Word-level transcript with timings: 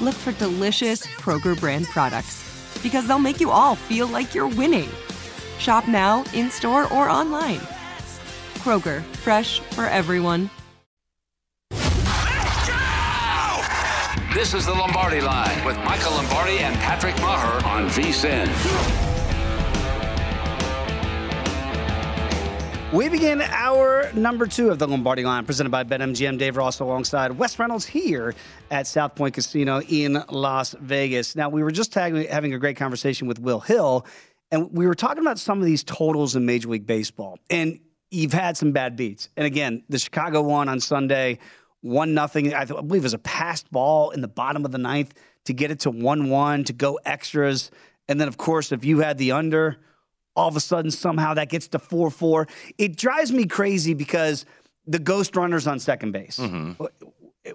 look 0.00 0.14
for 0.14 0.32
delicious 0.32 1.06
Kroger 1.06 1.58
brand 1.58 1.86
products 1.86 2.78
because 2.82 3.06
they'll 3.06 3.18
make 3.18 3.40
you 3.40 3.50
all 3.50 3.74
feel 3.74 4.06
like 4.06 4.34
you're 4.34 4.48
winning. 4.48 4.88
Shop 5.58 5.88
now, 5.88 6.24
in 6.34 6.50
store, 6.50 6.84
or 6.92 7.08
online. 7.08 7.60
Kroger, 8.58 9.02
fresh 9.16 9.60
for 9.60 9.86
everyone. 9.86 10.50
This 14.34 14.54
is 14.54 14.66
the 14.66 14.72
Lombardi 14.72 15.20
Line 15.20 15.64
with 15.64 15.76
Michael 15.78 16.12
Lombardi 16.12 16.58
and 16.58 16.76
Patrick 16.76 17.16
Meagher 17.16 17.64
on 17.64 17.88
VSIN. 17.88 19.07
We 22.90 23.10
begin 23.10 23.42
our 23.42 24.10
number 24.14 24.46
two 24.46 24.70
of 24.70 24.78
the 24.78 24.88
Lombardi 24.88 25.22
line 25.22 25.44
presented 25.44 25.68
by 25.68 25.84
BetMGM. 25.84 26.38
Dave 26.38 26.56
Ross 26.56 26.80
alongside 26.80 27.32
Wes 27.32 27.58
Reynolds 27.58 27.84
here 27.84 28.34
at 28.70 28.86
South 28.86 29.14
Point 29.14 29.34
Casino 29.34 29.82
in 29.82 30.24
Las 30.30 30.74
Vegas. 30.80 31.36
Now, 31.36 31.50
we 31.50 31.62
were 31.62 31.70
just 31.70 31.92
having 31.92 32.54
a 32.54 32.58
great 32.58 32.78
conversation 32.78 33.28
with 33.28 33.40
Will 33.40 33.60
Hill, 33.60 34.06
and 34.50 34.72
we 34.72 34.86
were 34.86 34.94
talking 34.94 35.20
about 35.20 35.38
some 35.38 35.58
of 35.58 35.66
these 35.66 35.84
totals 35.84 36.34
in 36.34 36.46
Major 36.46 36.70
League 36.70 36.86
Baseball. 36.86 37.38
And 37.50 37.78
you've 38.10 38.32
had 38.32 38.56
some 38.56 38.72
bad 38.72 38.96
beats. 38.96 39.28
And 39.36 39.44
again, 39.44 39.82
the 39.90 39.98
Chicago 39.98 40.40
one 40.40 40.70
on 40.70 40.80
Sunday, 40.80 41.40
one 41.82 42.14
nothing. 42.14 42.54
I 42.54 42.64
believe 42.64 43.02
it 43.02 43.04
was 43.04 43.12
a 43.12 43.18
passed 43.18 43.70
ball 43.70 44.12
in 44.12 44.22
the 44.22 44.28
bottom 44.28 44.64
of 44.64 44.72
the 44.72 44.78
ninth 44.78 45.12
to 45.44 45.52
get 45.52 45.70
it 45.70 45.80
to 45.80 45.90
one 45.90 46.30
one 46.30 46.64
to 46.64 46.72
go 46.72 46.98
extras. 47.04 47.70
And 48.08 48.18
then, 48.18 48.28
of 48.28 48.38
course, 48.38 48.72
if 48.72 48.82
you 48.82 49.00
had 49.00 49.18
the 49.18 49.32
under, 49.32 49.76
all 50.36 50.48
of 50.48 50.56
a 50.56 50.60
sudden 50.60 50.90
somehow 50.90 51.34
that 51.34 51.48
gets 51.48 51.68
to 51.68 51.78
4 51.78 52.10
4. 52.10 52.46
It 52.78 52.96
drives 52.96 53.32
me 53.32 53.46
crazy 53.46 53.94
because 53.94 54.44
the 54.86 54.98
ghost 54.98 55.36
runners 55.36 55.66
on 55.66 55.78
second 55.78 56.12
base. 56.12 56.38
Mm-hmm. 56.38 56.84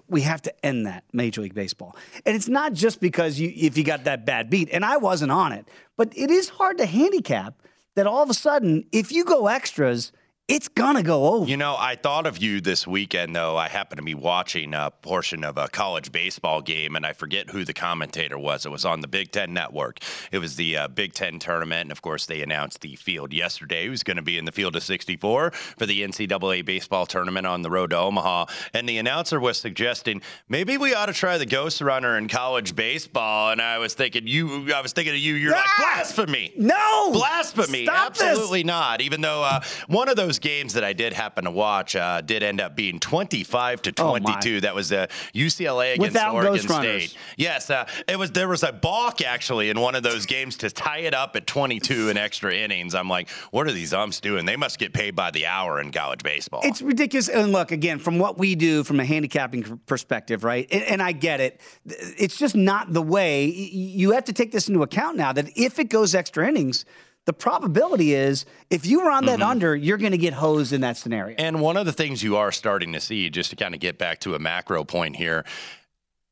We 0.08 0.22
have 0.22 0.42
to 0.42 0.66
end 0.66 0.86
that, 0.86 1.04
Major 1.12 1.40
League 1.42 1.54
Baseball. 1.54 1.96
And 2.26 2.34
it's 2.34 2.48
not 2.48 2.72
just 2.72 3.00
because 3.00 3.38
you 3.38 3.52
if 3.54 3.78
you 3.78 3.84
got 3.84 4.04
that 4.04 4.26
bad 4.26 4.50
beat, 4.50 4.68
and 4.72 4.84
I 4.84 4.96
wasn't 4.96 5.30
on 5.30 5.52
it, 5.52 5.68
but 5.96 6.12
it 6.16 6.30
is 6.30 6.48
hard 6.48 6.78
to 6.78 6.86
handicap 6.86 7.54
that 7.94 8.06
all 8.06 8.22
of 8.22 8.30
a 8.30 8.34
sudden, 8.34 8.84
if 8.90 9.12
you 9.12 9.24
go 9.24 9.46
extras, 9.46 10.10
it's 10.46 10.68
gonna 10.68 11.02
go 11.02 11.34
over. 11.34 11.48
You 11.48 11.56
know, 11.56 11.74
I 11.78 11.96
thought 11.96 12.26
of 12.26 12.36
you 12.36 12.60
this 12.60 12.86
weekend, 12.86 13.34
though. 13.34 13.56
I 13.56 13.68
happened 13.68 13.98
to 13.98 14.04
be 14.04 14.14
watching 14.14 14.74
a 14.74 14.90
portion 14.90 15.42
of 15.42 15.56
a 15.56 15.68
college 15.68 16.12
baseball 16.12 16.60
game, 16.60 16.96
and 16.96 17.06
I 17.06 17.14
forget 17.14 17.48
who 17.48 17.64
the 17.64 17.72
commentator 17.72 18.38
was. 18.38 18.66
It 18.66 18.68
was 18.68 18.84
on 18.84 19.00
the 19.00 19.08
Big 19.08 19.32
Ten 19.32 19.54
Network. 19.54 20.00
It 20.32 20.40
was 20.40 20.56
the 20.56 20.76
uh, 20.76 20.88
Big 20.88 21.14
Ten 21.14 21.38
tournament, 21.38 21.82
and 21.82 21.92
of 21.92 22.02
course, 22.02 22.26
they 22.26 22.42
announced 22.42 22.82
the 22.82 22.94
field 22.96 23.32
yesterday. 23.32 23.86
Who's 23.86 24.02
going 24.02 24.18
to 24.18 24.22
be 24.22 24.36
in 24.36 24.44
the 24.44 24.52
field 24.52 24.76
of 24.76 24.82
64 24.82 25.50
for 25.50 25.86
the 25.86 26.02
NCAA 26.02 26.62
baseball 26.62 27.06
tournament 27.06 27.46
on 27.46 27.62
the 27.62 27.70
road 27.70 27.90
to 27.90 27.96
Omaha? 27.96 28.44
And 28.74 28.86
the 28.86 28.98
announcer 28.98 29.40
was 29.40 29.56
suggesting 29.56 30.20
maybe 30.50 30.76
we 30.76 30.94
ought 30.94 31.06
to 31.06 31.14
try 31.14 31.38
the 31.38 31.46
ghost 31.46 31.80
runner 31.80 32.18
in 32.18 32.28
college 32.28 32.76
baseball. 32.76 33.50
And 33.50 33.62
I 33.62 33.78
was 33.78 33.94
thinking, 33.94 34.26
you, 34.26 34.74
I 34.74 34.82
was 34.82 34.92
thinking 34.92 35.14
of 35.14 35.20
you. 35.20 35.36
You're 35.36 35.52
like 35.52 35.64
blasphemy. 35.78 36.52
No, 36.58 37.12
blasphemy. 37.12 37.86
Stop 37.86 38.10
Absolutely 38.10 38.64
not. 38.64 39.00
Even 39.00 39.22
though 39.22 39.42
uh, 39.42 39.62
one 39.86 40.10
of 40.10 40.16
those 40.16 40.33
games 40.38 40.72
that 40.74 40.84
I 40.84 40.92
did 40.92 41.12
happen 41.12 41.44
to 41.44 41.50
watch 41.50 41.96
uh, 41.96 42.20
did 42.20 42.42
end 42.42 42.60
up 42.60 42.76
being 42.76 42.98
25 43.00 43.82
to 43.82 43.92
Oh, 43.98 44.10
22. 44.18 44.60
that 44.62 44.74
was 44.74 44.92
uh, 44.92 45.06
UCLA 45.34 45.94
against 45.94 46.00
Without 46.12 46.34
Oregon 46.34 46.52
ghost 46.54 46.68
runners. 46.68 47.10
State. 47.10 47.18
Yes, 47.36 47.70
uh, 47.70 47.86
it 48.08 48.18
was. 48.18 48.30
There 48.32 48.48
was 48.48 48.62
a 48.62 48.72
balk 48.72 49.22
actually 49.22 49.70
in 49.70 49.80
one 49.80 49.94
of 49.94 50.02
those 50.02 50.26
games 50.26 50.56
to 50.58 50.70
tie 50.70 50.98
it 50.98 51.14
up 51.14 51.36
at 51.36 51.46
22 51.46 52.08
in 52.10 52.16
extra 52.16 52.54
innings. 52.54 52.94
I'm 52.94 53.08
like, 53.08 53.28
what 53.50 53.66
are 53.66 53.72
these 53.72 53.92
umps 53.94 54.20
doing? 54.20 54.44
They 54.46 54.56
must 54.56 54.78
get 54.78 54.92
paid 54.92 55.14
by 55.16 55.30
the 55.30 55.46
hour 55.46 55.80
in 55.80 55.90
college 55.92 56.22
baseball. 56.22 56.60
It's 56.64 56.82
ridiculous. 56.82 57.28
And 57.28 57.52
look, 57.52 57.72
again, 57.72 57.98
from 57.98 58.18
what 58.18 58.38
we 58.38 58.54
do 58.54 58.84
from 58.84 59.00
a 59.00 59.04
handicapping 59.04 59.80
perspective, 59.86 60.44
right? 60.44 60.66
And, 60.70 60.82
and 60.84 61.02
I 61.02 61.12
get 61.12 61.40
it. 61.40 61.60
It's 61.86 62.36
just 62.36 62.54
not 62.56 62.92
the 62.92 63.02
way. 63.02 63.46
You 63.46 64.12
have 64.12 64.24
to 64.24 64.32
take 64.32 64.52
this 64.52 64.68
into 64.68 64.82
account 64.82 65.16
now 65.16 65.32
that 65.32 65.56
if 65.56 65.78
it 65.78 65.84
goes 65.90 66.14
extra 66.14 66.46
innings, 66.48 66.84
the 67.26 67.32
probability 67.32 68.14
is 68.14 68.44
if 68.70 68.86
you 68.86 69.00
on 69.10 69.26
that 69.26 69.40
mm-hmm. 69.40 69.48
under, 69.48 69.76
you're 69.76 69.96
going 69.96 70.12
to 70.12 70.18
get 70.18 70.34
hosed 70.34 70.72
in 70.72 70.82
that 70.82 70.96
scenario. 70.96 71.36
And 71.38 71.60
one 71.60 71.76
of 71.76 71.86
the 71.86 71.92
things 71.92 72.22
you 72.22 72.36
are 72.36 72.52
starting 72.52 72.92
to 72.92 73.00
see, 73.00 73.30
just 73.30 73.50
to 73.50 73.56
kind 73.56 73.74
of 73.74 73.80
get 73.80 73.98
back 73.98 74.20
to 74.20 74.34
a 74.34 74.38
macro 74.38 74.84
point 74.84 75.16
here, 75.16 75.44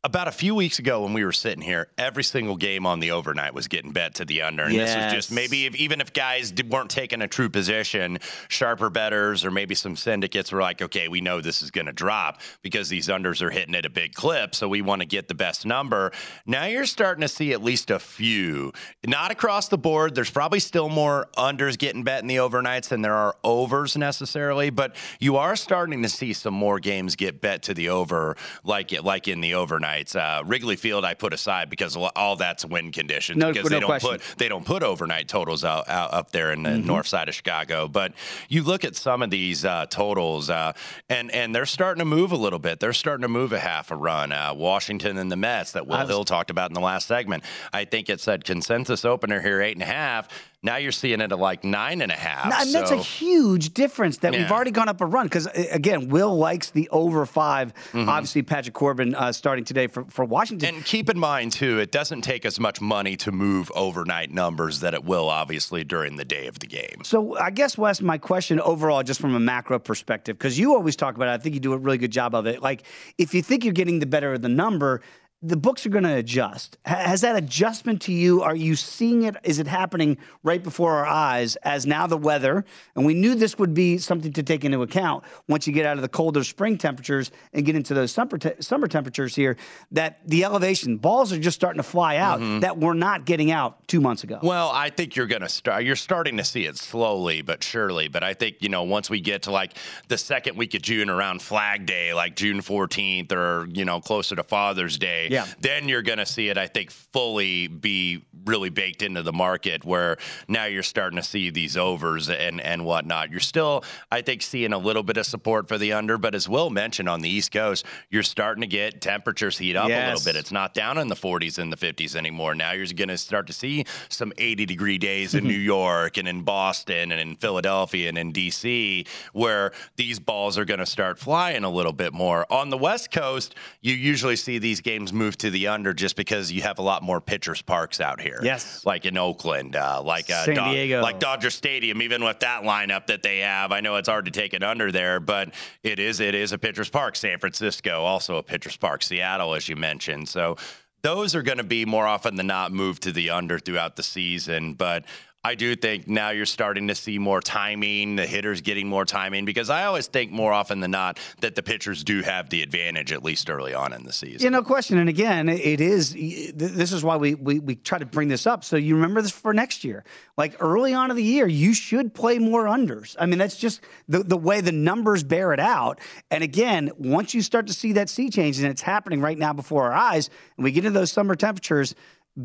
about 0.05 0.27
a 0.27 0.33
few 0.33 0.53
weeks 0.53 0.81
ago 0.81 1.03
when 1.03 1.13
we 1.13 1.25
were 1.25 1.31
sitting 1.31 1.63
here, 1.63 1.87
every 1.97 2.25
single 2.25 2.57
game 2.57 2.87
on 2.87 2.99
the 2.99 3.13
overnight 3.13 3.55
was 3.55 3.69
getting 3.69 3.93
bet 3.93 4.17
to 4.17 4.25
the 4.25 4.43
under. 4.43 4.65
And 4.65 4.75
this 4.75 4.97
was 4.97 5.13
just 5.13 5.31
maybe 5.31 5.67
if, 5.67 5.77
even 5.77 6.01
if 6.01 6.13
guys 6.13 6.51
d- 6.51 6.65
weren't 6.65 6.91
taking 6.91 7.23
a 7.23 7.29
true 7.29 7.49
position, 7.49 8.19
sharper 8.49 8.91
bettors 8.91 9.45
or 9.45 9.53
maybe 9.53 9.77
some 9.77 9.95
syndicates 9.95 10.51
were 10.51 10.61
like, 10.61 10.83
okay, 10.83 11.07
we 11.07 11.21
know 11.21 11.41
this 11.41 11.63
is 11.63 11.71
going 11.71 11.87
to 11.87 11.93
drop 11.93 12.41
because 12.63 12.89
these 12.89 13.07
unders 13.07 13.43
are 13.43 13.51
hitting 13.51 13.77
at 13.77 13.87
a 13.87 13.91
big 13.91 14.13
clip. 14.13 14.57
So 14.57 14.69
we 14.69 14.83
want 14.83 15.03
to 15.03 15.07
get 15.07 15.29
the 15.29 15.37
best 15.37 15.65
number. 15.65 16.11
Now 16.47 16.65
you're 16.65 16.85
starting 16.85 17.23
to 17.23 17.29
see 17.29 17.53
at 17.53 17.63
least 17.63 17.93
a 17.93 18.01
few, 18.01 18.73
not 19.07 19.31
across 19.31 19.69
the 19.69 19.79
board. 19.79 20.17
There's 20.17 20.31
probably 20.31 20.59
still 20.59 20.89
more 20.89 21.29
unders 21.39 21.79
getting 21.79 22.03
bet 22.03 22.23
in 22.23 22.27
the 22.27 22.37
overnights 22.37 22.89
than 22.89 23.03
there 23.03 23.15
are 23.15 23.37
overs 23.45 23.97
necessarily, 23.97 24.71
but 24.71 24.97
you 25.21 25.37
are 25.37 25.55
starting 25.55 26.03
to 26.03 26.09
see 26.09 26.33
some 26.33 26.55
more 26.55 26.81
games 26.81 27.15
get 27.15 27.41
bet 27.41 27.63
to 27.63 27.75
the 27.75 27.91
over, 27.91 28.37
like 28.65 28.93
it, 28.93 29.05
like 29.05 29.29
in 29.29 29.41
the 29.41 29.55
overnights. 29.93 30.17
Uh, 30.17 30.45
Wrigley 30.45 30.77
Field, 30.77 31.05
I 31.05 31.15
put 31.15 31.33
aside 31.33 31.71
because 31.71 31.97
all 31.97 32.37
that's 32.37 32.65
wind 32.65 32.93
conditions 32.93 33.39
No- 33.39 33.53
because 33.53 33.65
no 33.71 33.77
they 33.77 33.81
don't 33.81 33.89
question. 33.89 34.11
put 34.13 34.39
they 34.39 34.49
don't 34.49 34.65
put 34.65 34.83
overnight 34.83 35.29
totals 35.29 35.65
out, 35.65 35.89
out 35.89 36.13
up 36.13 36.31
there 36.33 36.53
in 36.53 36.63
the 36.63 36.79
north 36.79 37.07
side 37.07 37.29
of 37.29 37.35
Chicago. 37.35 37.89
But 37.89 38.13
you 38.49 38.63
look 38.63 38.85
at 38.85 38.97
some 38.97 39.23
of 39.23 39.31
these 39.31 39.65
uh, 39.65 39.87
totals, 39.87 40.51
uh, 40.51 40.73
and 41.09 41.31
and 41.33 41.55
they're 41.55 41.67
starting 41.67 42.01
to 42.01 42.05
move 42.05 42.33
a 42.33 42.37
little 42.37 42.59
bit. 42.59 42.81
They're 42.81 42.93
starting 42.93 43.23
to 43.23 43.29
move 43.29 43.53
a 43.53 43.59
half 43.61 43.91
a 43.91 43.97
run. 43.97 44.33
Uh, 44.33 44.55
Washington 44.55 45.19
and 45.19 45.31
the 45.31 45.37
Mets 45.37 45.73
that 45.73 45.87
Will 45.87 45.99
was- 45.99 46.09
Hill 46.09 46.25
talked 46.25 46.51
about 46.51 46.71
in 46.71 46.75
the 46.75 46.81
last 46.81 47.07
segment. 47.07 47.45
I 47.73 47.85
think 47.85 48.09
it 48.09 48.21
said 48.21 48.45
consensus 48.45 49.05
opener 49.05 49.41
here 49.41 49.61
eight 49.61 49.77
and 49.77 49.83
a 49.83 49.87
half. 49.87 50.29
Now 50.65 50.77
you're 50.77 50.93
seeing 50.93 51.21
it 51.21 51.33
at 51.33 51.39
like 51.39 51.65
nine 51.65 52.03
and 52.03 52.13
a 52.13 52.17
half. 52.17 52.49
No, 52.49 52.57
and 52.61 52.73
that's 52.73 52.93
a 52.93 52.97
huge 52.97 53.75
difference 53.75 54.19
that 54.19 54.33
we've 54.33 54.51
already 54.51 54.71
gone 54.71 54.89
up 54.89 55.01
a 55.01 55.07
run. 55.07 55.27
Because 55.27 55.47
again, 55.47 56.09
Will 56.09 56.37
likes 56.37 56.71
the 56.71 56.89
over 56.91 57.27
5 57.27 57.73
Mm-hmm. 57.93 58.09
Obviously, 58.09 58.43
Patrick 58.43 58.75
Corbin 58.75 59.15
uh, 59.15 59.33
starting 59.33 59.65
today 59.65 59.87
for, 59.87 60.05
for 60.05 60.25
Washington. 60.25 60.77
And 60.77 60.85
keep 60.85 61.11
in 61.11 61.19
mind 61.19 61.53
too, 61.53 61.79
it 61.79 61.91
doesn't 61.91 62.23
take 62.23 62.45
as 62.45 62.59
much 62.61 62.81
money 62.81 63.17
to 63.19 63.33
move 63.33 63.71
overnight 63.75 64.31
numbers 64.31 64.81
that 64.81 64.95
it 64.95 65.05
will 65.05 65.29
obviously 65.29 65.85
during 65.85 66.17
the 66.17 66.25
day 66.25 66.47
of 66.47 66.59
the 66.59 66.67
game. 66.67 67.03
So 67.05 67.37
I 67.39 67.51
guess 67.51 67.77
Wes, 67.77 68.01
my 68.01 68.19
question 68.19 68.61
overall, 68.61 69.03
just 69.03 69.21
from 69.21 69.35
a 69.35 69.41
macro 69.41 69.79
perspective, 69.79 70.39
because 70.39 70.59
you 70.59 70.75
always 70.75 70.97
talk 70.97 71.17
about 71.17 71.29
it, 71.29 71.33
I 71.33 71.39
think 71.39 71.55
you 71.55 71.61
do 71.61 71.73
a 71.73 71.79
really 71.79 71.99
good 71.99 72.13
job 72.13 72.35
of 72.35 72.47
it. 72.47 72.63
Like 72.63 72.85
if 73.19 73.35
you 73.35 73.43
think 73.43 73.65
you're 73.65 73.73
getting 73.73 73.99
the 73.99 74.07
better 74.07 74.33
of 74.33 74.43
the 74.43 74.49
number, 74.49 75.03
the 75.43 75.57
books 75.57 75.85
are 75.85 75.89
going 75.89 76.05
to 76.05 76.15
adjust. 76.15 76.79
Has 76.85 77.23
that 77.23 77.37
adjustment 77.37 78.03
to 78.03 78.13
you? 78.13 78.43
Are 78.43 78.55
you 78.55 78.77
seeing 78.77 79.23
it? 79.25 79.37
Is 79.43 79.59
it 79.59 79.67
happening 79.67 80.19
right 80.43 80.63
before 80.63 80.93
our 80.93 81.07
eyes 81.07 81.57
as 81.57 81.85
now 81.87 82.07
the 82.07 82.17
weather? 82.17 82.65
And 82.95 83.05
we 83.05 83.15
knew 83.15 83.35
this 83.35 83.59
would 83.59 83.75
be 83.75 83.99
something 83.99 84.33
to 84.33 84.43
take 84.43 84.65
into 84.65 84.83
account 84.83 85.25
once 85.49 85.67
you 85.67 85.73
get 85.73 85.85
out 85.85 85.97
of 85.97 86.03
the 86.03 86.09
colder 86.09 86.45
spring 86.45 86.79
temperatures 86.79 87.31
and 87.53 87.67
get 87.67 87.75
into 87.75 87.93
those 87.93 88.13
summer, 88.13 88.39
te- 88.39 88.61
summer 88.61 88.87
temperatures 88.87 89.35
here. 89.35 89.57
That 89.91 90.21
the 90.27 90.45
elevation 90.45 90.97
balls 90.97 91.33
are 91.33 91.39
just 91.39 91.57
starting 91.57 91.79
to 91.79 91.89
fly 91.89 92.17
out 92.17 92.41
mm-hmm. 92.41 92.61
that 92.61 92.79
we're 92.79 92.95
not 92.95 93.25
getting 93.25 93.51
out 93.51 93.87
two 93.89 94.01
months 94.01 94.25
ago. 94.25 94.39
Well, 94.43 94.71
I 94.73 94.91
think 94.91 95.17
you're 95.17 95.27
going 95.27 95.43
to 95.43 95.49
start. 95.49 95.85
You're 95.85 95.97
starting 95.97 96.37
to 96.37 96.45
see 96.45 96.67
it 96.67 96.77
slowly 96.77 97.43
but 97.43 97.65
surely. 97.65 98.09
But 98.09 98.23
I 98.23 98.35
think 98.35 98.57
you 98.61 98.69
know 98.69 98.85
once 98.85 99.11
we 99.11 99.21
get 99.21 99.43
to 99.43 99.51
like 99.51 99.77
the 100.09 100.19
second 100.19 100.57
week 100.57 100.75
of 100.75 100.83
June 100.83 101.11
around 101.11 101.43
Flag 101.43 101.87
Day, 101.87 102.15
like 102.15 102.37
June 102.37 102.61
14th, 102.61 103.33
or 103.33 103.67
you 103.73 103.85
know 103.85 104.01
closer 104.01 104.37
to 104.37 104.43
Father's 104.43 104.99
Day, 104.99 105.29
Yeah. 105.33 105.47
then 105.61 105.89
you're 105.89 106.03
going 106.03 106.19
to 106.19 106.27
see 106.27 106.49
it. 106.49 106.59
I 106.59 106.67
think 106.67 106.91
fully 106.91 107.67
be 107.69 108.25
really 108.45 108.71
baked 108.71 109.03
into 109.03 109.23
the 109.23 109.33
market 109.33 109.85
where 109.85 110.17
now 110.49 110.65
you're 110.65 110.83
starting 110.83 111.17
to 111.17 111.23
see 111.23 111.51
these 111.51 111.77
overs 111.77 112.29
and 112.29 112.61
and 112.61 112.85
whatnot. 112.85 113.31
You're 113.31 113.41
still, 113.41 113.85
I 114.11 114.23
think, 114.23 114.43
seeing 114.43 114.73
a 114.73 114.79
little 114.79 115.03
bit 115.03 115.17
of 115.17 115.27
support 115.27 115.69
for 115.69 115.79
the 115.79 115.93
under. 115.93 116.19
But 116.19 116.35
as 116.35 116.49
Will 116.49 116.71
mentioned 116.71 117.09
on 117.09 117.21
the 117.21 117.29
East 117.29 117.53
Coast, 117.53 117.85
you're 118.11 118.23
starting 118.23 118.61
to 118.63 118.67
get 118.67 119.01
temperatures 119.01 119.59
heat 119.59 119.77
up 119.77 119.87
a 119.87 120.11
little 120.11 120.25
bit. 120.33 120.37
It's 120.39 120.53
not 120.53 120.75
down 120.75 120.99
in 120.99 121.09
the 121.09 121.15
40s 121.15 121.59
and 121.59 121.73
the 121.73 121.77
50s 121.77 122.17
anymore. 122.17 122.55
Now 122.55 122.73
you're 122.73 122.87
going 122.87 123.09
to 123.09 123.19
start 123.19 123.47
to 123.47 123.53
see 123.53 123.85
some 124.09 124.33
80 124.39 124.67
degree 124.67 124.99
days 124.99 125.35
in 125.35 125.45
New 125.53 125.53
York 125.55 126.17
and 126.17 126.29
in 126.29 126.43
Boston 126.43 127.13
and 127.13 127.21
in 127.21 127.37
Philadelphia 127.37 128.09
and 128.09 128.19
in 128.19 128.33
DC 128.33 129.07
where 129.33 129.73
these 129.97 130.19
balls 130.19 130.59
are 130.59 130.65
going 130.65 130.81
to 130.81 130.87
start 130.87 131.19
flying 131.19 131.65
a 131.65 131.71
little 131.71 131.93
bit 131.93 132.13
more. 132.13 132.47
On 132.53 132.71
the 132.71 132.79
West 132.79 133.11
Coast, 133.11 133.55
you 133.81 133.95
usually 133.95 134.37
see 134.37 134.59
these 134.59 134.81
games 134.81 135.13
move 135.23 135.39
to 135.39 135.51
the 135.51 135.69
under 135.69 135.95
just 135.95 136.17
because 136.17 136.51
you 136.51 136.63
have 136.63 136.79
a 136.79 136.83
lot 136.83 137.03
more 137.03 137.21
pitchers 137.21 137.63
parks 137.63 138.01
out 138.01 138.21
here. 138.21 138.41
Yes. 138.43 138.85
Like 138.85 139.05
in 139.07 139.17
Oakland, 139.17 139.77
uh, 139.77 140.03
like 140.03 140.31
uh, 140.31 140.45
San 140.45 140.57
Diego. 140.57 141.01
like 141.01 141.21
Dodger 141.21 141.51
Stadium, 141.51 142.03
even 142.03 142.25
with 142.25 142.41
that 142.41 142.63
lineup 142.63 143.07
that 143.07 143.23
they 143.23 143.39
have. 143.39 143.71
I 143.71 143.81
know 143.81 143.97
it's 143.97 144.09
hard 144.09 144.25
to 144.25 144.31
take 144.31 144.53
it 144.55 144.65
under 144.65 144.91
there, 144.91 145.21
but 145.21 145.55
it 145.83 145.99
is 145.99 146.21
it 146.21 146.35
is 146.35 146.53
a 146.53 146.59
pitcher's 146.59 146.91
park. 146.91 147.15
San 147.17 147.39
Francisco, 147.39 148.03
also 148.03 148.37
a 148.37 148.43
pitcher's 148.43 148.77
park. 148.77 149.03
Seattle, 149.03 149.55
as 149.55 149.69
you 149.69 149.77
mentioned. 149.77 150.29
So 150.29 150.57
those 151.03 151.35
are 151.35 151.43
going 151.43 151.59
to 151.59 151.65
be 151.65 151.85
more 151.85 152.07
often 152.07 152.37
than 152.37 152.47
not 152.47 152.73
moved 152.73 153.05
to 153.05 153.13
the 153.13 153.31
under 153.31 153.59
throughout 153.59 153.97
the 153.97 154.03
season. 154.03 154.75
But 154.75 155.05
I 155.45 155.57
do 155.57 155.75
think 155.75 156.07
now 156.07 156.31
you're 156.31 156.47
starting 156.47 156.87
to 156.87 156.95
see 156.95 157.19
more 157.19 157.41
timing, 157.41 158.15
the 158.15 158.27
hitters 158.27 158.61
getting 158.61 158.87
more 158.87 159.05
timing, 159.05 159.45
because 159.45 159.71
I 159.71 159.87
always 159.87 160.07
think 160.07 160.31
more 160.31 160.53
often 160.53 160.79
than 160.79 160.93
not 160.93 161.19
that 161.41 161.57
the 161.57 161.65
pitchers 161.65 162.05
do 162.05 162.23
have 162.23 162.49
the 162.49 162.63
advantage, 162.63 163.11
at 163.11 163.25
least 163.25 163.51
early 163.51 163.75
on 163.75 163.93
in 163.93 164.05
the 164.05 164.13
season. 164.13 164.41
Yeah, 164.41 164.51
no 164.51 164.63
question. 164.63 164.99
And 164.99 165.09
again, 165.09 165.49
it 165.49 165.81
is. 165.81 166.13
This 166.13 166.93
is 166.93 167.03
why 167.03 167.17
we, 167.17 167.35
we 167.35 167.59
we 167.59 167.75
try 167.75 167.99
to 167.99 168.07
bring 168.07 168.29
this 168.29 168.47
up 168.47 168.63
so 168.63 168.77
you 168.77 168.95
remember 168.95 169.21
this 169.21 169.33
for 169.33 169.53
next 169.53 169.83
year. 169.83 170.05
Like 170.37 170.57
early 170.61 170.95
on 170.95 171.11
of 171.11 171.17
the 171.17 171.25
year, 171.25 171.49
you 171.49 171.75
should 171.75 172.15
play 172.15 172.39
more 172.39 172.67
unders. 172.67 173.17
I 173.19 173.27
mean, 173.27 173.41
that's 173.41 173.57
just 173.57 173.81
the 174.07 174.23
the 174.23 174.39
way 174.39 174.61
the 174.61 174.71
numbers 174.71 175.25
bear 175.25 175.53
it 175.53 175.61
out. 175.61 175.99
And 176.31 176.45
again, 176.45 176.93
once 176.99 177.35
you 177.35 177.43
start 177.43 177.67
to 177.67 177.73
see 177.73 177.95
that 177.95 178.09
sea 178.09 178.31
change, 178.31 178.61
and 178.61 178.69
it's 178.69 178.83
happening 178.83 179.21
right 179.21 179.37
now 179.37 179.53
before 179.53 179.87
our 179.87 179.93
eyes, 179.93 180.31
and 180.57 180.63
we 180.63 180.71
get 180.71 180.85
into 180.85 180.97
those 181.01 181.11
summer 181.11 181.35
temperatures. 181.35 181.97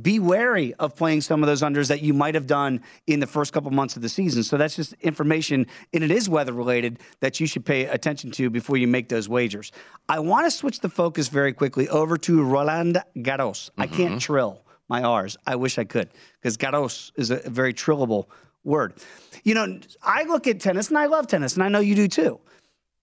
Be 0.01 0.19
wary 0.19 0.73
of 0.75 0.97
playing 0.97 1.21
some 1.21 1.41
of 1.41 1.47
those 1.47 1.61
unders 1.61 1.87
that 1.87 2.01
you 2.01 2.13
might 2.13 2.35
have 2.35 2.45
done 2.45 2.81
in 3.05 3.21
the 3.21 3.27
first 3.27 3.53
couple 3.53 3.71
months 3.71 3.95
of 3.95 4.01
the 4.01 4.09
season. 4.09 4.43
So 4.43 4.57
that's 4.57 4.75
just 4.75 4.93
information, 5.01 5.65
and 5.93 6.03
it 6.03 6.11
is 6.11 6.27
weather 6.27 6.51
related 6.51 6.99
that 7.21 7.39
you 7.39 7.47
should 7.47 7.65
pay 7.65 7.85
attention 7.85 8.31
to 8.31 8.49
before 8.49 8.75
you 8.75 8.87
make 8.87 9.07
those 9.07 9.29
wagers. 9.29 9.71
I 10.09 10.19
want 10.19 10.45
to 10.45 10.51
switch 10.51 10.81
the 10.81 10.89
focus 10.89 11.29
very 11.29 11.53
quickly 11.53 11.87
over 11.87 12.17
to 12.17 12.43
Roland 12.43 13.01
Garros. 13.15 13.69
I 13.77 13.85
mm-hmm. 13.85 13.95
can't 13.95 14.21
trill 14.21 14.61
my 14.89 15.03
R's. 15.03 15.37
I 15.47 15.55
wish 15.55 15.77
I 15.77 15.85
could 15.85 16.09
because 16.41 16.57
Garros 16.57 17.11
is 17.15 17.31
a 17.31 17.37
very 17.49 17.73
trillable 17.73 18.25
word. 18.65 18.93
You 19.43 19.53
know, 19.53 19.79
I 20.03 20.23
look 20.23 20.47
at 20.47 20.59
tennis 20.59 20.89
and 20.89 20.97
I 20.97 21.05
love 21.05 21.27
tennis, 21.27 21.53
and 21.53 21.63
I 21.63 21.69
know 21.69 21.79
you 21.79 21.95
do 21.95 22.09
too. 22.09 22.41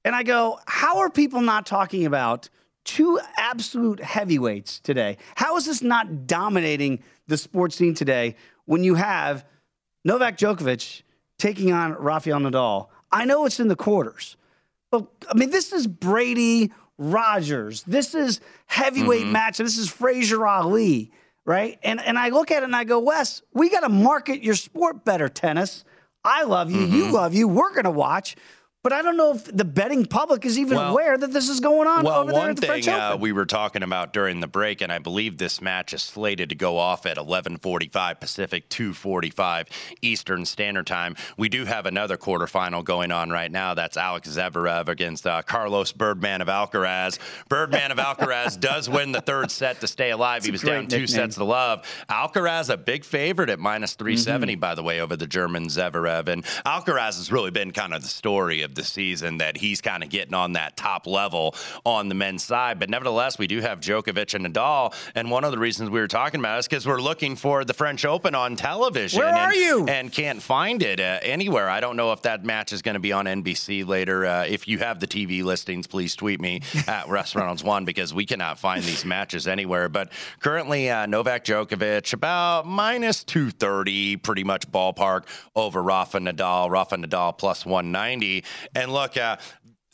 And 0.04 0.14
I 0.14 0.22
go, 0.22 0.60
how 0.66 0.98
are 0.98 1.08
people 1.08 1.40
not 1.40 1.64
talking 1.64 2.04
about 2.04 2.50
two 2.84 3.18
absolute 3.36 4.00
heavyweights 4.00 4.80
today? 4.80 5.16
How 5.34 5.56
is 5.56 5.66
this 5.66 5.82
not 5.82 6.26
dominating 6.26 7.02
the 7.26 7.36
sports 7.36 7.76
scene 7.76 7.94
today 7.94 8.36
when 8.66 8.84
you 8.84 8.94
have 8.94 9.44
Novak 10.04 10.38
Djokovic 10.38 11.02
taking 11.38 11.72
on 11.72 11.92
Rafael 11.94 12.38
Nadal? 12.38 12.88
I 13.10 13.24
know 13.24 13.46
it's 13.46 13.60
in 13.60 13.68
the 13.68 13.76
quarters, 13.76 14.36
but 14.90 15.06
I 15.30 15.34
mean, 15.34 15.50
this 15.50 15.72
is 15.72 15.86
Brady 15.86 16.72
Rodgers. 16.98 17.82
This 17.84 18.14
is 18.14 18.40
heavyweight 18.66 19.22
mm-hmm. 19.22 19.32
match. 19.32 19.58
This 19.58 19.78
is 19.78 19.88
Frazier 19.88 20.46
Ali, 20.46 21.12
right? 21.44 21.78
And 21.82 22.00
and 22.00 22.18
I 22.18 22.28
look 22.28 22.50
at 22.50 22.62
it 22.62 22.66
and 22.66 22.76
I 22.76 22.84
go, 22.84 22.98
Wes, 23.00 23.42
we 23.52 23.70
got 23.70 23.80
to 23.80 23.88
market 23.88 24.42
your 24.42 24.54
sport 24.54 25.04
better, 25.04 25.28
tennis. 25.28 25.84
I 26.24 26.44
love 26.44 26.70
you. 26.70 26.80
You 26.80 27.04
mm-hmm. 27.04 27.12
love 27.12 27.34
you. 27.34 27.48
We're 27.48 27.70
going 27.70 27.84
to 27.84 27.90
watch. 27.90 28.36
But 28.84 28.92
I 28.92 29.00
don't 29.00 29.16
know 29.16 29.32
if 29.34 29.44
the 29.46 29.64
betting 29.64 30.04
public 30.04 30.44
is 30.44 30.58
even 30.58 30.76
Well- 30.76 30.90
aware 30.92 31.16
that 31.16 31.32
this 31.32 31.48
is 31.48 31.58
going 31.58 31.88
on 31.88 32.04
Well, 32.04 32.20
over 32.20 32.32
there 32.32 32.50
at 32.50 32.56
the 32.56 32.60
thing 32.60 32.68
French 32.82 32.88
uh, 32.88 33.08
Open. 33.12 33.22
we 33.22 33.32
were 33.32 33.46
talking 33.46 33.82
about 33.82 34.12
during 34.12 34.40
the 34.40 34.46
break, 34.46 34.82
and 34.82 34.92
I 34.92 34.98
believe 34.98 35.38
this 35.38 35.62
match 35.62 35.94
is 35.94 36.02
slated 36.02 36.50
to 36.50 36.54
go 36.54 36.76
off 36.76 37.06
at 37.06 37.16
11:45 37.16 38.20
Pacific, 38.20 38.68
2:45 38.68 39.68
Eastern 40.02 40.44
Standard 40.44 40.86
Time. 40.86 41.16
We 41.38 41.48
do 41.48 41.64
have 41.64 41.86
another 41.86 42.18
quarterfinal 42.18 42.84
going 42.84 43.10
on 43.10 43.30
right 43.30 43.50
now. 43.50 43.72
That's 43.72 43.96
Alex 43.96 44.28
Zverev 44.28 44.88
against 44.88 45.26
uh, 45.26 45.40
Carlos 45.40 45.90
Birdman 45.92 46.42
of 46.42 46.48
Alcaraz. 46.48 47.18
Birdman 47.48 47.90
of 47.90 47.96
Alcaraz 47.96 48.60
does 48.60 48.90
win 48.90 49.12
the 49.12 49.22
third 49.22 49.50
set 49.50 49.80
to 49.80 49.86
stay 49.86 50.10
alive. 50.10 50.44
he 50.44 50.50
was 50.50 50.60
down 50.60 50.88
two 50.88 51.06
sets 51.06 51.36
to 51.36 51.44
love. 51.44 51.86
Alcaraz 52.10 52.68
a 52.68 52.76
big 52.76 53.02
favorite 53.06 53.48
at 53.48 53.58
minus 53.58 53.94
370, 53.94 54.52
Mm-hmm. 54.52 54.60
by 54.60 54.74
the 54.74 54.82
way, 54.82 55.00
over 55.00 55.16
the 55.16 55.26
German 55.26 55.68
Zverev. 55.68 56.28
And 56.28 56.44
Alcaraz 56.66 57.16
has 57.16 57.32
really 57.32 57.50
been 57.50 57.70
kind 57.70 57.94
of 57.94 58.02
the 58.02 58.08
story 58.08 58.60
of 58.60 58.73
the 58.74 58.84
season 58.84 59.38
that 59.38 59.56
he's 59.56 59.80
kind 59.80 60.02
of 60.02 60.08
getting 60.08 60.34
on 60.34 60.52
that 60.52 60.76
top 60.76 61.06
level 61.06 61.54
on 61.84 62.08
the 62.08 62.14
men's 62.14 62.42
side. 62.42 62.78
But 62.78 62.90
nevertheless, 62.90 63.38
we 63.38 63.46
do 63.46 63.60
have 63.60 63.80
Djokovic 63.80 64.34
and 64.34 64.46
Nadal. 64.46 64.94
And 65.14 65.30
one 65.30 65.44
of 65.44 65.50
the 65.50 65.58
reasons 65.58 65.90
we 65.90 66.00
were 66.00 66.08
talking 66.08 66.40
about 66.40 66.58
is 66.58 66.68
because 66.68 66.86
we're 66.86 67.00
looking 67.00 67.36
for 67.36 67.64
the 67.64 67.74
French 67.74 68.04
Open 68.04 68.34
on 68.34 68.56
television. 68.56 69.20
Where 69.20 69.34
are 69.34 69.48
and, 69.48 69.54
you? 69.54 69.86
And 69.86 70.12
can't 70.12 70.42
find 70.42 70.82
it 70.82 71.00
uh, 71.00 71.18
anywhere. 71.22 71.68
I 71.68 71.80
don't 71.80 71.96
know 71.96 72.12
if 72.12 72.22
that 72.22 72.44
match 72.44 72.72
is 72.72 72.82
going 72.82 72.94
to 72.94 73.00
be 73.00 73.12
on 73.12 73.26
NBC 73.26 73.86
later. 73.86 74.26
Uh, 74.26 74.44
if 74.44 74.68
you 74.68 74.78
have 74.78 75.00
the 75.00 75.06
TV 75.06 75.42
listings, 75.42 75.86
please 75.86 76.14
tweet 76.16 76.40
me 76.40 76.62
at 76.86 77.08
Russ 77.08 77.34
Reynolds 77.34 77.64
One 77.64 77.84
because 77.84 78.12
we 78.14 78.26
cannot 78.26 78.58
find 78.58 78.82
these 78.82 79.04
matches 79.04 79.46
anywhere. 79.46 79.88
But 79.88 80.12
currently, 80.40 80.90
uh, 80.90 81.06
Novak 81.06 81.44
Djokovic 81.44 82.12
about 82.12 82.66
minus 82.66 83.24
230, 83.24 84.16
pretty 84.18 84.44
much 84.44 84.70
ballpark 84.70 85.24
over 85.54 85.82
Rafa 85.82 86.18
Nadal. 86.18 86.70
Rafa 86.70 86.96
Nadal 86.96 87.36
plus 87.36 87.64
190. 87.64 88.44
And 88.74 88.92
look, 88.92 89.16
uh, 89.16 89.36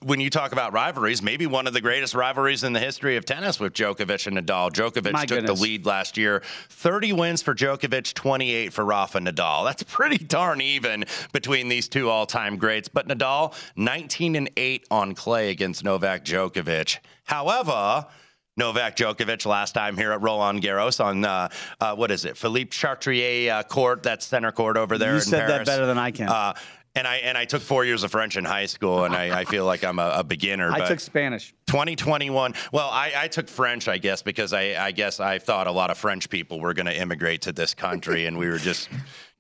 when 0.03 0.19
you 0.19 0.31
talk 0.31 0.53
about 0.53 0.73
rivalries, 0.73 1.23
maybe 1.23 1.47
one 1.47 1.67
of 1.67 1.75
the 1.75 1.81
greatest 1.81 2.15
rivalries 2.15 2.65
in 2.65 2.73
the 2.73 2.81
history 2.81 3.17
of 3.17 3.27
tennis 3.27 3.61
with 3.61 3.75
Djokovic 3.75 4.27
and 4.27 4.39
Nadal. 4.39 4.71
Djokovic 4.71 5.13
My 5.13 5.27
took 5.27 5.41
goodness. 5.41 5.59
the 5.59 5.63
lead 5.63 5.85
last 5.85 6.17
year. 6.17 6.43
30 6.71 7.13
wins 7.13 7.43
for 7.43 7.55
Djokovic, 7.55 8.15
28 8.15 8.73
for 8.73 8.85
Rafa 8.85 9.19
Nadal. 9.19 9.65
That's 9.67 9.83
pretty 9.83 10.17
darn 10.25 10.63
even 10.63 11.05
between 11.33 11.69
these 11.69 11.87
two 11.87 12.09
all-time 12.09 12.57
greats. 12.57 12.89
But 12.89 13.09
Nadal, 13.09 13.55
19 13.77 14.37
and 14.37 14.51
8 14.57 14.87
on 14.91 15.15
clay 15.15 15.51
against 15.51 15.85
Novak 15.85 16.25
Djokovic. 16.25 16.99
However, 17.25 18.07
Novak 18.57 18.97
Djokovic 18.97 19.45
last 19.45 19.73
time 19.73 19.97
here 19.97 20.13
at 20.13 20.23
Roland 20.23 20.63
Garros 20.63 21.03
on 21.03 21.25
uh, 21.25 21.49
uh, 21.81 21.95
what 21.95 22.11
is 22.11 22.25
it, 22.25 22.37
Philippe 22.37 22.71
Chatrier 22.71 23.51
uh, 23.51 23.63
court, 23.65 24.03
that 24.05 24.23
center 24.23 24.51
court 24.51 24.77
over 24.77 24.99
there. 24.99 25.15
You 25.15 25.21
said 25.21 25.49
that 25.49 25.67
better 25.67 25.87
than 25.87 25.99
I 25.99 26.11
can. 26.11 26.29
And 26.97 27.07
I 27.07 27.17
and 27.17 27.39
I 27.39 27.45
took 27.45 27.63
four 27.63 27.85
years 27.85 28.03
of 28.03 28.11
French 28.11 28.37
in 28.37 28.45
high 28.45 28.67
school, 28.67 29.05
and 29.05 29.15
I, 29.15 29.41
I 29.41 29.45
feel 29.45 29.65
like 29.65 29.85
I'm 29.85 30.01
a, 30.01 30.13
a 30.17 30.25
beginner. 30.25 30.73
I 30.73 30.89
took 30.89 30.99
Spanish. 30.99 31.55
2021. 31.69 32.55
Well, 32.73 32.89
I, 32.91 33.13
I 33.17 33.29
took 33.29 33.47
French, 33.47 33.87
I 33.87 33.99
guess, 33.99 34.23
because 34.23 34.53
I, 34.53 34.75
I 34.75 34.91
guess 34.91 35.21
I 35.21 35.39
thought 35.39 35.69
a 35.69 35.73
lot 35.73 35.91
of 35.93 35.99
French 35.99 36.29
people 36.29 36.59
were 36.59 36.75
going 36.75 36.87
to 36.87 36.97
immigrate 36.97 37.43
to 37.43 37.53
this 37.53 37.75
country, 37.75 38.27
and 38.27 38.37
we 38.37 38.49
were 38.49 38.59
just 38.59 38.89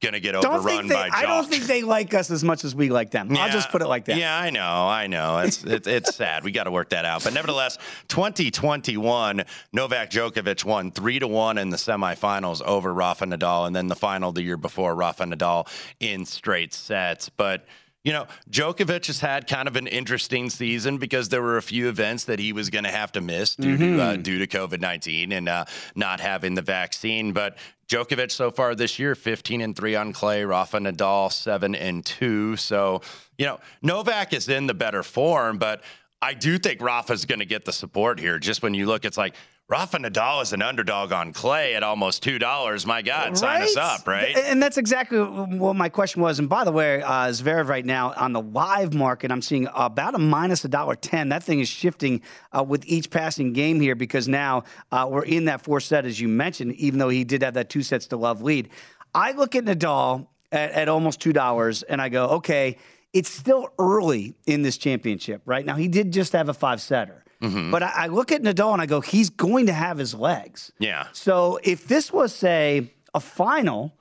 going 0.00 0.14
to 0.14 0.20
get 0.20 0.34
overrun 0.34 0.88
they, 0.88 0.94
by 0.94 1.10
I 1.12 1.22
don't 1.26 1.46
think 1.48 1.64
they 1.64 1.82
like 1.82 2.14
us 2.14 2.30
as 2.30 2.42
much 2.42 2.64
as 2.64 2.74
we 2.74 2.88
like 2.88 3.10
them. 3.10 3.36
I'll 3.36 3.50
just 3.50 3.70
put 3.70 3.82
it 3.82 3.86
like 3.86 4.06
that. 4.06 4.16
Yeah, 4.16 4.36
I 4.36 4.50
know, 4.50 4.88
I 4.88 5.06
know. 5.06 5.38
It's 5.38 5.62
it's, 5.64 5.86
it's 5.86 6.14
sad. 6.14 6.44
We 6.44 6.52
got 6.52 6.64
to 6.64 6.70
work 6.70 6.90
that 6.90 7.04
out. 7.04 7.24
But 7.24 7.34
nevertheless, 7.34 7.78
2021, 8.08 9.44
Novak 9.72 10.10
Djokovic 10.10 10.64
won 10.64 10.90
three 10.90 11.18
to 11.18 11.28
one 11.28 11.58
in 11.58 11.70
the 11.70 11.76
semifinals 11.76 12.62
over 12.62 12.92
Rafa 12.92 13.26
Nadal, 13.26 13.66
and 13.66 13.76
then 13.76 13.88
the 13.88 13.96
final 13.96 14.32
the 14.32 14.42
year 14.42 14.56
before 14.56 14.94
Rafa 14.94 15.24
Nadal 15.24 15.68
in 16.00 16.24
straight 16.24 16.72
sets. 16.72 17.28
But 17.28 17.66
you 18.02 18.12
know, 18.12 18.26
Djokovic 18.50 19.06
has 19.08 19.20
had 19.20 19.46
kind 19.46 19.68
of 19.68 19.76
an 19.76 19.86
interesting 19.86 20.48
season 20.48 20.96
because 20.96 21.28
there 21.28 21.42
were 21.42 21.58
a 21.58 21.62
few 21.62 21.88
events 21.88 22.24
that 22.24 22.38
he 22.38 22.52
was 22.52 22.70
going 22.70 22.84
to 22.84 22.90
have 22.90 23.12
to 23.12 23.20
miss 23.20 23.56
due 23.56 23.76
to 23.76 24.00
uh, 24.00 24.16
due 24.16 24.38
to 24.38 24.46
COVID 24.46 24.80
nineteen 24.80 25.32
and 25.32 25.48
uh, 25.48 25.66
not 25.94 26.20
having 26.20 26.54
the 26.54 26.62
vaccine. 26.62 27.32
But 27.32 27.58
Djokovic 27.88 28.30
so 28.30 28.50
far 28.50 28.74
this 28.74 28.98
year, 28.98 29.14
fifteen 29.14 29.60
and 29.60 29.76
three 29.76 29.96
on 29.96 30.14
clay. 30.14 30.44
Rafa 30.44 30.78
Nadal 30.78 31.30
seven 31.30 31.74
and 31.74 32.04
two. 32.04 32.56
So 32.56 33.02
you 33.36 33.44
know, 33.44 33.60
Novak 33.82 34.32
is 34.32 34.48
in 34.48 34.66
the 34.66 34.74
better 34.74 35.02
form, 35.02 35.58
but 35.58 35.82
I 36.22 36.32
do 36.32 36.58
think 36.58 36.80
Rafa's 36.80 37.26
going 37.26 37.40
to 37.40 37.46
get 37.46 37.66
the 37.66 37.72
support 37.72 38.18
here. 38.18 38.38
Just 38.38 38.62
when 38.62 38.74
you 38.74 38.86
look, 38.86 39.04
it's 39.04 39.18
like. 39.18 39.34
Rafa 39.70 39.98
Nadal 39.98 40.42
is 40.42 40.52
an 40.52 40.62
underdog 40.62 41.12
on 41.12 41.32
clay 41.32 41.76
at 41.76 41.84
almost 41.84 42.24
two 42.24 42.40
dollars. 42.40 42.84
My 42.84 43.02
God, 43.02 43.38
sign 43.38 43.62
us 43.62 43.76
up, 43.76 44.04
right? 44.04 44.36
And 44.36 44.60
that's 44.60 44.78
exactly 44.78 45.20
what 45.20 45.76
my 45.76 45.88
question 45.88 46.22
was. 46.22 46.40
And 46.40 46.48
by 46.48 46.64
the 46.64 46.72
way, 46.72 47.00
uh, 47.02 47.28
Zverev 47.28 47.68
right 47.68 47.86
now 47.86 48.12
on 48.16 48.32
the 48.32 48.42
live 48.42 48.94
market, 48.94 49.30
I'm 49.30 49.40
seeing 49.40 49.68
about 49.72 50.16
a 50.16 50.18
minus 50.18 50.64
a 50.64 50.68
dollar 50.68 50.96
ten. 50.96 51.28
That 51.28 51.44
thing 51.44 51.60
is 51.60 51.68
shifting 51.68 52.22
uh, 52.50 52.64
with 52.64 52.84
each 52.84 53.10
passing 53.10 53.52
game 53.52 53.78
here 53.78 53.94
because 53.94 54.26
now 54.26 54.64
uh, 54.90 55.06
we're 55.08 55.24
in 55.24 55.44
that 55.44 55.60
four 55.60 55.78
set, 55.78 56.04
as 56.04 56.18
you 56.18 56.26
mentioned, 56.26 56.72
even 56.74 56.98
though 56.98 57.08
he 57.08 57.22
did 57.22 57.42
have 57.42 57.54
that 57.54 57.70
two 57.70 57.84
sets 57.84 58.08
to 58.08 58.16
love 58.16 58.42
lead. 58.42 58.70
I 59.14 59.30
look 59.32 59.54
at 59.54 59.66
Nadal 59.66 60.26
at, 60.50 60.72
at 60.72 60.88
almost 60.88 61.20
two 61.20 61.32
dollars, 61.32 61.84
and 61.84 62.02
I 62.02 62.08
go, 62.08 62.26
okay, 62.26 62.76
it's 63.12 63.30
still 63.30 63.72
early 63.78 64.34
in 64.48 64.62
this 64.62 64.78
championship, 64.78 65.42
right? 65.44 65.64
Now 65.64 65.76
he 65.76 65.86
did 65.86 66.12
just 66.12 66.32
have 66.32 66.48
a 66.48 66.54
five 66.54 66.80
setter. 66.80 67.24
Mm-hmm. 67.42 67.70
But 67.70 67.82
I, 67.82 67.92
I 67.94 68.06
look 68.08 68.32
at 68.32 68.42
Nadal 68.42 68.72
and 68.72 68.82
I 68.82 68.86
go, 68.86 69.00
he's 69.00 69.30
going 69.30 69.66
to 69.66 69.72
have 69.72 69.98
his 69.98 70.14
legs. 70.14 70.72
Yeah. 70.78 71.06
So 71.12 71.58
if 71.62 71.86
this 71.88 72.12
was, 72.12 72.34
say, 72.34 72.92
a 73.14 73.20
final 73.20 73.96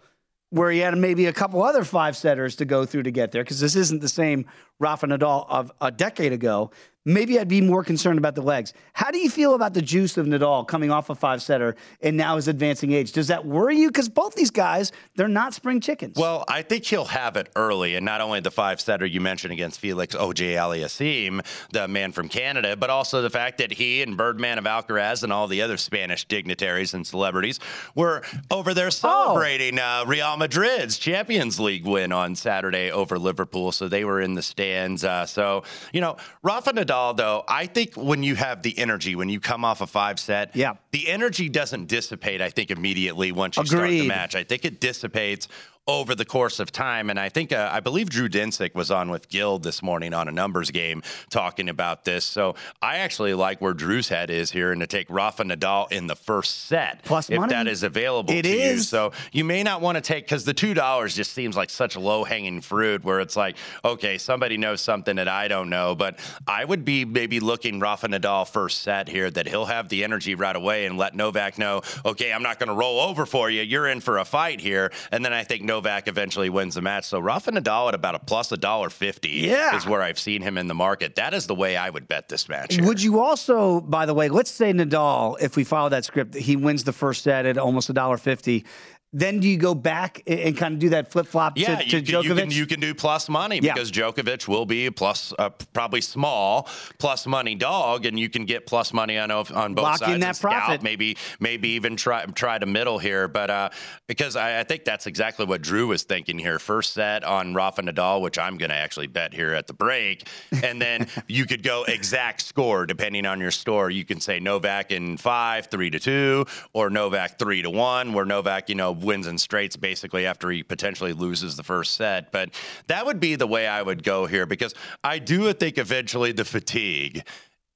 where 0.49 0.71
he 0.71 0.79
had 0.79 0.97
maybe 0.97 1.27
a 1.27 1.33
couple 1.33 1.63
other 1.63 1.83
five 1.83 2.17
setters 2.17 2.55
to 2.57 2.65
go 2.65 2.85
through 2.85 3.03
to 3.03 3.11
get 3.11 3.31
there, 3.31 3.43
because 3.43 3.59
this 3.59 3.75
isn't 3.75 4.01
the 4.01 4.09
same 4.09 4.45
Rafa 4.79 5.07
Nadal 5.07 5.45
of 5.49 5.71
a 5.81 5.91
decade 5.91 6.31
ago, 6.31 6.71
maybe 7.05 7.39
I'd 7.39 7.47
be 7.47 7.61
more 7.61 7.83
concerned 7.83 8.19
about 8.19 8.35
the 8.35 8.41
legs. 8.41 8.73
How 8.93 9.09
do 9.09 9.17
you 9.17 9.29
feel 9.29 9.55
about 9.55 9.73
the 9.73 9.81
juice 9.81 10.17
of 10.17 10.27
Nadal 10.27 10.67
coming 10.67 10.91
off 10.91 11.09
a 11.09 11.15
five 11.15 11.41
setter 11.41 11.75
and 12.01 12.17
now 12.17 12.35
his 12.35 12.47
advancing 12.47 12.91
age? 12.91 13.13
Does 13.13 13.27
that 13.27 13.45
worry 13.45 13.77
you? 13.77 13.87
Because 13.87 14.09
both 14.09 14.35
these 14.35 14.51
guys, 14.51 14.91
they're 15.15 15.27
not 15.27 15.53
spring 15.53 15.79
chickens. 15.81 16.17
Well, 16.17 16.43
I 16.47 16.61
think 16.61 16.85
he'll 16.85 17.05
have 17.05 17.37
it 17.37 17.49
early, 17.55 17.95
and 17.95 18.05
not 18.05 18.21
only 18.21 18.41
the 18.41 18.51
five 18.51 18.81
setter 18.81 19.05
you 19.05 19.21
mentioned 19.21 19.53
against 19.53 19.79
Felix 19.79 20.13
Auger 20.13 20.43
Aliassime, 20.43 21.45
the 21.71 21.87
man 21.87 22.11
from 22.11 22.29
Canada, 22.29 22.75
but 22.75 22.89
also 22.89 23.21
the 23.21 23.29
fact 23.29 23.57
that 23.59 23.71
he 23.71 24.01
and 24.01 24.17
Birdman 24.17 24.57
of 24.57 24.65
Alcaraz 24.65 25.23
and 25.23 25.31
all 25.33 25.47
the 25.47 25.61
other 25.61 25.77
Spanish 25.77 26.25
dignitaries 26.25 26.93
and 26.93 27.07
celebrities 27.07 27.59
were 27.95 28.23
over 28.51 28.73
there 28.73 28.91
celebrating 28.91 29.79
uh, 29.79 30.03
Real 30.05 30.37
Madrid's 30.37 30.97
Champions 30.97 31.59
League 31.59 31.85
win 31.85 32.11
on 32.11 32.35
Saturday 32.35 32.91
over 32.91 33.17
Liverpool. 33.17 33.71
So 33.71 33.87
they 33.87 34.03
were 34.03 34.21
in 34.21 34.33
the 34.33 34.41
stands. 34.69 35.03
Uh, 35.03 35.25
so 35.25 35.63
you 35.93 36.01
know, 36.01 36.17
Rafa 36.43 36.73
Nadal, 36.73 37.15
though, 37.17 37.43
I 37.47 37.65
think 37.65 37.95
when 37.95 38.23
you 38.23 38.35
have 38.35 38.61
the 38.61 38.77
energy, 38.77 39.15
when 39.15 39.29
you 39.29 39.39
come 39.39 39.65
off 39.65 39.81
a 39.81 39.87
five 39.87 40.19
set, 40.19 40.55
yeah. 40.55 40.73
the 40.91 41.07
energy 41.07 41.49
doesn't 41.49 41.87
dissipate. 41.87 42.41
I 42.41 42.49
think 42.49 42.71
immediately 42.71 43.31
once 43.31 43.57
you 43.57 43.65
start 43.65 43.89
the 43.89 44.07
match. 44.07 44.35
I 44.35 44.43
think 44.43 44.65
it 44.65 44.79
dissipates 44.79 45.47
over 45.89 46.13
the 46.13 46.25
course 46.25 46.59
of 46.59 46.71
time. 46.71 47.09
And 47.09 47.19
I 47.19 47.29
think, 47.29 47.51
uh, 47.51 47.69
I 47.71 47.79
believe 47.79 48.09
Drew 48.09 48.29
Dinsick 48.29 48.75
was 48.75 48.91
on 48.91 49.09
with 49.09 49.27
Gill 49.27 49.57
this 49.57 49.81
morning 49.81 50.13
on 50.13 50.27
a 50.27 50.31
numbers 50.31 50.69
game 50.69 51.01
talking 51.31 51.67
about 51.67 52.05
this. 52.05 52.25
So 52.25 52.55
I 52.79 52.97
actually 52.97 53.33
like 53.33 53.59
where 53.59 53.73
Drew's 53.73 54.07
head 54.07 54.29
is 54.29 54.51
here 54.51 54.71
and 54.71 54.81
to 54.81 54.87
take 54.87 55.09
Rafa 55.09 55.43
Nadal 55.43 55.91
in 55.91 56.05
the 56.05 56.15
first 56.15 56.65
set. 56.65 57.03
Plus 57.03 57.29
if 57.29 57.39
money. 57.39 57.53
that 57.53 57.67
is 57.67 57.81
available 57.81 58.31
It 58.31 58.43
to 58.43 58.49
you. 58.49 58.77
So 58.79 59.13
you 59.31 59.43
may 59.43 59.63
not 59.63 59.81
want 59.81 59.95
to 59.95 60.01
take, 60.01 60.25
because 60.25 60.45
the 60.45 60.53
$2 60.53 61.15
just 61.15 61.31
seems 61.33 61.57
like 61.57 61.71
such 61.71 61.95
low 61.95 62.23
hanging 62.23 62.61
fruit 62.61 63.03
where 63.03 63.19
it's 63.19 63.35
like, 63.35 63.57
okay, 63.83 64.19
somebody 64.19 64.57
knows 64.57 64.81
something 64.81 65.15
that 65.15 65.27
I 65.27 65.47
don't 65.47 65.69
know. 65.69 65.95
But 65.95 66.19
I 66.47 66.65
would 66.65 66.85
be 66.85 67.03
maybe 67.03 67.39
looking 67.39 67.79
Rafa 67.79 68.07
Nadal 68.07 68.47
first 68.47 68.81
set 68.83 69.09
here 69.09 69.31
that 69.31 69.47
he'll 69.47 69.65
have 69.65 69.89
the 69.89 70.03
energy 70.03 70.35
right 70.35 70.55
away 70.55 70.85
and 70.85 70.99
let 70.99 71.15
Novak 71.15 71.57
know, 71.57 71.81
okay, 72.05 72.31
I'm 72.31 72.43
not 72.43 72.59
going 72.59 72.69
to 72.69 72.75
roll 72.75 72.99
over 72.99 73.25
for 73.25 73.49
you. 73.49 73.63
You're 73.63 73.87
in 73.87 74.01
for 74.01 74.19
a 74.19 74.25
fight 74.25 74.61
here. 74.61 74.91
And 75.11 75.25
then 75.25 75.33
I 75.33 75.43
think 75.43 75.63
Novak 75.63 75.78
eventually 76.07 76.49
wins 76.49 76.75
the 76.75 76.81
match. 76.81 77.05
So 77.05 77.19
Rafa 77.19 77.51
Nadal 77.51 77.89
at 77.89 77.93
about 77.95 78.15
a 78.15 78.19
plus 78.19 78.51
a 78.51 78.57
dollar 78.57 78.89
fifty 78.89 79.29
Yeah. 79.29 79.75
is 79.75 79.85
where 79.85 80.01
I've 80.01 80.19
seen 80.19 80.41
him 80.41 80.57
in 80.57 80.67
the 80.67 80.73
market. 80.75 81.15
That 81.15 81.33
is 81.33 81.47
the 81.47 81.55
way 81.55 81.77
I 81.77 81.89
would 81.89 82.07
bet 82.07 82.29
this 82.29 82.47
match. 82.49 82.75
here. 82.75 82.85
Would 82.85 83.01
you 83.01 83.19
also, 83.19 83.81
by 83.81 84.05
the 84.05 84.13
way, 84.13 84.29
let's 84.29 84.51
say 84.51 84.71
Nadal, 84.73 85.37
if 85.41 85.55
we 85.55 85.63
follow 85.63 85.89
that 85.89 86.05
script, 86.05 86.35
he 86.35 86.55
wins 86.55 86.83
the 86.83 86.93
first 86.93 87.23
set 87.23 87.45
at 87.45 87.57
almost 87.57 87.89
a 87.89 87.93
dollar 87.93 88.17
fifty. 88.17 88.65
Then 89.11 89.39
do 89.39 89.47
you 89.47 89.57
go 89.57 89.73
back 89.73 90.21
and, 90.27 90.55
kind 90.55 90.75
of 90.75 90.79
do 90.79 90.89
that 90.89 91.11
flip 91.11 91.25
flop 91.25 91.57
Yeah, 91.57 91.77
to, 91.77 91.83
you, 91.83 91.89
to 91.89 91.97
you, 91.97 92.03
Djokovic? 92.03 92.37
can, 92.37 92.51
you 92.51 92.65
can 92.67 92.79
do 92.79 92.93
plus 92.93 93.27
money 93.27 93.59
Yeah. 93.61 93.73
because 93.73 93.91
Djokovic 93.91 94.47
will 94.47 94.67
be 94.67 94.85
a 94.85 94.91
plus, 94.91 95.33
uh, 95.39 95.49
probably 95.73 96.01
small 96.01 96.69
plus 96.99 97.25
money 97.25 97.55
dog, 97.55 98.05
and 98.05 98.19
you 98.19 98.29
can 98.29 98.45
get 98.45 98.67
plus 98.67 98.93
money 98.93 99.17
on 99.17 99.31
on 99.31 99.73
both 99.73 100.01
Lock 100.01 100.01
in 100.09 100.19
that 100.19 100.35
scout, 100.35 100.51
profit. 100.51 100.83
Maybe 100.83 101.17
maybe 101.39 101.69
even 101.69 101.95
try 101.95 102.23
try 102.25 102.59
to 102.59 102.65
middle 102.67 102.99
here, 102.99 103.27
but 103.27 103.49
uh, 103.49 103.69
because 104.05 104.35
I, 104.35 104.59
I 104.59 104.63
think 104.63 104.85
that's 104.85 105.07
exactly 105.07 105.45
what 105.45 105.63
Drew 105.63 105.87
was 105.87 106.03
thinking 106.03 106.37
here. 106.37 106.59
First 106.59 106.93
set 106.93 107.23
on 107.23 107.55
Rafa 107.55 107.81
Nadal, 107.81 108.21
which 108.21 108.37
I'm 108.37 108.57
going 108.57 108.69
to 108.69 108.75
actually 108.75 109.07
bet 109.07 109.33
here 109.33 109.53
at 109.53 109.65
the 109.65 109.73
break, 109.73 110.27
and 110.63 110.79
then 110.79 111.07
you 111.27 111.45
could 111.45 111.63
go 111.63 111.83
exact 111.87 112.43
score 112.43 112.85
depending 112.85 113.25
on 113.25 113.39
your 113.39 113.51
store. 113.51 113.89
You 113.89 114.05
can 114.05 114.19
say 114.19 114.39
Novak 114.39 114.91
in 114.91 115.17
five, 115.17 115.67
three 115.71 115.89
to 115.89 115.99
two, 115.99 116.45
or 116.73 116.91
Novak 116.91 117.39
three 117.39 117.63
to 117.63 117.71
one, 117.71 118.13
where 118.13 118.25
Novak 118.25 118.69
you 118.69 118.75
know 118.75 118.98
wins 119.03 119.27
in 119.27 119.37
straights 119.37 119.75
basically 119.75 120.25
after 120.25 120.49
he 120.49 120.63
potentially 120.63 121.13
loses 121.13 121.55
the 121.55 121.63
first 121.63 121.95
set. 121.95 122.31
But 122.31 122.51
that 122.87 123.05
would 123.05 123.19
be 123.19 123.35
the 123.35 123.47
way 123.47 123.67
I 123.67 123.81
would 123.81 124.03
go 124.03 124.25
here 124.25 124.45
because 124.45 124.73
I 125.03 125.19
do 125.19 125.51
think 125.53 125.77
eventually 125.77 126.31
the 126.31 126.45
fatigue 126.45 127.23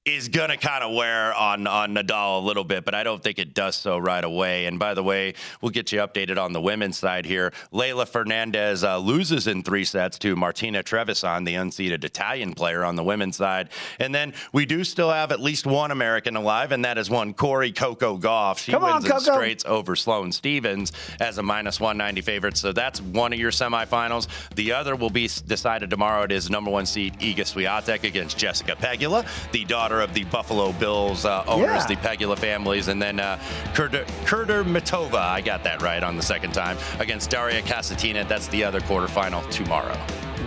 is 0.04 0.28
going 0.28 0.50
to 0.50 0.56
kind 0.58 0.84
of 0.84 0.94
wear 0.94 1.32
on 1.32 1.66
on 1.66 1.94
Nadal 1.94 2.42
a 2.42 2.44
little 2.44 2.64
bit, 2.64 2.84
but 2.84 2.94
I 2.94 3.04
don't 3.04 3.22
think 3.22 3.38
it 3.38 3.54
does 3.54 3.74
so 3.74 3.96
right 3.96 4.22
away. 4.22 4.66
And 4.66 4.78
by 4.78 4.92
the 4.92 5.02
way, 5.02 5.32
we'll 5.62 5.70
get 5.70 5.92
you 5.92 6.00
updated 6.00 6.36
on 6.36 6.52
the 6.52 6.60
women's 6.60 6.98
side 6.98 7.24
here. 7.24 7.54
Leylah 7.72 8.06
Fernandez 8.06 8.84
uh, 8.84 8.98
loses 8.98 9.46
in 9.46 9.62
three 9.62 9.86
sets 9.86 10.18
to 10.18 10.36
Martina 10.36 10.82
Trevisan, 10.82 11.46
the 11.46 11.54
unseeded 11.54 12.04
Italian 12.04 12.52
player 12.52 12.84
on 12.84 12.96
the 12.96 13.02
women's 13.02 13.36
side. 13.36 13.70
And 13.98 14.14
then 14.14 14.34
we 14.52 14.66
do 14.66 14.84
still 14.84 15.10
have 15.10 15.32
at 15.32 15.40
least 15.40 15.66
one 15.66 15.90
American 15.90 16.36
alive, 16.36 16.72
and 16.72 16.84
that 16.84 16.98
is 16.98 17.08
one 17.08 17.32
Cori 17.32 17.72
Coco 17.72 18.18
Gauff. 18.18 18.58
She 18.58 18.72
Come 18.72 18.84
on, 18.84 18.96
wins 18.96 19.06
in 19.06 19.10
Coco. 19.10 19.32
straights 19.32 19.64
over 19.64 19.96
Sloane 19.96 20.32
Stevens 20.32 20.92
as 21.18 21.38
a 21.38 21.42
minus 21.42 21.80
190 21.80 22.20
favorite. 22.20 22.58
So 22.58 22.72
that's 22.72 23.00
one 23.00 23.32
of 23.32 23.38
your 23.38 23.52
semifinals. 23.52 24.28
The 24.54 24.72
other 24.72 24.96
will 24.96 25.08
be 25.08 25.30
decided 25.46 25.88
tomorrow. 25.88 26.24
It 26.24 26.32
is 26.32 26.50
number 26.50 26.70
one 26.70 26.84
seed 26.84 27.18
Iga 27.20 27.36
Swiatek 27.36 28.04
against 28.04 28.36
Jessica 28.36 28.76
Pegula, 28.76 29.26
the 29.52 29.64
daughter 29.64 29.93
of 30.00 30.14
the 30.14 30.24
Buffalo 30.24 30.72
Bills 30.72 31.24
uh, 31.24 31.44
owners, 31.46 31.66
Yeah. 31.68 31.86
the 31.86 31.96
Pegula 31.96 32.38
families, 32.38 32.88
and 32.88 33.00
then 33.00 33.20
uh, 33.20 33.38
Kurder, 33.74 34.04
Kurder 34.24 34.64
Matova. 34.64 35.18
I 35.20 35.40
got 35.40 35.64
that 35.64 35.82
right 35.82 36.02
on 36.02 36.16
the 36.16 36.22
second 36.22 36.52
time 36.52 36.76
against 36.98 37.30
Daria 37.30 37.62
Kasatkina. 37.62 38.26
That's 38.28 38.48
the 38.48 38.64
other 38.64 38.80
quarterfinal 38.80 39.48
tomorrow. 39.50 39.96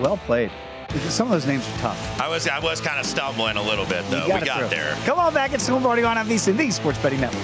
well 0.02 0.18
played. 0.18 0.52
Some 1.10 1.28
of 1.28 1.32
those 1.34 1.46
names 1.46 1.68
are 1.68 1.78
tough. 1.80 2.20
I 2.22 2.30
was 2.30 2.48
I 2.48 2.60
was 2.60 2.80
kind 2.80 2.98
of 3.00 3.06
stumbling 3.06 3.58
a 3.58 3.62
little 3.62 3.86
bit 3.86 4.10
though. 4.10 4.26
You 4.26 4.36
We 4.36 4.42
got 4.46 4.60
through. 4.60 4.70
there. 4.70 4.96
Come 5.06 5.20
on 5.20 5.34
back. 5.34 5.54
It's 5.54 5.70
Lombardi 5.70 6.04
on 6.04 6.16
VSiN, 6.16 6.56
the 6.58 6.72
Sports 6.72 6.98
Betting 7.00 7.20
Network. 7.20 7.44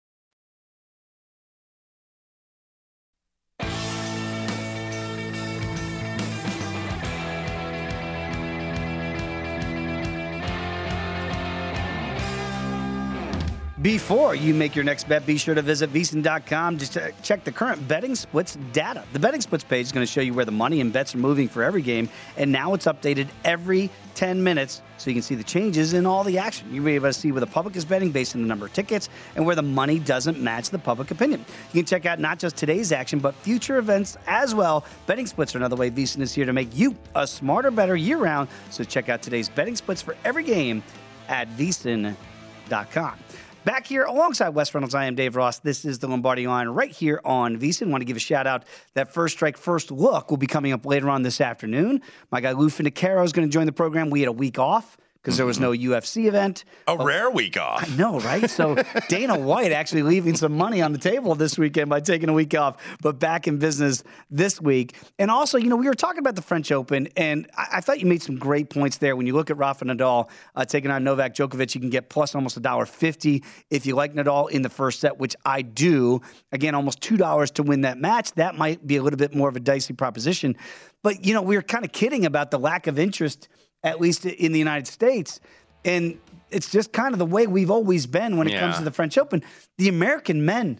Before 13.81 14.35
you 14.35 14.53
make 14.53 14.75
your 14.75 14.83
next 14.83 15.09
bet, 15.09 15.25
be 15.25 15.37
sure 15.37 15.55
to 15.55 15.61
visit 15.63 15.91
VSiN.com 15.91 16.77
to 16.77 17.13
check 17.23 17.43
the 17.43 17.51
current 17.51 17.87
betting 17.87 18.13
splits 18.13 18.55
data. 18.73 19.03
The 19.11 19.17
betting 19.17 19.41
splits 19.41 19.63
page 19.63 19.87
is 19.87 19.91
going 19.91 20.05
to 20.05 20.11
show 20.11 20.21
you 20.21 20.35
where 20.35 20.45
the 20.45 20.51
money 20.51 20.81
and 20.81 20.93
bets 20.93 21.15
are 21.15 21.17
moving 21.17 21.47
for 21.47 21.63
every 21.63 21.81
game, 21.81 22.07
and 22.37 22.51
now 22.51 22.75
it's 22.75 22.85
updated 22.85 23.29
every 23.43 23.89
10 24.13 24.43
minutes 24.43 24.83
so 24.99 25.09
you 25.09 25.15
can 25.15 25.23
see 25.23 25.33
the 25.33 25.43
changes 25.43 25.93
in 25.93 26.05
all 26.05 26.23
the 26.23 26.37
action. 26.37 26.71
You'll 26.71 26.85
be 26.85 26.93
able 26.93 27.09
to 27.09 27.13
see 27.13 27.31
where 27.31 27.39
the 27.39 27.47
public 27.47 27.75
is 27.75 27.83
betting 27.83 28.11
based 28.11 28.35
on 28.35 28.43
the 28.43 28.47
number 28.47 28.67
of 28.67 28.73
tickets 28.73 29.09
and 29.35 29.47
where 29.47 29.55
the 29.55 29.63
money 29.63 29.97
doesn't 29.97 30.39
match 30.39 30.69
the 30.69 30.77
public 30.77 31.09
opinion. 31.09 31.43
You 31.73 31.81
can 31.81 31.87
check 31.87 32.05
out 32.05 32.19
not 32.19 32.37
just 32.37 32.57
today's 32.57 32.91
action, 32.91 33.17
but 33.17 33.33
future 33.33 33.77
events 33.77 34.15
as 34.27 34.53
well. 34.53 34.85
Betting 35.07 35.25
splits 35.25 35.55
are 35.55 35.57
another 35.57 35.75
way 35.75 35.89
VSiN 35.89 36.21
is 36.21 36.35
here 36.35 36.45
to 36.45 36.53
make 36.53 36.77
you 36.77 36.95
a 37.15 37.25
smarter, 37.25 37.71
bettor 37.71 37.95
year 37.95 38.17
round. 38.17 38.47
So 38.69 38.83
check 38.83 39.09
out 39.09 39.23
today's 39.23 39.49
betting 39.49 39.75
splits 39.75 40.03
for 40.03 40.15
every 40.23 40.43
game 40.43 40.83
at 41.29 41.49
VSiN.com. 41.57 43.17
Back 43.63 43.85
here 43.85 44.05
alongside 44.05 44.49
Wes 44.49 44.73
Reynolds, 44.73 44.95
I 44.95 45.05
am 45.05 45.13
Dave 45.13 45.35
Ross. 45.35 45.59
This 45.59 45.85
is 45.85 45.99
the 45.99 46.07
Lombardi 46.07 46.47
line 46.47 46.69
right 46.69 46.89
here 46.89 47.21
on 47.23 47.59
VSiN. 47.59 47.91
Want 47.91 48.01
to 48.01 48.05
give 48.05 48.17
a 48.17 48.19
shout 48.19 48.47
out 48.47 48.63
that 48.95 49.13
First 49.13 49.35
Strike 49.35 49.55
First 49.55 49.91
Look 49.91 50.31
will 50.31 50.37
be 50.37 50.47
coming 50.47 50.71
up 50.71 50.83
later 50.83 51.11
on 51.11 51.21
this 51.21 51.39
afternoon. 51.39 52.01
My 52.31 52.41
guy 52.41 52.53
Lou 52.53 52.69
Finocchiaro 52.69 53.23
is 53.23 53.33
going 53.33 53.47
to 53.47 53.53
join 53.53 53.67
the 53.67 53.71
program. 53.71 54.09
We 54.09 54.21
had 54.21 54.29
a 54.29 54.33
week 54.33 54.57
off 54.57 54.97
because 55.21 55.37
there 55.37 55.45
was 55.45 55.59
no 55.59 55.71
UFC 55.71 56.25
event. 56.25 56.65
A 56.87 56.97
rare 56.97 57.29
week 57.29 57.57
off. 57.57 57.83
I 57.83 57.95
know, 57.95 58.19
right? 58.21 58.49
So 58.49 58.75
Dana 59.07 59.37
White 59.37 59.71
actually 59.71 60.01
leaving 60.01 60.35
some 60.35 60.57
money 60.57 60.81
on 60.81 60.93
the 60.93 60.97
table 60.97 61.35
this 61.35 61.57
weekend 61.59 61.89
by 61.89 61.99
taking 61.99 62.27
a 62.27 62.33
week 62.33 62.55
off, 62.55 62.77
but 63.01 63.19
back 63.19 63.47
in 63.47 63.59
business 63.59 64.03
this 64.31 64.59
week. 64.59 64.95
And 65.19 65.29
also, 65.29 65.57
you 65.57 65.69
know, 65.69 65.75
we 65.75 65.85
were 65.85 65.93
talking 65.93 66.19
about 66.19 66.35
the 66.35 66.41
French 66.41 66.71
Open, 66.71 67.07
and 67.15 67.47
I, 67.55 67.67
I 67.73 67.81
thought 67.81 67.99
you 67.99 68.07
made 68.07 68.23
some 68.23 68.37
great 68.37 68.69
points 68.69 68.97
there. 68.97 69.15
When 69.15 69.27
you 69.27 69.33
look 69.33 69.51
at 69.51 69.57
Rafa 69.57 69.85
Nadal 69.85 70.29
uh, 70.55 70.65
taking 70.65 70.89
on 70.89 71.03
Novak 71.03 71.35
Djokovic, 71.35 71.75
you 71.75 71.81
can 71.81 71.91
get 71.91 72.09
plus 72.09 72.33
almost 72.33 72.57
a 72.57 72.61
dollar 72.61 72.85
fifty 72.85 73.43
if 73.69 73.85
you 73.85 73.95
like 73.95 74.13
Nadal 74.13 74.49
in 74.49 74.63
the 74.63 74.69
first 74.69 74.99
set, 74.99 75.19
which 75.19 75.35
I 75.45 75.61
do. 75.61 76.21
Again, 76.51 76.73
almost 76.73 76.99
two 76.99 77.17
dollars 77.17 77.51
to 77.51 77.63
win 77.63 77.81
that 77.81 77.99
match. 77.99 78.31
That 78.33 78.55
might 78.55 78.85
be 78.87 78.95
a 78.95 79.03
little 79.03 79.17
bit 79.17 79.35
more 79.35 79.49
of 79.49 79.55
a 79.55 79.59
dicey 79.59 79.93
proposition. 79.93 80.55
But 81.03 81.25
you 81.25 81.33
know, 81.33 81.43
we 81.43 81.55
were 81.55 81.61
kind 81.61 81.85
of 81.85 81.91
kidding 81.91 82.25
about 82.25 82.49
the 82.49 82.59
lack 82.59 82.87
of 82.87 82.97
interest 82.97 83.47
at 83.83 83.99
least 83.99 84.25
in 84.25 84.51
the 84.51 84.59
United 84.59 84.87
States. 84.87 85.39
And 85.83 86.19
it's 86.51 86.69
just 86.71 86.91
kind 86.91 87.13
of 87.13 87.19
the 87.19 87.25
way 87.25 87.47
we've 87.47 87.71
always 87.71 88.05
been 88.05 88.37
when 88.37 88.47
it 88.47 88.53
Yeah. 88.53 88.59
comes 88.59 88.77
to 88.77 88.83
the 88.83 88.91
French 88.91 89.17
Open. 89.17 89.43
The 89.77 89.89
American 89.89 90.45
men 90.45 90.79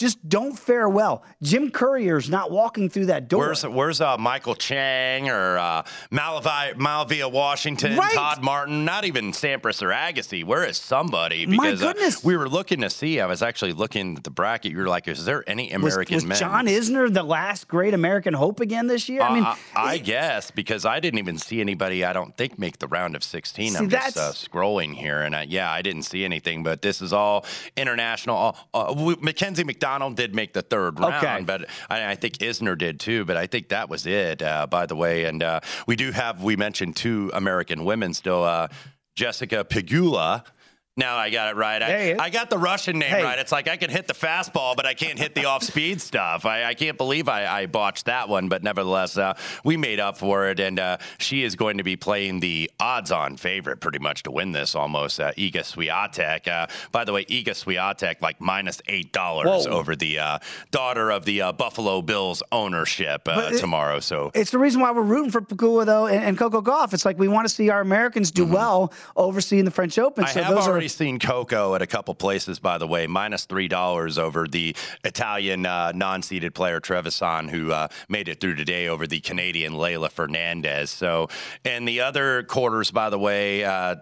just 0.00 0.28
don't 0.28 0.58
fare 0.58 0.88
well. 0.88 1.22
Jim 1.40 1.70
Courier's 1.70 2.28
not 2.28 2.50
walking 2.50 2.88
through 2.88 3.06
that 3.06 3.28
door. 3.28 3.46
Where's 3.46 3.64
where's 3.64 4.00
uh, 4.00 4.18
Michael 4.18 4.56
Chang 4.56 5.28
or 5.28 5.56
uh, 5.56 5.82
Malavi, 6.10 6.74
Malvia 6.74 7.30
Washington, 7.30 7.96
Right. 7.96 8.12
Todd 8.12 8.42
Martin, 8.42 8.84
not 8.84 9.04
even 9.04 9.30
Sampras 9.30 9.82
or 9.82 9.90
Agassi? 9.90 10.44
Where 10.44 10.64
is 10.64 10.78
somebody? 10.78 11.46
My 11.46 11.70
Because 11.70 11.82
uh, 11.82 12.20
we 12.24 12.36
were 12.36 12.48
looking 12.48 12.80
to 12.80 12.90
see. 12.90 13.20
I 13.20 13.26
was 13.26 13.40
actually 13.40 13.72
looking 13.72 14.16
at 14.16 14.24
the 14.24 14.30
bracket. 14.30 14.72
You 14.72 14.78
were 14.78 14.88
like, 14.88 15.06
is 15.06 15.24
there 15.24 15.44
any 15.48 15.72
was, 15.76 15.94
American 15.94 16.16
was 16.16 16.24
men? 16.24 16.38
John 16.38 16.66
Isner 16.66 17.12
the 17.12 17.22
last 17.22 17.68
great 17.68 17.94
American 17.94 18.34
hope 18.34 18.58
again 18.58 18.88
this 18.88 19.08
year? 19.08 19.22
I 19.22 19.32
mean, 19.32 19.44
Uh, 19.44 19.54
I, 19.76 19.92
I 19.92 19.98
guess 19.98 20.50
because 20.50 20.84
I 20.84 20.98
didn't 20.98 21.20
even 21.20 21.38
see 21.38 21.60
anybody. 21.60 22.04
I 22.04 22.12
don't 22.12 22.36
think 22.36 22.58
make 22.58 22.78
the 22.80 22.88
round 22.88 23.14
of 23.14 23.22
sixteen. 23.22 23.72
See, 23.72 23.78
I'm 23.78 23.88
just 23.88 24.16
uh, 24.16 24.32
scrolling 24.32 24.94
here, 24.94 25.22
and 25.22 25.36
I, 25.36 25.42
yeah, 25.42 25.70
I 25.70 25.82
didn't 25.82 26.02
see 26.02 26.24
anything. 26.24 26.64
But 26.64 26.82
this 26.82 27.00
is 27.00 27.12
all 27.12 27.46
international. 27.76 28.56
Uh, 28.74 28.92
uh, 28.92 29.14
Mackenzie 29.20 29.62
McDonald 29.62 29.83
did 30.14 30.34
make 30.34 30.52
the 30.52 30.62
third 30.62 30.98
round, 30.98 31.14
Okay. 31.14 31.42
but 31.44 31.66
I, 31.88 32.12
I 32.12 32.14
think 32.14 32.38
Isner 32.38 32.76
did 32.76 33.00
too. 33.00 33.24
But 33.24 33.36
I 33.36 33.46
think 33.46 33.68
that 33.68 33.88
was 33.88 34.06
it, 34.06 34.42
uh, 34.42 34.66
by 34.66 34.86
the 34.86 34.96
way. 34.96 35.24
And 35.24 35.42
uh, 35.42 35.60
we 35.86 35.96
do 35.96 36.10
have 36.12 36.42
we 36.42 36.56
mentioned 36.56 36.96
two 36.96 37.30
American 37.34 37.84
women 37.84 38.14
still. 38.14 38.42
Uh, 38.44 38.68
Jessica 39.14 39.64
Pegula. 39.64 40.44
Now 40.96 41.16
I 41.16 41.30
got 41.30 41.50
it 41.52 41.56
right. 41.56 41.82
Hey, 41.82 42.16
I, 42.16 42.24
I 42.24 42.30
got 42.30 42.50
the 42.50 42.58
Russian 42.58 42.98
name 42.98 43.10
Hey. 43.10 43.22
right. 43.24 43.38
It's 43.38 43.52
like 43.52 43.68
I 43.68 43.76
can 43.76 43.90
hit 43.90 44.06
the 44.06 44.14
fastball, 44.14 44.76
but 44.76 44.86
I 44.86 44.94
can't 44.94 45.18
hit 45.18 45.34
the 45.34 45.44
off-speed 45.46 46.00
stuff. 46.00 46.46
I, 46.46 46.64
I 46.64 46.74
can't 46.74 46.96
believe 46.98 47.28
I, 47.28 47.46
I 47.46 47.66
botched 47.66 48.06
that 48.06 48.28
one, 48.28 48.48
but 48.48 48.62
nevertheless, 48.62 49.16
uh, 49.18 49.34
we 49.64 49.76
made 49.76 50.00
up 50.00 50.16
for 50.16 50.48
it, 50.48 50.60
and 50.60 50.78
uh, 50.78 50.98
she 51.18 51.42
is 51.42 51.56
going 51.56 51.78
to 51.78 51.84
be 51.84 51.96
playing 51.96 52.40
the 52.40 52.70
odds-on 52.80 53.36
favorite, 53.36 53.80
pretty 53.80 53.98
much 53.98 54.22
to 54.24 54.30
win 54.30 54.52
this, 54.52 54.74
almost. 54.74 55.20
Uh, 55.20 55.32
Iga 55.32 55.62
Swiatek. 55.62 56.48
Uh, 56.48 56.66
by 56.92 57.04
the 57.04 57.12
way, 57.12 57.24
Iga 57.24 57.50
Swiatek 57.50 58.20
like 58.22 58.40
minus 58.40 58.64
minus 58.64 58.80
eight 58.88 59.12
dollars 59.12 59.66
Whoa. 59.66 59.72
over 59.78 59.94
the 59.96 60.18
uh, 60.18 60.38
daughter 60.70 61.10
of 61.10 61.24
the 61.24 61.42
uh, 61.42 61.52
Buffalo 61.52 62.00
Bills 62.02 62.42
ownership 62.52 63.28
uh, 63.28 63.50
it- 63.52 63.58
tomorrow. 63.58 64.00
So 64.00 64.30
It's 64.34 64.50
the 64.50 64.58
reason 64.58 64.80
why 64.80 64.90
we're 64.92 65.02
rooting 65.02 65.30
for 65.30 65.40
Pegula 65.40 65.84
though 65.84 66.06
and, 66.06 66.24
and 66.24 66.38
Coco 66.38 66.62
Gauff. 66.62 66.94
It's 66.94 67.04
like 67.04 67.18
we 67.18 67.28
want 67.28 67.46
to 67.48 67.54
see 67.54 67.68
our 67.68 67.80
Americans 67.80 68.30
do 68.30 68.46
well 68.46 68.92
overseeing 69.16 69.64
the 69.64 69.70
French 69.70 69.98
Open. 69.98 70.24
Mm-hmm. 70.24 70.38
I 70.38 70.42
so 70.48 70.54
those 70.54 70.68
already 70.84 70.88
seen 70.92 71.18
Coco 71.18 71.74
at 71.74 71.80
a 71.80 71.86
couple 71.86 72.14
places, 72.14 72.58
by 72.58 72.76
the 72.76 72.86
way, 72.86 73.06
minus 73.06 73.46
three 73.46 73.68
dollars 73.68 74.18
over 74.18 74.46
the 74.46 74.76
Italian 75.02 75.64
uh, 75.64 75.92
non-seeded 75.92 76.54
player 76.54 76.78
Trevisan, 76.78 77.48
who 77.48 77.72
uh, 77.72 77.88
made 78.10 78.28
it 78.28 78.38
through 78.38 78.56
today 78.56 78.88
over 78.88 79.06
the 79.06 79.20
Canadian 79.20 79.72
Leylah 79.72 80.10
Fernandez. 80.10 80.90
So, 80.90 81.30
and 81.64 81.88
the 81.88 82.02
other 82.02 82.42
quarters, 82.42 82.90
by 82.90 83.08
the 83.08 83.18
way. 83.18 83.64
Uh, 83.64 83.96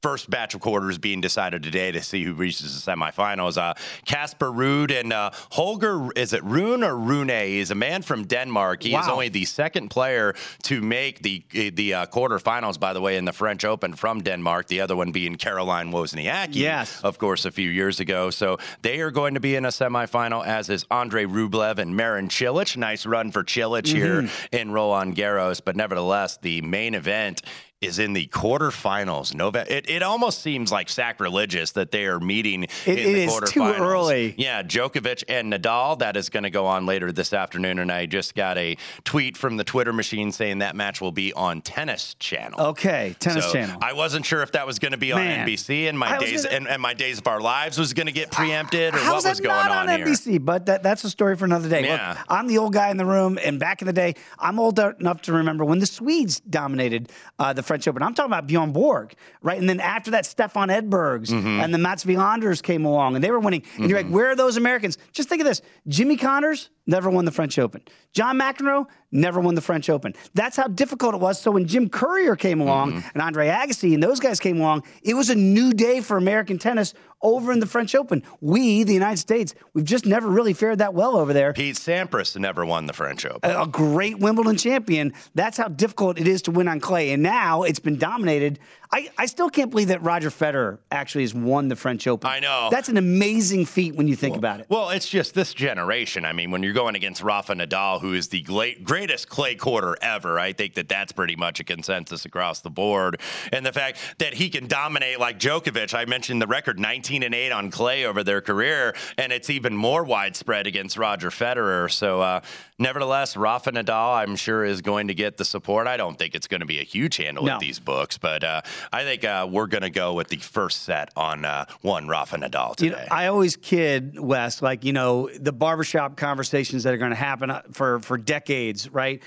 First 0.00 0.30
batch 0.30 0.54
of 0.54 0.60
quarters 0.60 0.96
being 0.96 1.20
decided 1.20 1.64
today 1.64 1.90
to 1.90 2.00
see 2.00 2.22
who 2.22 2.32
reaches 2.32 2.84
the 2.84 2.92
semifinals. 2.92 3.58
Uh, 3.58 3.74
Casper 4.04 4.46
Ruud 4.52 4.92
and 4.96 5.12
uh, 5.12 5.32
Holger, 5.50 6.08
is 6.14 6.32
it 6.32 6.44
Rune 6.44 6.84
or 6.84 6.96
Rune? 6.96 7.28
He's 7.30 7.72
a 7.72 7.74
man 7.74 8.02
from 8.02 8.22
Denmark. 8.24 8.84
He 8.84 8.94
is 8.94 9.08
only 9.08 9.28
the 9.28 9.44
second 9.44 9.88
player 9.88 10.36
to 10.62 10.80
make 10.80 11.20
the 11.22 11.42
the 11.74 11.94
uh, 11.94 12.06
quarterfinals, 12.06 12.78
by 12.78 12.92
the 12.92 13.00
way, 13.00 13.16
in 13.16 13.24
the 13.24 13.32
French 13.32 13.64
Open 13.64 13.92
from 13.92 14.20
Denmark. 14.20 14.68
The 14.68 14.82
other 14.82 14.94
one 14.94 15.10
being 15.10 15.34
Caroline 15.34 15.90
Wozniacki, 15.90 16.54
Yes. 16.54 17.00
of 17.02 17.18
course, 17.18 17.44
a 17.44 17.50
few 17.50 17.68
years 17.68 17.98
ago. 17.98 18.30
So 18.30 18.58
they 18.82 19.00
are 19.00 19.10
going 19.10 19.34
to 19.34 19.40
be 19.40 19.56
in 19.56 19.64
a 19.64 19.70
semifinal, 19.70 20.46
as 20.46 20.68
is 20.70 20.86
Andre 20.92 21.24
Rublev 21.24 21.78
and 21.78 21.96
Marin 21.96 22.28
Cilic. 22.28 22.76
Nice 22.76 23.04
run 23.04 23.32
for 23.32 23.42
Cilic 23.42 23.88
here 23.88 24.22
Mm-hmm. 24.22 24.54
in 24.56 24.70
Roland 24.70 25.16
Garros, 25.16 25.60
but 25.64 25.74
nevertheless, 25.74 26.36
the 26.40 26.62
main 26.62 26.94
event 26.94 27.42
is 27.80 28.00
in 28.00 28.12
the 28.12 28.26
quarterfinals. 28.26 29.34
Novak. 29.34 29.70
It, 29.70 29.88
it 29.88 30.02
almost 30.02 30.40
seems 30.42 30.72
like 30.72 30.88
sacrilegious 30.88 31.72
that 31.72 31.92
they 31.92 32.06
are 32.06 32.18
meeting 32.18 32.64
It- 32.64 32.70
in 32.86 32.98
it 32.98 33.04
the 33.12 33.22
is 33.22 33.30
quarterfinals. 33.32 33.50
too 33.52 33.62
early. 33.64 34.34
Yeah, 34.36 34.62
Djokovic 34.64 35.22
and 35.28 35.52
Nadal. 35.52 35.98
That 36.00 36.16
is 36.16 36.28
going 36.28 36.42
to 36.42 36.50
go 36.50 36.66
on 36.66 36.86
later 36.86 37.12
this 37.12 37.32
afternoon. 37.32 37.78
And 37.78 37.92
I 37.92 38.06
just 38.06 38.34
got 38.34 38.58
a 38.58 38.76
tweet 39.04 39.36
from 39.36 39.56
the 39.56 39.62
Twitter 39.64 39.92
machine 39.92 40.32
saying 40.32 40.58
that 40.58 40.74
match 40.74 41.00
will 41.00 41.12
be 41.12 41.32
on 41.34 41.60
Tennis 41.62 42.14
Channel. 42.18 42.60
Okay, 42.60 43.14
Tennis 43.20 43.44
So 43.46 43.52
Channel. 43.52 43.78
I 43.80 43.92
wasn't 43.92 44.26
sure 44.26 44.42
if 44.42 44.52
that 44.52 44.66
was 44.66 44.80
going 44.80 44.92
to 44.92 44.98
be 44.98 45.12
on 45.12 45.20
Man. 45.20 45.46
NBC 45.46 45.88
and 45.88 45.96
my 45.96 46.16
I 46.16 46.18
days 46.18 46.44
gonna- 46.44 46.56
and, 46.56 46.68
and 46.68 46.82
my 46.82 46.94
days 46.94 47.18
of 47.18 47.28
our 47.28 47.40
lives 47.40 47.78
was 47.78 47.92
going 47.94 48.06
to 48.06 48.12
get 48.12 48.32
preempted 48.32 48.94
or 48.94 48.98
what 48.98 49.24
was 49.24 49.38
going 49.40 49.54
not 49.54 49.70
on, 49.70 49.88
on, 49.88 49.96
here. 49.98 50.04
NBC? 50.06 50.44
But 50.44 50.66
that, 50.66 50.82
that's 50.82 51.04
a 51.04 51.10
story 51.10 51.36
for 51.36 51.44
another 51.44 51.68
day. 51.68 51.84
Yeah. 51.84 52.08
Look, 52.10 52.26
I'm 52.28 52.48
the 52.48 52.58
old 52.58 52.72
guy 52.72 52.90
in 52.90 52.96
the 52.96 53.06
room, 53.06 53.38
and 53.44 53.60
back 53.60 53.82
in 53.82 53.86
the 53.86 53.92
day, 53.92 54.16
I'm 54.38 54.58
old 54.58 54.78
enough 54.80 55.22
to 55.22 55.32
remember 55.32 55.64
when 55.64 55.78
the 55.78 55.86
Swedes 55.86 56.40
dominated 56.40 57.10
uh, 57.38 57.52
the 57.52 57.62
French 57.68 57.86
Open. 57.86 58.02
I'm 58.02 58.14
talking 58.14 58.30
about 58.32 58.48
Bjorn 58.48 58.72
Borg, 58.72 59.14
right? 59.42 59.58
And 59.60 59.68
then 59.68 59.78
after 59.78 60.10
that, 60.10 60.26
Stefan 60.26 60.68
Edbergs 60.70 61.28
Mm-hmm. 61.30 61.60
and 61.60 61.72
the 61.72 61.78
Mats 61.78 62.04
Wilanders 62.04 62.60
came 62.62 62.84
along, 62.84 63.14
and 63.14 63.22
they 63.22 63.30
were 63.30 63.38
winning. 63.38 63.62
And 63.76 63.88
you're 63.88 64.02
like, 64.02 64.10
where 64.10 64.30
are 64.30 64.36
those 64.36 64.56
Americans? 64.56 64.98
Just 65.12 65.28
think 65.28 65.40
of 65.40 65.46
this: 65.46 65.62
Jimmy 65.86 66.16
Connors 66.16 66.70
never 66.86 67.08
won 67.10 67.24
the 67.26 67.30
French 67.30 67.58
Open. 67.58 67.82
John 68.14 68.38
McEnroe 68.38 68.86
never 69.12 69.40
won 69.40 69.54
the 69.54 69.60
French 69.60 69.88
Open. 69.90 70.14
That's 70.34 70.56
how 70.56 70.66
difficult 70.68 71.14
it 71.14 71.20
was. 71.20 71.38
So 71.40 71.50
when 71.50 71.66
Jim 71.66 71.88
Courier 71.88 72.34
came 72.34 72.60
along 72.60 72.92
Mm-hmm. 72.92 73.08
and 73.14 73.22
Andre 73.22 73.48
Agassi 73.48 73.92
and 73.94 74.02
those 74.02 74.18
guys 74.20 74.40
came 74.40 74.58
along, 74.60 74.82
it 75.02 75.14
was 75.14 75.28
a 75.30 75.34
new 75.34 75.72
day 75.72 76.00
for 76.00 76.16
American 76.16 76.58
tennis 76.58 76.94
over 77.22 77.52
in 77.52 77.60
the 77.60 77.66
French 77.66 77.94
Open. 77.94 78.22
We, 78.40 78.82
the 78.84 78.94
United 78.94 79.18
States, 79.18 79.54
we've 79.74 79.84
just 79.84 80.06
never 80.06 80.28
really 80.28 80.52
fared 80.52 80.78
that 80.78 80.94
well 80.94 81.16
over 81.16 81.32
there. 81.32 81.52
Pete 81.52 81.76
Sampras 81.76 82.38
never 82.38 82.64
won 82.64 82.86
the 82.86 82.92
French 82.92 83.26
Open. 83.26 83.50
A, 83.50 83.62
a 83.62 83.66
great 83.66 84.18
Wimbledon 84.18 84.56
champion. 84.56 85.12
That's 85.34 85.56
how 85.56 85.68
difficult 85.68 86.18
it 86.18 86.28
is 86.28 86.42
to 86.42 86.50
win 86.50 86.68
on 86.68 86.80
clay. 86.80 87.12
And 87.12 87.22
now 87.22 87.62
it's 87.62 87.80
been 87.80 87.98
dominated. 87.98 88.58
I, 88.90 89.10
I 89.18 89.26
still 89.26 89.50
can't 89.50 89.70
believe 89.70 89.88
that 89.88 90.02
Roger 90.02 90.30
Federer 90.30 90.78
actually 90.90 91.24
has 91.24 91.34
won 91.34 91.68
the 91.68 91.76
French 91.76 92.06
Open. 92.06 92.28
I 92.30 92.40
know. 92.40 92.68
That's 92.70 92.88
an 92.88 92.96
amazing 92.96 93.66
feat 93.66 93.94
when 93.94 94.08
you 94.08 94.16
think 94.16 94.34
about 94.36 94.60
it. 94.60 94.66
Well, 94.70 94.88
it's 94.90 95.08
just 95.08 95.34
this 95.34 95.52
generation. 95.52 96.24
I 96.24 96.32
mean, 96.32 96.50
when 96.50 96.62
you're 96.62 96.72
going 96.72 96.94
against 96.94 97.22
Rafa 97.22 97.54
Nadal, 97.54 98.00
who 98.00 98.14
is 98.14 98.28
the 98.28 98.40
greatest 98.82 99.28
clay 99.28 99.54
courter 99.56 99.96
ever, 100.00 100.38
I 100.38 100.52
think 100.54 100.74
that 100.74 100.88
that's 100.88 101.12
pretty 101.12 101.36
much 101.36 101.60
a 101.60 101.64
consensus 101.64 102.24
across 102.24 102.60
the 102.60 102.70
board. 102.70 103.20
And 103.52 103.64
the 103.66 103.72
fact 103.72 103.98
that 104.18 104.32
he 104.34 104.48
can 104.48 104.66
dominate 104.68 105.20
like 105.20 105.38
Djokovic, 105.38 105.92
I 105.94 106.06
mentioned 106.06 106.40
the 106.40 106.46
record 106.46 106.78
19 106.80 107.22
and 107.22 107.34
8 107.34 107.52
on 107.52 107.70
clay 107.70 108.06
over 108.06 108.24
their 108.24 108.40
career, 108.40 108.94
and 109.18 109.32
it's 109.32 109.50
even 109.50 109.76
more 109.76 110.02
widespread 110.02 110.66
against 110.66 110.96
Roger 110.96 111.28
Federer. 111.28 111.90
So, 111.90 112.22
uh, 112.22 112.40
nevertheless, 112.78 113.36
Rafa 113.36 113.72
Nadal, 113.72 114.16
I'm 114.16 114.36
sure, 114.36 114.64
is 114.64 114.80
going 114.80 115.08
to 115.08 115.14
get 115.14 115.36
the 115.36 115.44
support. 115.44 115.86
I 115.86 115.96
don't 115.98 116.18
think 116.18 116.34
it's 116.34 116.46
going 116.46 116.60
to 116.60 116.66
be 116.66 116.80
a 116.80 116.84
huge 116.84 117.16
handle 117.18 117.44
No. 117.44 117.54
with 117.54 117.60
these 117.60 117.78
books, 117.78 118.16
but 118.16 118.42
uh, 118.44 118.62
I 118.92 119.04
think 119.04 119.24
uh, 119.24 119.48
we're 119.50 119.66
going 119.66 119.82
to 119.82 119.90
go 119.90 120.14
with 120.14 120.28
the 120.28 120.36
first 120.36 120.82
set 120.82 121.10
on 121.16 121.44
uh, 121.44 121.66
one 121.82 122.08
Rafa 122.08 122.36
Nadal 122.36 122.76
today. 122.76 122.90
You 122.90 122.96
know, 122.96 123.06
I 123.10 123.26
always 123.26 123.56
kid 123.56 124.18
Wes, 124.18 124.62
like 124.62 124.84
you 124.84 124.92
know, 124.92 125.28
the 125.38 125.52
barbershop 125.52 126.16
conversations 126.16 126.84
that 126.84 126.94
are 126.94 126.98
going 126.98 127.10
to 127.10 127.16
happen 127.16 127.50
uh, 127.50 127.62
for 127.72 128.00
for 128.00 128.16
decades, 128.16 128.90
right? 128.90 129.22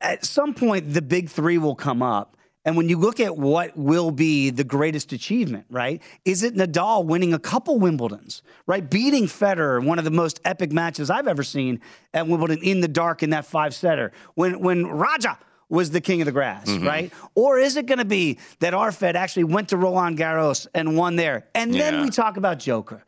At 0.00 0.24
some 0.24 0.54
point, 0.54 0.94
the 0.94 1.02
big 1.02 1.28
three 1.28 1.58
will 1.58 1.74
come 1.74 2.02
up. 2.02 2.36
And 2.64 2.76
when 2.76 2.90
you 2.90 2.98
look 2.98 3.18
at 3.18 3.38
what 3.38 3.74
will 3.78 4.10
be 4.10 4.50
the 4.50 4.64
greatest 4.64 5.12
achievement, 5.12 5.64
right? 5.70 6.02
Is 6.26 6.42
it 6.42 6.54
Nadal 6.54 7.06
winning 7.06 7.32
a 7.32 7.38
couple 7.38 7.80
Wimbledons, 7.80 8.42
right? 8.66 8.88
Beating 8.88 9.24
Federer, 9.24 9.82
one 9.82 9.98
of 9.98 10.04
the 10.04 10.10
most 10.10 10.38
epic 10.44 10.70
matches 10.70 11.08
I've 11.08 11.26
ever 11.26 11.42
seen 11.42 11.80
at 12.12 12.26
Wimbledon 12.26 12.58
in 12.62 12.82
the 12.82 12.88
dark 12.88 13.22
in 13.22 13.30
that 13.30 13.46
five 13.46 13.74
setter. 13.74 14.12
When 14.34 14.60
when 14.60 14.86
Raja 14.86 15.38
was 15.68 15.90
the 15.90 16.00
king 16.00 16.20
of 16.22 16.26
the 16.26 16.32
grass, 16.32 16.66
Mm-hmm. 16.66 16.86
right? 16.86 17.12
Or 17.34 17.58
is 17.58 17.76
it 17.76 17.86
going 17.86 17.98
to 17.98 18.04
be 18.04 18.38
that 18.60 18.72
Arfed 18.72 19.14
actually 19.14 19.44
went 19.44 19.68
to 19.70 19.76
Roland 19.76 20.18
Garros 20.18 20.66
and 20.74 20.96
won 20.96 21.16
there? 21.16 21.46
And 21.54 21.72
then 21.74 21.94
Yeah. 21.94 22.02
we 22.04 22.10
talk 22.10 22.36
about 22.36 22.58
Joker, 22.58 23.04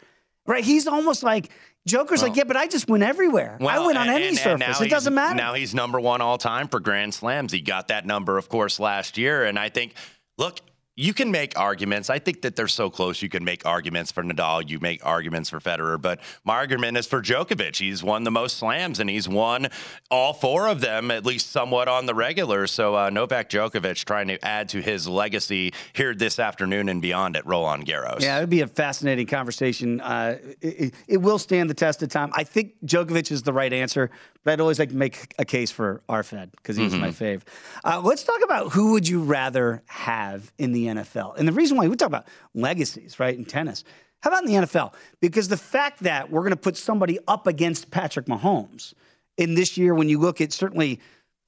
right? 0.47 0.63
He's 0.65 0.87
almost 0.87 1.23
like 1.23 1.51
Joker's 1.87 2.23
like, 2.23 2.37
yeah, 2.37 2.45
but 2.45 2.59
I 2.59 2.67
just 2.67 2.89
win 2.91 3.03
everywhere. 3.03 3.57
I 3.61 3.65
Well, 3.65 3.87
win 3.87 3.97
on 3.97 4.09
and- 4.09 4.17
any 4.17 4.29
and- 4.29 4.37
and 4.37 4.39
surface. 4.61 4.81
now 4.81 4.85
it 4.85 4.91
doesn't 4.91 5.15
matter. 5.15 5.35
Now 5.37 5.55
he's 5.55 5.75
number 5.75 5.99
one 5.99 6.21
all 6.21 6.37
time 6.37 6.69
for 6.69 6.79
Grand 6.81 7.15
Slams. 7.15 7.53
He 7.53 7.63
got 7.63 7.89
that 7.89 8.05
number, 8.05 8.37
of 8.37 8.49
course, 8.51 8.79
last 8.79 9.17
year. 9.17 9.45
And 9.45 9.59
I 9.59 9.71
think, 9.71 9.95
look, 10.37 10.61
you 11.01 11.15
can 11.15 11.31
make 11.31 11.59
arguments. 11.59 12.11
I 12.11 12.19
think 12.19 12.43
that 12.43 12.57
they're 12.57 12.69
so 12.69 12.91
close. 12.91 13.23
You 13.23 13.31
can 13.31 13.43
make 13.43 13.65
arguments 13.65 14.13
for 14.13 14.23
Nadal. 14.23 14.69
You 14.69 14.79
make 14.81 15.05
arguments 15.05 15.49
for 15.49 15.59
Federer. 15.59 16.01
But 16.01 16.21
my 16.45 16.57
argument 16.57 16.99
is 16.99 17.07
for 17.07 17.23
Djokovic. 17.23 17.77
He's 17.79 18.03
won 18.03 18.25
the 18.25 18.31
most 18.31 18.59
slams, 18.59 19.01
and 19.01 19.09
he's 19.09 19.27
won 19.27 19.69
all 20.11 20.35
four 20.35 20.69
of 20.69 20.83
them, 20.83 21.11
at 21.11 21.25
least 21.25 21.51
somewhat 21.53 21.89
on 21.89 22.05
the 22.05 22.15
regular. 22.15 22.67
So 22.67 22.95
uh, 22.97 23.09
Novak 23.09 23.49
Djokovic 23.49 24.05
trying 24.05 24.29
to 24.29 24.45
add 24.45 24.69
to 24.71 24.83
his 24.83 25.09
legacy 25.09 25.73
here 25.95 26.15
this 26.15 26.39
afternoon 26.39 26.91
and 26.91 27.01
beyond 27.01 27.35
at 27.35 27.47
Roland 27.47 27.87
Garros. 27.87 28.21
Yeah, 28.21 28.37
it 28.37 28.41
would 28.41 28.51
be 28.51 28.61
a 28.61 28.67
fascinating 28.67 29.27
conversation. 29.27 30.03
Uh, 30.03 30.37
it, 30.61 30.93
it- 31.09 31.19
will 31.21 31.39
stand 31.39 31.69
the 31.71 31.75
test 31.75 32.03
of 32.03 32.09
time. 32.09 32.31
I 32.35 32.45
think 32.45 32.73
Djokovic 32.85 33.31
is 33.31 33.43
the 33.43 33.53
right 33.53 33.73
answer, 33.73 34.11
but 34.43 34.53
I'd 34.55 34.61
always 34.61 34.79
like 34.79 34.89
to 34.89 34.97
make 34.97 35.35
a 35.39 35.45
case 35.45 35.71
for 35.71 36.03
Arfed 36.09 36.51
because 36.53 36.77
he 36.77 36.83
was 36.85 36.95
my 36.95 37.09
fave. 37.09 37.43
Uh, 37.85 38.01
let's 38.03 38.25
talk 38.25 38.43
about 38.43 38.73
who 38.73 38.93
would 38.93 39.07
you 39.07 39.23
rather 39.23 39.83
have 39.87 40.51
in 40.59 40.73
the 40.73 40.89
NFL. 40.91 41.39
And 41.39 41.47
the 41.47 41.53
reason 41.53 41.77
why 41.77 41.89
we 41.89 41.97
talk 41.97 42.09
about 42.09 42.27
legacies, 42.55 43.19
right, 43.19 43.37
in 43.37 43.45
tennis. 43.45 43.85
How 44.21 44.31
about 44.31 44.45
in 44.45 44.51
the 44.51 44.67
NFL? 44.67 44.95
Because 45.21 45.49
the 45.49 45.57
fact 45.57 46.03
that 46.03 46.31
we're 46.31 46.43
going 46.43 46.51
to 46.51 46.57
put 46.57 46.77
somebody 46.77 47.19
up 47.27 47.47
against 47.47 47.91
Patrick 47.91 48.27
Mahomes 48.27 48.93
in 49.39 49.55
this 49.55 49.79
year, 49.79 49.95
when 49.95 50.09
you 50.09 50.19
look 50.19 50.41
at 50.41 50.53
certainly 50.53 51.01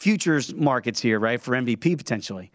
futures 0.03 0.55
markets 0.55 1.01
here, 1.01 1.21
right, 1.21 1.41
for 1.41 1.53
MVP 1.53 1.97
potentially. 1.97 2.51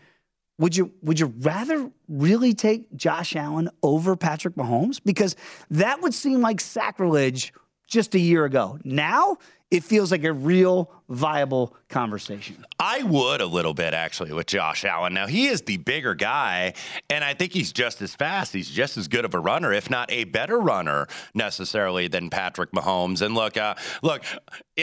Would 0.60 0.76
you 0.76 0.92
would 1.04 1.20
you 1.20 1.28
rather 1.40 1.92
really 2.10 2.54
take 2.54 2.94
Josh 2.96 3.36
Allen 3.36 3.70
over 3.84 4.16
Patrick 4.16 4.56
Mahomes? 4.56 5.00
Because 5.04 5.36
that 5.70 6.02
would 6.02 6.16
seem 6.16 6.42
like 6.42 6.60
sacrilege 6.60 7.54
just 7.88 8.16
a 8.16 8.20
year 8.20 8.44
ago. 8.44 8.80
Now 8.84 9.38
it 9.70 9.84
feels 9.84 10.12
like 10.12 10.24
a 10.24 10.32
real 10.32 10.92
viable 11.10 11.76
conversation. 11.90 12.64
I 12.80 13.04
would 13.04 13.42
a 13.42 13.46
little 13.46 13.74
bit 13.74 13.94
actually 13.94 14.32
with 14.32 14.48
Josh 14.48 14.86
Allen. 14.86 15.14
Now 15.14 15.28
he 15.28 15.48
is 15.48 15.62
the 15.62 15.78
bigger 15.78 16.16
guy, 16.16 16.74
and 17.10 17.24
I 17.24 17.34
think 17.34 17.52
he's 17.52 17.74
just 17.74 18.02
as 18.02 18.16
fast. 18.16 18.54
He's 18.54 18.70
just 18.70 18.98
as 18.98 19.08
good 19.08 19.26
of 19.26 19.34
a 19.34 19.40
runner, 19.40 19.74
if 19.74 19.90
not 19.90 20.12
a 20.12 20.24
better 20.26 20.60
runner 20.60 21.08
necessarily 21.34 22.08
than 22.08 22.30
Patrick 22.30 22.72
Mahomes. 22.72 23.22
And 23.22 23.36
look, 23.36 23.58
uh, 23.58 23.76
look, 24.02 24.24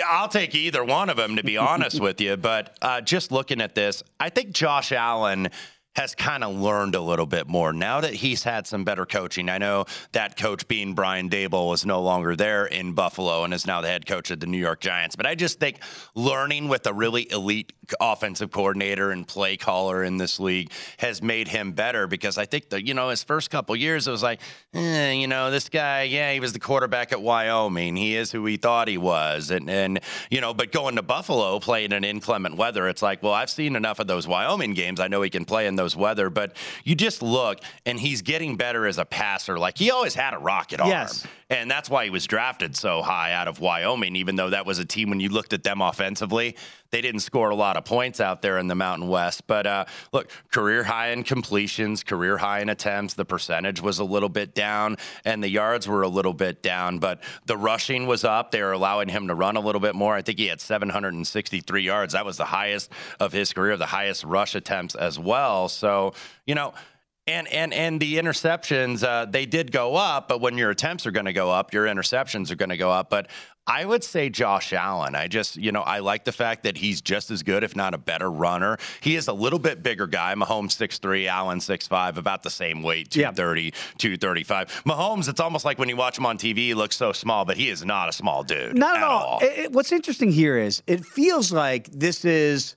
I'll 0.06 0.28
take 0.28 0.54
either 0.54 0.84
one 0.84 1.08
of 1.08 1.16
them 1.16 1.36
to 1.36 1.42
be 1.42 1.56
honest 1.56 2.00
with 2.02 2.20
you. 2.20 2.36
But 2.36 2.76
uh, 2.82 3.00
just 3.00 3.32
looking 3.32 3.60
at 3.60 3.74
this, 3.74 4.02
I 4.20 4.28
think 4.28 4.52
Josh 4.52 4.92
Allen 4.92 5.48
has 5.96 6.14
kind 6.14 6.42
of 6.42 6.54
learned 6.54 6.94
a 6.94 7.00
little 7.00 7.26
bit 7.26 7.48
more 7.48 7.72
now 7.72 8.00
that 8.00 8.14
he's 8.14 8.42
had 8.42 8.66
some 8.66 8.84
better 8.84 9.06
coaching. 9.06 9.48
I 9.48 9.58
know 9.58 9.84
that 10.12 10.36
coach 10.36 10.66
being 10.66 10.94
Brian 10.94 11.30
Daboll 11.30 11.72
is 11.74 11.86
no 11.86 12.02
longer 12.02 12.36
there 12.36 12.66
in 12.66 12.92
Buffalo 12.92 13.44
and 13.44 13.54
is 13.54 13.66
now 13.66 13.80
the 13.80 13.88
head 13.88 14.06
coach 14.06 14.30
of 14.30 14.40
the 14.40 14.46
New 14.46 14.58
York 14.58 14.80
Giants. 14.80 15.16
But 15.16 15.26
I 15.26 15.34
just 15.34 15.60
think 15.60 15.78
learning 16.14 16.68
with 16.68 16.86
a 16.86 16.92
really 16.92 17.30
elite 17.30 17.72
offensive 18.00 18.50
coordinator 18.50 19.10
and 19.10 19.26
play 19.26 19.56
caller 19.56 20.02
in 20.02 20.16
this 20.16 20.40
league 20.40 20.72
has 20.98 21.22
made 21.22 21.48
him 21.48 21.72
better 21.72 22.06
because 22.06 22.38
I 22.38 22.46
think 22.46 22.70
that, 22.70 22.86
you 22.86 22.94
know, 22.94 23.10
his 23.10 23.22
first 23.22 23.50
couple 23.50 23.76
years, 23.76 24.08
it 24.08 24.10
was 24.10 24.22
like, 24.22 24.40
eh, 24.72 25.12
you 25.12 25.28
know, 25.28 25.50
this 25.50 25.68
guy, 25.68 26.02
yeah, 26.02 26.32
he 26.32 26.40
was 26.40 26.52
the 26.52 26.60
quarterback 26.60 27.12
at 27.12 27.22
Wyoming. 27.22 27.94
He 27.96 28.16
is 28.16 28.32
who 28.32 28.44
he 28.46 28.56
thought 28.56 28.88
he 28.88 28.98
was. 28.98 29.50
And, 29.50 29.70
and 29.70 30.00
you 30.30 30.40
know, 30.40 30.54
but 30.54 30.72
going 30.72 30.96
to 30.96 31.02
Buffalo 31.02 31.60
playing 31.60 31.92
in 31.92 32.02
inclement 32.04 32.56
weather, 32.56 32.88
it's 32.88 33.02
like, 33.02 33.22
well, 33.22 33.32
I've 33.32 33.50
seen 33.50 33.76
enough 33.76 33.98
of 33.98 34.06
those 34.06 34.26
Wyoming 34.26 34.74
games. 34.74 34.98
I 34.98 35.08
know 35.08 35.22
he 35.22 35.30
can 35.30 35.44
play 35.44 35.66
in 35.66 35.76
those 35.76 35.83
weather, 35.96 36.30
but 36.30 36.56
you 36.84 36.94
just 36.94 37.22
look 37.22 37.58
and 37.84 37.98
he's 37.98 38.22
getting 38.22 38.56
better 38.56 38.86
as 38.86 38.98
a 38.98 39.04
passer. 39.04 39.58
Like 39.58 39.76
he 39.76 39.90
always 39.90 40.14
had 40.14 40.32
a 40.32 40.38
rocket 40.38 40.80
arm. 40.80 40.90
Yes. 40.90 41.26
And 41.50 41.70
that's 41.70 41.90
why 41.90 42.04
he 42.04 42.10
was 42.10 42.26
drafted 42.26 42.74
so 42.74 43.02
high 43.02 43.32
out 43.32 43.48
of 43.48 43.60
Wyoming, 43.60 44.16
even 44.16 44.36
though 44.36 44.50
that 44.50 44.64
was 44.64 44.78
a 44.78 44.84
team 44.84 45.10
when 45.10 45.20
you 45.20 45.28
looked 45.28 45.52
at 45.52 45.62
them 45.62 45.80
offensively, 45.82 46.56
they 46.94 47.00
didn't 47.00 47.22
score 47.22 47.50
a 47.50 47.56
lot 47.56 47.76
of 47.76 47.84
points 47.84 48.20
out 48.20 48.40
there 48.40 48.56
in 48.56 48.68
the 48.68 48.74
Mountain 48.76 49.08
West. 49.08 49.48
But 49.48 49.66
uh, 49.66 49.84
look, 50.12 50.30
career 50.52 50.84
high 50.84 51.08
in 51.08 51.24
completions, 51.24 52.04
career 52.04 52.38
high 52.38 52.60
in 52.60 52.68
attempts. 52.68 53.14
The 53.14 53.24
percentage 53.24 53.82
was 53.82 53.98
a 53.98 54.04
little 54.04 54.28
bit 54.28 54.54
down, 54.54 54.98
and 55.24 55.42
the 55.42 55.48
yards 55.48 55.88
were 55.88 56.02
a 56.02 56.08
little 56.08 56.32
bit 56.32 56.62
down, 56.62 57.00
but 57.00 57.20
the 57.46 57.56
rushing 57.56 58.06
was 58.06 58.22
up. 58.22 58.52
They 58.52 58.62
were 58.62 58.70
allowing 58.70 59.08
him 59.08 59.26
to 59.26 59.34
run 59.34 59.56
a 59.56 59.60
little 59.60 59.80
bit 59.80 59.96
more. 59.96 60.14
I 60.14 60.22
think 60.22 60.38
he 60.38 60.46
had 60.46 60.60
763 60.60 61.82
yards. 61.82 62.12
That 62.12 62.24
was 62.24 62.36
the 62.36 62.44
highest 62.44 62.92
of 63.18 63.32
his 63.32 63.52
career, 63.52 63.76
the 63.76 63.86
highest 63.86 64.22
rush 64.22 64.54
attempts 64.54 64.94
as 64.94 65.18
well. 65.18 65.68
So, 65.68 66.14
you 66.46 66.54
know, 66.54 66.74
and 67.26 67.48
and 67.48 67.72
and 67.72 68.00
the 68.00 68.16
interceptions 68.16 69.02
uh, 69.02 69.24
they 69.24 69.46
did 69.46 69.72
go 69.72 69.94
up, 69.96 70.28
but 70.28 70.40
when 70.40 70.58
your 70.58 70.70
attempts 70.70 71.06
are 71.06 71.10
going 71.10 71.24
to 71.26 71.32
go 71.32 71.50
up, 71.50 71.72
your 71.72 71.86
interceptions 71.86 72.50
are 72.50 72.56
going 72.56 72.68
to 72.68 72.76
go 72.76 72.90
up. 72.90 73.08
But 73.08 73.28
I 73.66 73.86
would 73.86 74.04
say 74.04 74.28
Josh 74.28 74.74
Allen. 74.74 75.14
I 75.14 75.26
just 75.26 75.56
you 75.56 75.72
know 75.72 75.80
I 75.80 76.00
like 76.00 76.24
the 76.24 76.32
fact 76.32 76.64
that 76.64 76.76
he's 76.76 77.00
just 77.00 77.30
as 77.30 77.42
good, 77.42 77.64
if 77.64 77.74
not 77.74 77.94
a 77.94 77.98
better 77.98 78.30
runner. 78.30 78.76
He 79.00 79.16
is 79.16 79.28
a 79.28 79.32
little 79.32 79.58
bit 79.58 79.82
bigger 79.82 80.06
guy. 80.06 80.34
Mahomes 80.34 80.72
6'3", 80.76 81.26
Allen 81.26 81.60
6'5", 81.60 82.18
about 82.18 82.42
the 82.42 82.50
same 82.50 82.82
weight, 82.82 83.08
230, 83.10 83.70
235. 83.96 84.82
Mahomes, 84.84 85.26
it's 85.26 85.40
almost 85.40 85.64
like 85.64 85.78
when 85.78 85.88
you 85.88 85.96
watch 85.96 86.18
him 86.18 86.26
on 86.26 86.36
TV, 86.36 86.56
he 86.58 86.74
looks 86.74 86.94
so 86.96 87.12
small, 87.12 87.46
but 87.46 87.56
he 87.56 87.70
is 87.70 87.82
not 87.86 88.10
a 88.10 88.12
small 88.12 88.42
dude. 88.44 88.76
Not 88.76 88.96
at 88.96 89.02
at 89.02 89.08
all. 89.08 89.38
It- 89.40 89.58
it- 89.58 89.72
what's 89.72 89.92
interesting 89.92 90.30
here 90.30 90.58
is 90.58 90.82
it 90.86 91.04
feels 91.06 91.50
like 91.50 91.86
this 91.90 92.26
is 92.26 92.76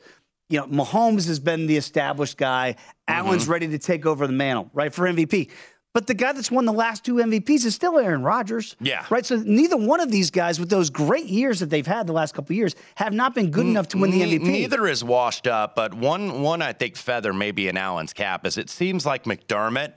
you 0.50 0.60
know, 0.60 0.68
Mahomes 0.68 1.28
has 1.28 1.40
been 1.40 1.68
the 1.68 1.78
established 1.78 2.38
guy. 2.38 2.76
Allen's 3.08 3.44
Mm-hmm. 3.44 3.52
ready 3.52 3.68
to 3.70 3.78
take 3.80 4.06
over 4.06 4.28
the 4.28 4.34
mantle, 4.34 4.70
right, 4.74 4.94
for 4.94 5.04
MVP. 5.08 5.50
But 5.94 6.06
the 6.06 6.14
guy 6.14 6.32
that's 6.34 6.52
won 6.52 6.66
the 6.66 6.74
last 6.74 7.04
two 7.04 7.16
MVPs 7.16 7.66
is 7.66 7.74
still 7.74 7.98
Aaron 7.98 8.22
Rodgers. 8.22 8.76
Yeah. 8.80 9.04
Right. 9.10 9.26
So 9.26 9.38
neither 9.38 9.76
one 9.78 10.00
of 10.00 10.12
these 10.12 10.30
guys, 10.30 10.60
with 10.60 10.70
those 10.70 10.92
great 10.92 11.26
years 11.26 11.60
that 11.60 11.72
they've 11.72 11.88
had 11.88 12.06
the 12.06 12.14
last 12.14 12.36
couple 12.36 12.54
of 12.54 12.58
years, 12.58 12.76
have 12.96 13.14
not 13.14 13.34
been 13.34 13.50
good 13.50 13.66
enough 13.66 13.88
to 13.90 13.98
win 13.98 14.12
the 14.12 14.22
MVP. 14.22 14.44
Neither 14.44 14.86
is 14.88 15.04
washed 15.04 15.48
up, 15.48 15.76
but 15.76 15.96
one 15.96 16.42
one 16.44 16.62
I 16.62 16.74
think 16.74 16.98
feather 16.98 17.34
maybe 17.34 17.68
in 17.68 17.78
Allen's 17.78 18.14
cap 18.14 18.46
is 18.46 18.60
it 18.60 18.70
seems 18.70 19.08
like 19.08 19.24
McDermott 19.24 19.94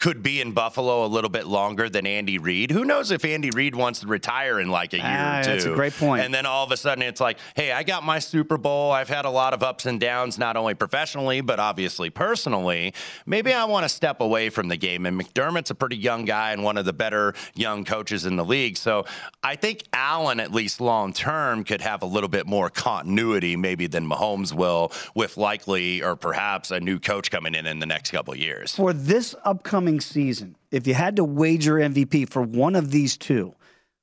could 0.00 0.22
be 0.22 0.40
in 0.40 0.52
Buffalo 0.52 1.04
a 1.04 1.06
little 1.08 1.28
bit 1.30 1.46
longer 1.46 1.88
than 1.90 2.06
Andy 2.06 2.38
Reid. 2.38 2.70
Who 2.70 2.84
knows 2.86 3.10
if 3.10 3.22
Andy 3.24 3.50
Reid 3.50 3.74
wants 3.74 4.00
to 4.00 4.06
retire 4.06 4.58
in 4.58 4.70
like 4.70 4.94
a 4.94 4.96
year 4.96 5.04
Ah, 5.06 5.40
or 5.40 5.44
two? 5.44 5.50
that's 5.50 5.64
a 5.66 5.74
great 5.74 5.92
point. 5.92 6.24
And 6.24 6.32
then 6.32 6.46
all 6.46 6.64
of 6.64 6.72
a 6.72 6.76
sudden 6.78 7.02
it's 7.02 7.20
like, 7.20 7.38
hey, 7.54 7.70
I 7.72 7.82
got 7.82 8.02
my 8.02 8.18
Super 8.18 8.56
Bowl. 8.56 8.90
I've 8.92 9.10
had 9.10 9.26
a 9.26 9.30
lot 9.30 9.52
of 9.52 9.62
ups 9.62 9.84
and 9.84 10.00
downs, 10.00 10.38
not 10.38 10.56
only 10.56 10.72
professionally, 10.74 11.42
but 11.42 11.60
obviously 11.60 12.08
personally. 12.08 12.94
Maybe 13.26 13.52
I 13.52 13.64
want 13.66 13.84
to 13.84 13.90
step 13.90 14.20
away 14.22 14.48
from 14.48 14.68
the 14.68 14.76
game. 14.78 15.04
And 15.04 15.20
McDermott's 15.20 15.70
a 15.70 15.74
pretty 15.74 15.96
young 15.98 16.24
guy 16.24 16.52
and 16.52 16.64
one 16.64 16.78
of 16.78 16.86
the 16.86 16.94
better 16.94 17.34
young 17.54 17.84
coaches 17.84 18.24
in 18.24 18.36
the 18.36 18.44
league. 18.44 18.78
So 18.78 19.04
I 19.42 19.54
think 19.56 19.82
Allen, 19.92 20.40
at 20.40 20.50
least 20.50 20.80
long 20.80 21.12
term, 21.12 21.62
could 21.62 21.82
have 21.82 22.02
a 22.02 22.06
little 22.06 22.30
bit 22.30 22.46
more 22.46 22.70
continuity 22.70 23.54
maybe 23.54 23.86
than 23.86 24.08
Mahomes 24.08 24.54
will 24.54 24.92
with 25.14 25.36
likely 25.36 26.02
or 26.02 26.16
perhaps 26.16 26.70
a 26.70 26.80
new 26.80 26.98
coach 26.98 27.30
coming 27.30 27.54
in 27.54 27.66
in 27.66 27.80
the 27.80 27.86
next 27.86 28.10
couple 28.12 28.32
of 28.32 28.38
years. 28.40 28.74
for 28.74 28.94
this 28.94 29.34
upcoming 29.44 29.89
season, 29.98 30.54
if 30.70 30.86
you 30.86 30.94
had 30.94 31.16
to 31.16 31.24
wager 31.24 31.74
MVP 31.74 32.28
for 32.30 32.42
one 32.42 32.76
of 32.76 32.92
these 32.92 33.16
two, 33.16 33.54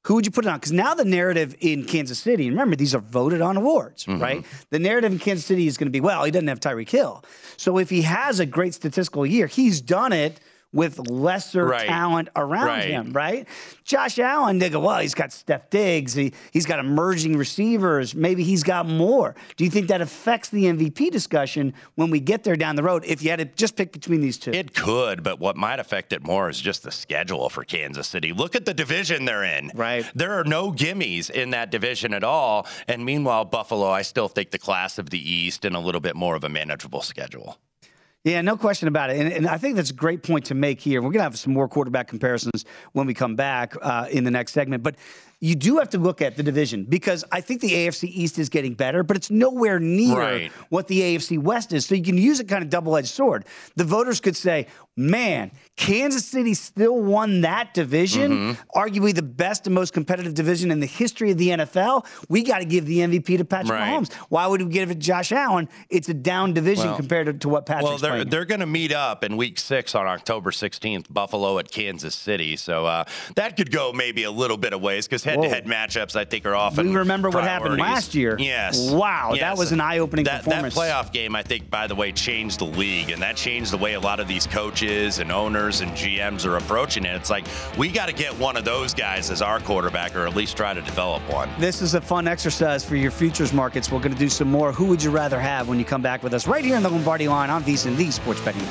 who 0.05 0.15
would 0.15 0.25
you 0.25 0.31
put 0.31 0.45
it 0.45 0.47
on? 0.49 0.57
Because 0.57 0.71
now 0.71 0.93
the 0.93 1.05
narrative 1.05 1.55
in 1.59 1.83
Kansas 1.85 2.17
City, 2.19 2.47
and 2.47 2.53
remember, 2.55 2.75
these 2.75 2.95
are 2.95 2.99
voted 3.01 3.41
on 3.41 3.55
awards, 3.57 4.05
Mm-hmm. 4.05 4.21
right? 4.21 4.45
The 4.69 4.79
narrative 4.79 5.11
in 5.11 5.19
Kansas 5.19 5.45
City 5.45 5.67
is 5.67 5.77
going 5.77 5.87
to 5.87 5.91
be, 5.91 6.01
well, 6.01 6.23
he 6.23 6.31
doesn't 6.31 6.47
have 6.47 6.59
Tyreek 6.59 6.89
Hill. 6.89 7.23
So 7.57 7.77
if 7.77 7.89
he 7.89 8.01
has 8.03 8.39
a 8.39 8.45
great 8.45 8.73
statistical 8.73 9.25
year, 9.25 9.47
he's 9.47 9.79
done 9.81 10.13
it 10.13 10.39
with 10.73 10.99
lesser 11.09 11.65
Right. 11.65 11.87
talent 11.87 12.27
around 12.35 12.67
Right. 12.67 12.89
him, 12.89 13.13
right? 13.13 13.47
Josh 13.85 14.19
Allen, 14.19 14.59
they 14.59 14.69
go, 14.69 14.79
well, 14.81 14.99
he's 14.99 15.15
got 15.15 15.31
Steph 15.31 15.69
Diggs, 15.69 16.13
he, 16.13 16.33
he's 16.51 16.65
got 16.65 16.79
emerging 16.79 17.37
receivers, 17.37 18.13
maybe 18.13 18.43
he's 18.43 18.63
got 18.63 18.85
more. 18.85 19.33
Do 19.55 19.63
you 19.63 19.69
think 19.69 19.87
that 19.87 20.01
affects 20.01 20.49
the 20.49 20.65
MVP 20.65 21.09
discussion 21.09 21.73
when 21.95 22.09
we 22.09 22.19
get 22.19 22.43
there 22.43 22.57
down 22.57 22.75
the 22.75 22.83
road 22.83 23.05
if 23.05 23.23
you 23.23 23.29
had 23.29 23.39
to 23.39 23.45
just 23.45 23.75
pick 23.77 23.91
between 23.93 24.19
these 24.19 24.37
two? 24.37 24.51
It 24.51 24.75
could, 24.75 25.23
but 25.23 25.39
what 25.39 25.55
might 25.55 25.79
affect 25.79 26.11
it 26.11 26.21
more 26.23 26.49
is 26.49 26.59
just 26.59 26.83
the 26.83 26.91
schedule 26.91 27.49
for 27.49 27.63
Kansas 27.63 28.07
City. 28.07 28.33
Look 28.33 28.55
at 28.55 28.65
the 28.65 28.73
division 28.73 29.23
they're 29.25 29.45
in. 29.45 29.71
Right. 29.73 30.05
There 30.15 30.33
are 30.37 30.43
no 30.43 30.71
gimmies 30.71 31.29
in 31.29 31.51
that 31.51 31.71
division 31.71 32.13
at 32.13 32.23
all. 32.25 32.67
And 32.89 33.05
meanwhile, 33.05 33.45
Buffalo, 33.45 33.89
I 33.89 34.01
still 34.01 34.27
think 34.27 34.51
the 34.51 34.59
class 34.59 34.97
of 34.99 35.09
the 35.09 35.31
East 35.31 35.63
and 35.63 35.75
a 35.75 35.79
little 35.79 36.01
bit 36.01 36.15
more 36.15 36.35
of 36.35 36.43
a 36.43 36.49
manageable 36.49 37.01
schedule. 37.01 37.57
Yeah, 38.27 38.41
no 38.41 38.57
question 38.57 38.89
about 38.89 39.09
it. 39.09 39.17
And, 39.21 39.31
and 39.31 39.47
I 39.47 39.57
think 39.57 39.77
that's 39.77 39.89
a 39.89 39.93
great 39.93 40.21
point 40.21 40.45
to 40.45 40.53
make 40.55 40.81
here. 40.81 41.01
We're 41.01 41.11
going 41.11 41.19
to 41.19 41.23
have 41.23 41.39
some 41.39 41.53
more 41.53 41.69
quarterback 41.69 42.09
comparisons 42.09 42.65
when 42.91 43.07
we 43.07 43.13
come 43.13 43.35
back 43.37 43.73
uh, 43.81 44.07
in 44.11 44.25
the 44.25 44.31
next 44.31 44.51
segment. 44.51 44.83
But 44.83 44.95
you 45.39 45.55
do 45.55 45.77
have 45.77 45.89
to 45.91 45.97
look 45.97 46.21
at 46.21 46.35
the 46.35 46.43
division 46.43 46.83
because 46.83 47.23
I 47.31 47.39
think 47.39 47.61
the 47.61 47.71
AFC 47.71 48.09
East 48.09 48.37
is 48.37 48.49
getting 48.49 48.73
better, 48.73 49.01
but 49.03 49.15
it's 49.15 49.31
nowhere 49.31 49.79
near 49.79 50.17
Right. 50.17 50.51
what 50.67 50.87
the 50.87 50.99
AFC 50.99 51.37
West 51.39 51.71
is. 51.71 51.85
So 51.85 51.95
you 51.95 52.03
can 52.03 52.17
use 52.17 52.41
a 52.41 52.43
kind 52.43 52.63
of 52.63 52.69
double 52.69 52.97
edged 52.97 53.07
sword. 53.09 53.45
The 53.75 53.85
voters 53.85 54.19
could 54.19 54.35
say, 54.35 54.67
man, 54.97 55.51
Kansas 55.77 56.25
City 56.25 56.53
still 56.55 56.99
won 57.01 57.41
that 57.41 57.73
division, 57.73 58.31
Mm-hmm. 58.31 58.77
arguably 58.77 59.13
the 59.15 59.21
best 59.21 59.67
and 59.67 59.73
most 59.75 59.93
competitive 59.93 60.33
division 60.33 60.71
in 60.71 60.79
the 60.79 60.87
history 60.87 61.31
of 61.31 61.37
the 61.37 61.49
NFL. 61.49 62.05
We 62.29 62.41
got 62.43 62.59
to 62.59 62.65
give 62.65 62.85
the 62.87 62.99
MVP 62.99 63.37
to 63.37 63.45
Patrick 63.45 63.71
Right. 63.71 63.93
Mahomes. 63.93 64.11
Why 64.29 64.47
would 64.47 64.61
we 64.61 64.69
give 64.71 64.89
it 64.89 64.95
to 64.95 64.99
Josh 64.99 65.31
Allen? 65.31 65.69
It's 65.89 66.09
a 66.09 66.13
down 66.15 66.53
division 66.53 66.87
Well- 66.87 66.95
compared 66.97 67.27
to, 67.27 67.33
to 67.33 67.49
what 67.49 67.65
Patrick's 67.67 67.83
Well, 67.89 67.97
they're 67.99 68.11
playing 68.11 68.29
they're 68.29 68.45
going 68.45 68.59
to 68.61 68.65
meet 68.65 68.91
up 68.91 69.23
in 69.23 69.37
Week 69.37 69.59
Six 69.59 69.93
on 69.95 70.07
October 70.07 70.49
16th, 70.51 71.05
Buffalo 71.13 71.59
at 71.59 71.69
Kansas 71.71 72.15
City. 72.15 72.57
So 72.57 72.85
uh, 72.87 73.03
that 73.35 73.55
could 73.55 73.71
go 73.71 73.93
maybe 73.93 74.23
a 74.23 74.31
little 74.31 74.57
bit 74.57 74.73
of 74.73 74.81
ways 74.81 75.07
because 75.07 75.23
head-to-head 75.23 75.65
matchups, 75.65 76.15
I 76.15 76.25
think, 76.25 76.45
are 76.47 76.55
often. 76.55 76.89
We 76.89 76.95
remember 76.95 77.29
what 77.29 77.43
happened 77.43 77.77
last 77.77 78.15
year. 78.15 78.35
Yes. 78.39 78.89
Wow, 78.91 79.35
that 79.39 79.55
was 79.57 79.71
an 79.71 79.79
eye-opening 79.79 80.25
that, 80.25 80.43
performance. 80.43 80.73
That 80.73 80.81
playoff 81.05 81.13
game, 81.13 81.35
I 81.35 81.43
think, 81.43 81.69
by 81.69 81.85
the 81.85 81.95
way, 81.95 82.11
changed 82.11 82.59
the 82.59 82.65
league, 82.65 83.11
and 83.11 83.21
that 83.21 83.35
changed 83.37 83.71
the 83.71 83.77
way 83.77 83.93
a 83.93 83.99
lot 83.99 84.19
of 84.19 84.27
these 84.27 84.47
coaches 84.47 85.19
and 85.19 85.31
owners 85.31 85.66
and 85.67 85.91
GMs 85.91 86.45
are 86.45 86.57
approaching 86.57 87.05
it. 87.05 87.15
It's 87.15 87.29
like 87.29 87.45
we 87.77 87.91
got 87.91 88.07
to 88.07 88.13
get 88.13 88.37
one 88.39 88.55
of 88.55 88.65
those 88.65 88.93
guys 88.93 89.29
as 89.29 89.41
our 89.41 89.59
quarterback, 89.59 90.15
or 90.15 90.25
at 90.25 90.35
least 90.35 90.55
try 90.55 90.73
to 90.73 90.81
develop 90.81 91.21
one. 91.31 91.49
This 91.59 91.81
is 91.81 91.93
a 91.93 92.01
fun 92.01 92.27
exercise 92.27 92.83
for 92.85 92.95
your 92.95 93.11
futures 93.11 93.53
markets. 93.53 93.91
We're 93.91 93.99
going 93.99 94.13
to 94.13 94.17
do 94.17 94.29
some 94.29 94.49
more. 94.49 94.71
Who 94.71 94.85
would 94.85 95.03
you 95.03 95.11
rather 95.11 95.39
have 95.39 95.67
when 95.67 95.79
you 95.79 95.85
come 95.85 96.01
back 96.01 96.23
with 96.23 96.33
us 96.33 96.47
right 96.47 96.63
here 96.63 96.77
in 96.77 96.83
the 96.83 96.89
Lombardi 96.89 97.27
line 97.27 97.49
on 97.49 97.63
VSiN, 97.63 97.95
the 97.97 98.09
Sports 98.11 98.41
Betting 98.41 98.65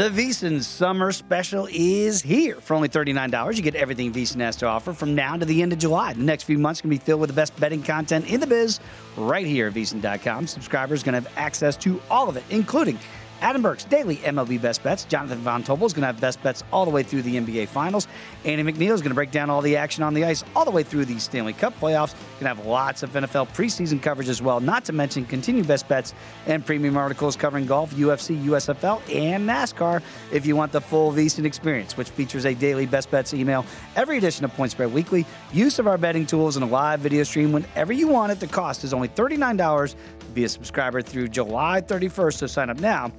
The 0.00 0.08
VSiN 0.08 0.62
Summer 0.62 1.12
Special 1.12 1.68
is 1.70 2.22
here. 2.22 2.54
For 2.62 2.72
only 2.72 2.88
$39, 2.88 3.54
you 3.54 3.62
get 3.62 3.74
everything 3.74 4.10
VSiN 4.14 4.40
has 4.40 4.56
to 4.56 4.66
offer 4.66 4.94
from 4.94 5.14
now 5.14 5.36
to 5.36 5.44
the 5.44 5.60
end 5.60 5.74
of 5.74 5.78
July. 5.78 6.14
The 6.14 6.22
next 6.22 6.44
few 6.44 6.56
months 6.56 6.80
to 6.80 6.88
be 6.88 6.96
filled 6.96 7.20
with 7.20 7.28
the 7.28 7.36
best 7.36 7.54
betting 7.60 7.82
content 7.82 8.26
in 8.26 8.40
the 8.40 8.46
biz 8.46 8.80
right 9.18 9.46
here 9.46 9.68
at 9.68 9.74
VSiN.com. 9.74 10.46
Subscribers 10.46 11.02
are 11.02 11.04
going 11.04 11.22
to 11.22 11.28
have 11.28 11.38
access 11.38 11.76
to 11.76 12.00
all 12.10 12.30
of 12.30 12.38
it, 12.38 12.44
including 12.48 12.98
Adam 13.40 13.62
Burke's 13.62 13.84
daily 13.84 14.16
MLB 14.16 14.60
best 14.60 14.82
bets. 14.82 15.04
Jonathan 15.04 15.38
Von 15.38 15.62
Tobel 15.62 15.86
is 15.86 15.92
going 15.92 16.02
to 16.02 16.06
have 16.06 16.20
best 16.20 16.42
bets 16.42 16.62
all 16.72 16.84
the 16.84 16.90
way 16.90 17.02
through 17.02 17.22
the 17.22 17.36
NBA 17.36 17.68
Finals. 17.68 18.06
Andy 18.44 18.62
McNeil 18.62 18.92
is 18.92 19.00
going 19.00 19.10
to 19.10 19.14
break 19.14 19.30
down 19.30 19.48
all 19.48 19.62
the 19.62 19.76
action 19.76 20.02
on 20.02 20.12
the 20.12 20.24
ice 20.24 20.44
all 20.54 20.64
the 20.64 20.70
way 20.70 20.82
through 20.82 21.06
the 21.06 21.18
Stanley 21.18 21.54
Cup 21.54 21.78
playoffs. 21.80 22.12
Going 22.38 22.40
to 22.40 22.48
have 22.48 22.66
lots 22.66 23.02
of 23.02 23.10
NFL 23.12 23.48
preseason 23.48 24.00
coverage 24.02 24.28
as 24.28 24.42
well, 24.42 24.60
not 24.60 24.84
to 24.84 24.92
mention 24.92 25.24
continued 25.24 25.66
best 25.66 25.88
bets 25.88 26.14
and 26.46 26.64
premium 26.64 26.96
articles 26.96 27.34
covering 27.34 27.66
golf, 27.66 27.94
UFC, 27.94 28.42
USFL, 28.44 29.00
and 29.14 29.48
NASCAR 29.48 30.02
if 30.32 30.44
you 30.44 30.54
want 30.54 30.72
the 30.72 30.80
full 30.80 31.10
VSiN 31.12 31.44
experience, 31.44 31.96
which 31.96 32.10
features 32.10 32.44
a 32.44 32.54
daily 32.54 32.86
best 32.86 33.10
bets 33.10 33.32
email, 33.32 33.64
every 33.96 34.18
edition 34.18 34.44
of 34.44 34.52
Point 34.54 34.72
Spread 34.72 34.92
Weekly, 34.92 35.24
use 35.52 35.78
of 35.78 35.86
our 35.86 35.96
betting 35.96 36.26
tools, 36.26 36.56
and 36.56 36.64
a 36.64 36.68
live 36.68 37.00
video 37.00 37.22
stream 37.22 37.52
whenever 37.52 37.92
you 37.92 38.06
want 38.06 38.32
it. 38.32 38.40
The 38.40 38.46
cost 38.46 38.84
is 38.84 38.92
only 38.92 39.08
$39 39.08 39.94
to 40.20 40.26
be 40.26 40.44
a 40.44 40.48
subscriber 40.48 41.00
through 41.00 41.28
July 41.28 41.80
31st, 41.80 42.34
so 42.34 42.46
sign 42.46 42.68
up 42.68 42.78
now 42.80 43.10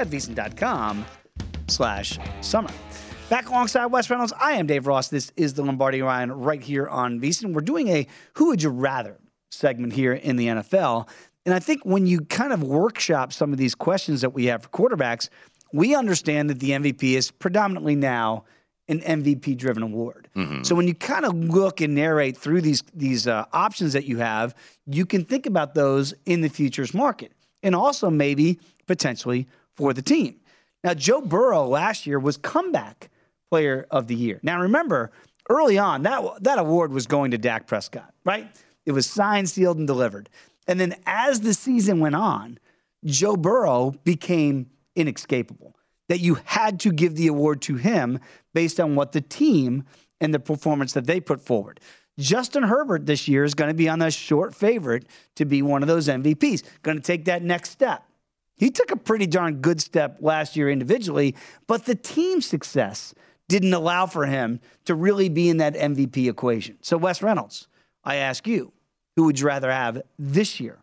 at 0.00 0.08
VSiN.com 0.08 1.04
slash 1.68 2.18
summer. 2.40 2.70
Back 3.28 3.48
alongside 3.48 3.86
Wes 3.86 4.10
Reynolds, 4.10 4.32
I 4.40 4.52
am 4.52 4.66
Dave 4.66 4.86
Ross. 4.86 5.08
This 5.08 5.30
is 5.36 5.54
the 5.54 5.62
Lombardi 5.62 6.02
Ryan 6.02 6.32
right 6.32 6.62
here 6.62 6.88
on 6.88 7.20
VSiN. 7.20 7.52
We're 7.52 7.60
doing 7.60 7.88
a 7.88 8.06
Who 8.34 8.48
Would 8.48 8.62
You 8.62 8.70
Rather 8.70 9.18
segment 9.52 9.92
here 9.92 10.14
in 10.14 10.36
the 10.36 10.46
NFL. 10.46 11.08
And 11.46 11.54
I 11.54 11.58
think 11.58 11.84
when 11.84 12.06
you 12.06 12.22
kind 12.22 12.52
of 12.52 12.62
workshop 12.62 13.32
some 13.32 13.52
of 13.52 13.58
these 13.58 13.74
questions 13.74 14.22
that 14.22 14.30
we 14.30 14.46
have 14.46 14.62
for 14.64 14.68
quarterbacks, 14.70 15.28
we 15.72 15.94
understand 15.94 16.50
that 16.50 16.58
the 16.58 16.70
MVP 16.70 17.14
is 17.14 17.30
predominantly 17.30 17.94
now 17.94 18.44
an 18.88 19.00
MVP 19.00 19.56
driven 19.56 19.84
award. 19.84 20.28
So 20.64 20.74
when 20.74 20.88
you 20.88 20.94
kind 20.94 21.24
of 21.24 21.32
look 21.34 21.80
and 21.80 21.94
narrate 21.94 22.36
through 22.36 22.62
these 22.62 22.82
these 22.92 23.28
uh, 23.28 23.44
options 23.52 23.92
that 23.92 24.04
you 24.04 24.18
have, 24.18 24.54
you 24.86 25.06
can 25.06 25.24
think 25.24 25.46
about 25.46 25.74
those 25.74 26.12
in 26.26 26.40
the 26.40 26.48
futures 26.48 26.92
market 26.92 27.32
and 27.62 27.76
also 27.76 28.10
maybe 28.10 28.58
potentially 28.86 29.46
for 29.80 29.92
the 29.92 30.02
team. 30.02 30.36
Now, 30.84 30.94
Joe 30.94 31.20
Burrow 31.20 31.66
last 31.66 32.06
year 32.06 32.18
was 32.18 32.36
comeback 32.36 33.10
player 33.50 33.86
of 33.90 34.06
the 34.06 34.14
year. 34.14 34.38
Now, 34.42 34.60
remember, 34.60 35.10
early 35.48 35.78
on, 35.78 36.02
that, 36.02 36.22
that 36.44 36.58
award 36.58 36.92
was 36.92 37.06
going 37.06 37.32
to 37.32 37.38
Dak 37.38 37.66
Prescott, 37.66 38.14
right? 38.24 38.48
It 38.86 38.92
was 38.92 39.06
signed, 39.06 39.50
sealed, 39.50 39.78
and 39.78 39.86
delivered. 39.86 40.28
And 40.66 40.78
then 40.78 40.96
as 41.06 41.40
the 41.40 41.54
season 41.54 42.00
went 42.00 42.14
on, 42.14 42.58
Joe 43.04 43.36
Burrow 43.36 43.94
became 44.04 44.70
inescapable. 44.94 45.76
That 46.08 46.20
you 46.20 46.38
had 46.44 46.80
to 46.80 46.92
give 46.92 47.14
the 47.14 47.28
award 47.28 47.62
to 47.62 47.76
him 47.76 48.18
based 48.52 48.80
on 48.80 48.96
what 48.96 49.12
the 49.12 49.20
team 49.20 49.84
and 50.20 50.34
the 50.34 50.40
performance 50.40 50.92
that 50.94 51.06
they 51.06 51.20
put 51.20 51.40
forward. 51.40 51.80
Justin 52.18 52.64
Herbert 52.64 53.06
this 53.06 53.28
year 53.28 53.44
is 53.44 53.54
going 53.54 53.68
to 53.68 53.74
be 53.74 53.88
on 53.88 54.00
the 54.00 54.10
short 54.10 54.54
favorite 54.54 55.06
to 55.36 55.44
be 55.44 55.62
one 55.62 55.82
of 55.82 55.88
those 55.88 56.08
MVPs, 56.08 56.64
going 56.82 56.96
to 56.96 57.02
take 57.02 57.24
that 57.26 57.42
next 57.42 57.70
step. 57.70 58.04
He 58.60 58.70
took 58.70 58.90
a 58.90 58.96
pretty 58.96 59.26
darn 59.26 59.62
good 59.62 59.80
step 59.80 60.18
last 60.20 60.54
year 60.54 60.68
individually, 60.68 61.34
but 61.66 61.86
the 61.86 61.94
team 61.94 62.42
success 62.42 63.14
didn't 63.48 63.72
allow 63.72 64.04
for 64.04 64.26
him 64.26 64.60
to 64.84 64.94
really 64.94 65.30
be 65.30 65.48
in 65.48 65.56
that 65.56 65.74
MVP 65.74 66.28
equation. 66.28 66.76
So, 66.82 66.98
Wes 66.98 67.22
Reynolds, 67.22 67.68
I 68.04 68.16
ask 68.16 68.46
you, 68.46 68.70
who 69.16 69.24
would 69.24 69.40
you 69.40 69.46
rather 69.46 69.72
have 69.72 70.02
this 70.18 70.60
year? 70.60 70.78